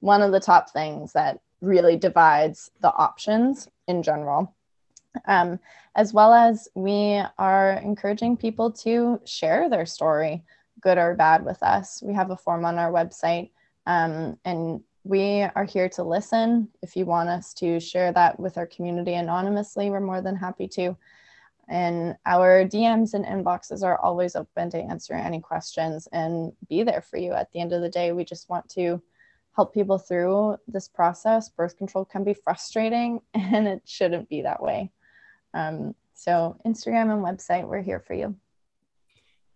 one 0.00 0.22
of 0.22 0.32
the 0.32 0.40
top 0.40 0.70
things 0.70 1.12
that 1.12 1.40
really 1.60 1.96
divides 1.96 2.70
the 2.80 2.92
options 2.94 3.68
in 3.88 4.02
general. 4.02 4.54
Um, 5.26 5.58
as 5.94 6.12
well 6.12 6.32
as 6.32 6.68
we 6.74 7.22
are 7.38 7.72
encouraging 7.84 8.36
people 8.36 8.70
to 8.72 9.20
share 9.24 9.68
their 9.68 9.86
story, 9.86 10.44
good 10.80 10.98
or 10.98 11.14
bad, 11.14 11.44
with 11.44 11.62
us. 11.62 12.02
We 12.02 12.14
have 12.14 12.30
a 12.30 12.36
form 12.36 12.64
on 12.64 12.78
our 12.78 12.90
website, 12.90 13.50
um, 13.86 14.38
and 14.44 14.82
we 15.04 15.42
are 15.42 15.64
here 15.64 15.88
to 15.90 16.02
listen. 16.02 16.68
If 16.82 16.96
you 16.96 17.04
want 17.04 17.28
us 17.28 17.54
to 17.54 17.78
share 17.78 18.12
that 18.12 18.40
with 18.40 18.58
our 18.58 18.66
community 18.66 19.14
anonymously, 19.14 19.90
we're 19.90 20.00
more 20.00 20.20
than 20.20 20.36
happy 20.36 20.66
to. 20.68 20.96
And 21.68 22.16
our 22.26 22.64
DMs 22.64 23.14
and 23.14 23.24
inboxes 23.24 23.82
are 23.82 23.98
always 23.98 24.36
open 24.36 24.70
to 24.70 24.78
answer 24.78 25.14
any 25.14 25.40
questions 25.40 26.08
and 26.12 26.52
be 26.68 26.82
there 26.82 27.02
for 27.02 27.16
you. 27.16 27.32
At 27.32 27.52
the 27.52 27.60
end 27.60 27.72
of 27.72 27.80
the 27.80 27.88
day, 27.88 28.12
we 28.12 28.24
just 28.24 28.48
want 28.48 28.68
to 28.70 29.02
help 29.54 29.72
people 29.72 29.98
through 29.98 30.56
this 30.66 30.88
process. 30.88 31.48
Birth 31.48 31.76
control 31.76 32.04
can 32.04 32.24
be 32.24 32.34
frustrating 32.34 33.20
and 33.34 33.66
it 33.66 33.82
shouldn't 33.84 34.28
be 34.28 34.42
that 34.42 34.62
way. 34.62 34.90
Um, 35.54 35.94
so, 36.14 36.56
Instagram 36.66 37.12
and 37.12 37.24
website, 37.24 37.66
we're 37.66 37.82
here 37.82 38.00
for 38.00 38.14
you. 38.14 38.36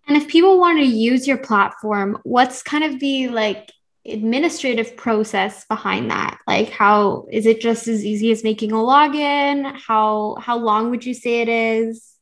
And 0.07 0.17
if 0.17 0.27
people 0.27 0.59
want 0.59 0.79
to 0.79 0.85
use 0.85 1.29
your 1.29 1.37
platform, 1.37 2.19
what's 2.25 2.63
kind 2.63 2.83
of 2.83 2.99
the 2.99 3.29
like 3.29 3.71
administrative 4.07 4.97
process 4.97 5.67
behind 5.67 6.11
that? 6.11 6.39
Like 6.47 6.71
how 6.71 7.27
is 7.31 7.45
it 7.45 7.61
just 7.61 7.89
as 7.89 8.05
easy 8.05 8.31
as 8.33 8.43
making 8.43 8.73
a 8.73 8.77
login? 8.77 9.79
How 9.79 10.37
how 10.41 10.57
long 10.57 10.91
would 10.91 11.05
you 11.05 11.15
say 11.15 11.43
it 11.43 11.49
is? 11.49 12.15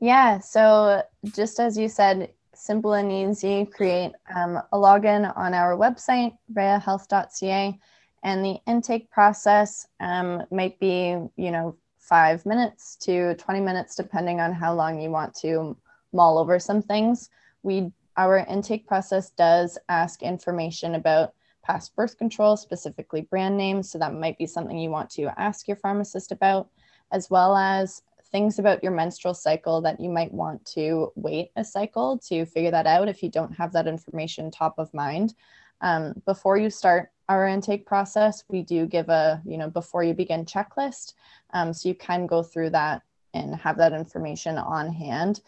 Yeah 0.00 0.38
so 0.38 1.02
just 1.34 1.58
as 1.58 1.76
you 1.76 1.88
said 1.88 2.30
simple 2.54 2.92
and 2.92 3.10
easy 3.10 3.64
create 3.66 4.12
um, 4.34 4.56
a 4.72 4.76
login 4.76 5.36
on 5.36 5.54
our 5.54 5.76
website 5.76 6.36
rheahealth.ca 6.52 7.78
and 8.22 8.44
the 8.44 8.58
intake 8.68 9.10
process 9.10 9.86
um, 9.98 10.44
might 10.50 10.78
be 10.78 11.16
you 11.36 11.50
know 11.50 11.76
five 12.02 12.44
minutes 12.44 12.96
to 12.96 13.34
20 13.36 13.60
minutes 13.60 13.94
depending 13.94 14.40
on 14.40 14.52
how 14.52 14.74
long 14.74 15.00
you 15.00 15.10
want 15.10 15.34
to 15.34 15.76
mull 16.12 16.36
over 16.38 16.58
some 16.58 16.82
things 16.82 17.30
we 17.62 17.90
our 18.16 18.38
intake 18.38 18.86
process 18.86 19.30
does 19.30 19.78
ask 19.88 20.22
information 20.22 20.96
about 20.96 21.32
past 21.62 21.94
birth 21.96 22.18
control, 22.18 22.56
specifically 22.56 23.22
brand 23.22 23.56
names. 23.56 23.90
So 23.90 23.98
that 23.98 24.14
might 24.14 24.36
be 24.36 24.46
something 24.46 24.78
you 24.78 24.90
want 24.90 25.10
to 25.10 25.32
ask 25.40 25.68
your 25.68 25.76
pharmacist 25.76 26.32
about, 26.32 26.68
as 27.12 27.30
well 27.30 27.56
as 27.56 28.02
things 28.30 28.58
about 28.58 28.82
your 28.82 28.92
menstrual 28.92 29.34
cycle 29.34 29.80
that 29.82 30.00
you 30.00 30.08
might 30.08 30.32
want 30.32 30.64
to 30.64 31.12
wait 31.14 31.50
a 31.56 31.64
cycle 31.64 32.18
to 32.18 32.46
figure 32.46 32.70
that 32.70 32.86
out 32.86 33.08
if 33.08 33.22
you 33.22 33.30
don't 33.30 33.54
have 33.54 33.72
that 33.72 33.86
information 33.86 34.50
top 34.50 34.78
of 34.78 34.92
mind. 34.92 35.34
Um, 35.82 36.22
before 36.24 36.56
you 36.56 36.70
start 36.70 37.10
our 37.28 37.46
intake 37.46 37.86
process, 37.86 38.44
we 38.48 38.62
do 38.62 38.86
give 38.86 39.08
a, 39.08 39.42
you 39.44 39.58
know, 39.58 39.68
before 39.68 40.02
you 40.04 40.14
begin 40.14 40.44
checklist. 40.44 41.14
Um, 41.52 41.72
so 41.72 41.88
you 41.88 41.94
can 41.94 42.26
go 42.26 42.42
through 42.42 42.70
that 42.70 43.02
and 43.34 43.54
have 43.56 43.76
that 43.78 43.92
information 43.92 44.58
on 44.58 44.92
hand. 44.92 45.40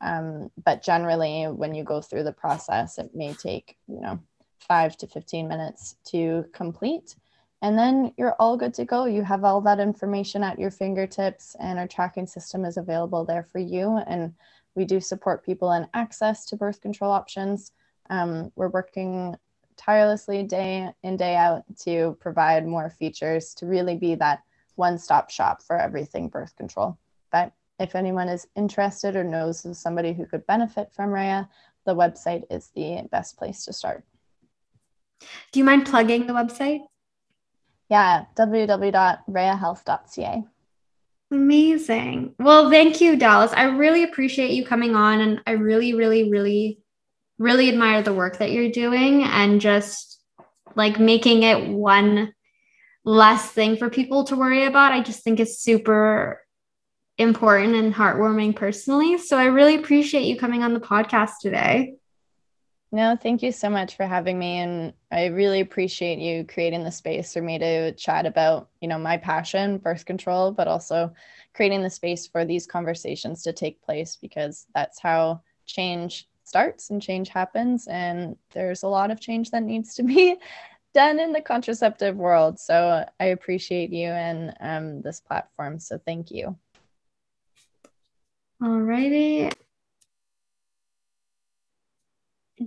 Um, 0.00 0.50
but 0.64 0.82
generally, 0.82 1.44
when 1.44 1.74
you 1.74 1.84
go 1.84 2.00
through 2.00 2.24
the 2.24 2.32
process, 2.32 2.98
it 2.98 3.14
may 3.14 3.32
take, 3.34 3.76
you 3.88 4.00
know, 4.00 4.18
five 4.58 4.96
to 4.98 5.06
15 5.06 5.48
minutes 5.48 5.96
to 6.06 6.44
complete. 6.52 7.16
and 7.62 7.78
then 7.78 8.12
you're 8.18 8.36
all 8.38 8.58
good 8.58 8.74
to 8.74 8.84
go. 8.84 9.06
You 9.06 9.22
have 9.22 9.42
all 9.42 9.62
that 9.62 9.80
information 9.80 10.42
at 10.42 10.58
your 10.58 10.70
fingertips, 10.70 11.56
and 11.58 11.78
our 11.78 11.88
tracking 11.88 12.26
system 12.26 12.66
is 12.66 12.76
available 12.76 13.24
there 13.24 13.42
for 13.42 13.58
you. 13.58 13.96
And 14.06 14.34
we 14.74 14.84
do 14.84 15.00
support 15.00 15.46
people 15.46 15.72
in 15.72 15.88
access 15.94 16.44
to 16.46 16.56
birth 16.56 16.82
control 16.82 17.10
options. 17.10 17.72
Um, 18.10 18.52
we're 18.54 18.68
working 18.68 19.36
tirelessly 19.76 20.42
day 20.42 20.90
in, 21.02 21.16
day 21.16 21.36
out 21.36 21.64
to 21.80 22.16
provide 22.20 22.66
more 22.66 22.90
features 22.90 23.54
to 23.54 23.66
really 23.66 23.96
be 23.96 24.14
that 24.16 24.42
one 24.76 24.98
stop 24.98 25.30
shop 25.30 25.62
for 25.62 25.76
everything 25.76 26.28
birth 26.28 26.56
control. 26.56 26.98
But 27.30 27.52
if 27.78 27.94
anyone 27.94 28.28
is 28.28 28.48
interested 28.56 29.16
or 29.16 29.24
knows 29.24 29.64
of 29.64 29.76
somebody 29.76 30.12
who 30.12 30.26
could 30.26 30.46
benefit 30.46 30.92
from 30.92 31.10
Rhea, 31.10 31.48
the 31.84 31.94
website 31.94 32.42
is 32.50 32.70
the 32.74 33.06
best 33.10 33.36
place 33.36 33.64
to 33.64 33.72
start. 33.72 34.04
Do 35.52 35.58
you 35.58 35.64
mind 35.64 35.86
plugging 35.86 36.26
the 36.26 36.32
website? 36.32 36.80
Yeah, 37.88 38.24
www.rheahealth.ca. 38.36 40.44
Amazing. 41.30 42.34
Well, 42.38 42.70
thank 42.70 43.00
you, 43.00 43.16
Dallas. 43.16 43.52
I 43.52 43.64
really 43.64 44.04
appreciate 44.04 44.52
you 44.52 44.64
coming 44.64 44.94
on, 44.94 45.20
and 45.20 45.40
I 45.46 45.52
really, 45.52 45.94
really, 45.94 46.30
really, 46.30 46.78
really 47.38 47.68
admire 47.68 48.02
the 48.02 48.14
work 48.14 48.38
that 48.38 48.52
you're 48.52 48.70
doing 48.70 49.24
and 49.24 49.60
just 49.60 50.20
like 50.76 50.98
making 50.98 51.42
it 51.42 51.68
one 51.68 52.32
less 53.04 53.50
thing 53.50 53.76
for 53.76 53.90
people 53.90 54.24
to 54.24 54.36
worry 54.36 54.64
about. 54.64 54.92
I 54.92 55.02
just 55.02 55.22
think 55.22 55.40
it's 55.40 55.58
super 55.58 56.40
important 57.18 57.74
and 57.74 57.94
heartwarming 57.94 58.56
personally. 58.56 59.18
So 59.18 59.38
I 59.38 59.44
really 59.44 59.76
appreciate 59.76 60.24
you 60.24 60.38
coming 60.38 60.62
on 60.62 60.74
the 60.74 60.80
podcast 60.80 61.32
today. 61.40 61.94
No, 62.90 63.16
thank 63.20 63.42
you 63.42 63.50
so 63.50 63.68
much 63.68 63.96
for 63.96 64.06
having 64.06 64.38
me. 64.38 64.58
And 64.58 64.92
I 65.10 65.26
really 65.26 65.60
appreciate 65.60 66.20
you 66.20 66.44
creating 66.44 66.84
the 66.84 66.92
space 66.92 67.32
for 67.32 67.42
me 67.42 67.58
to 67.58 67.92
chat 67.92 68.24
about, 68.24 68.68
you 68.80 68.86
know, 68.86 68.98
my 68.98 69.16
passion, 69.16 69.78
birth 69.78 70.04
control, 70.04 70.52
but 70.52 70.68
also 70.68 71.12
creating 71.54 71.82
the 71.82 71.90
space 71.90 72.28
for 72.28 72.44
these 72.44 72.66
conversations 72.66 73.42
to 73.42 73.52
take 73.52 73.82
place 73.82 74.16
because 74.20 74.66
that's 74.74 75.00
how 75.00 75.42
change 75.66 76.28
starts 76.44 76.90
and 76.90 77.02
change 77.02 77.28
happens. 77.28 77.86
And 77.88 78.36
there's 78.52 78.82
a 78.82 78.88
lot 78.88 79.10
of 79.10 79.20
change 79.20 79.50
that 79.50 79.62
needs 79.62 79.94
to 79.94 80.02
be 80.02 80.36
done 80.94 81.18
in 81.18 81.32
the 81.32 81.40
contraceptive 81.40 82.16
world. 82.16 82.58
So 82.58 83.04
I 83.18 83.24
appreciate 83.26 83.90
you 83.90 84.08
and 84.08 84.54
um, 84.60 85.02
this 85.02 85.20
platform. 85.20 85.80
So 85.80 85.98
thank 85.98 86.30
you. 86.30 86.56
Alrighty. 88.62 89.52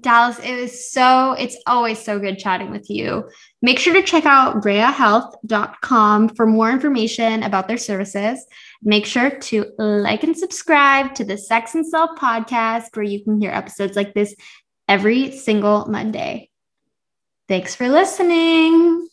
Dallas, 0.01 0.37
it 0.39 0.59
was 0.59 0.91
so, 0.91 1.31
it's 1.33 1.57
always 1.65 1.97
so 1.97 2.19
good 2.19 2.37
chatting 2.37 2.71
with 2.71 2.89
you. 2.89 3.29
Make 3.61 3.79
sure 3.79 3.93
to 3.93 4.03
check 4.03 4.25
out 4.25 4.63
rheahealth.com 4.63 6.29
for 6.29 6.45
more 6.45 6.69
information 6.69 7.43
about 7.43 7.67
their 7.67 7.77
services. 7.77 8.45
Make 8.83 9.05
sure 9.05 9.29
to 9.29 9.65
like 9.77 10.23
and 10.23 10.37
subscribe 10.37 11.15
to 11.15 11.23
the 11.23 11.37
Sex 11.37 11.73
and 11.73 11.85
Self 11.85 12.19
podcast, 12.19 12.95
where 12.95 13.05
you 13.05 13.23
can 13.23 13.39
hear 13.39 13.51
episodes 13.51 13.95
like 13.95 14.13
this 14.13 14.35
every 14.87 15.31
single 15.31 15.85
Monday. 15.85 16.49
Thanks 17.47 17.73
for 17.73 17.87
listening. 17.87 19.07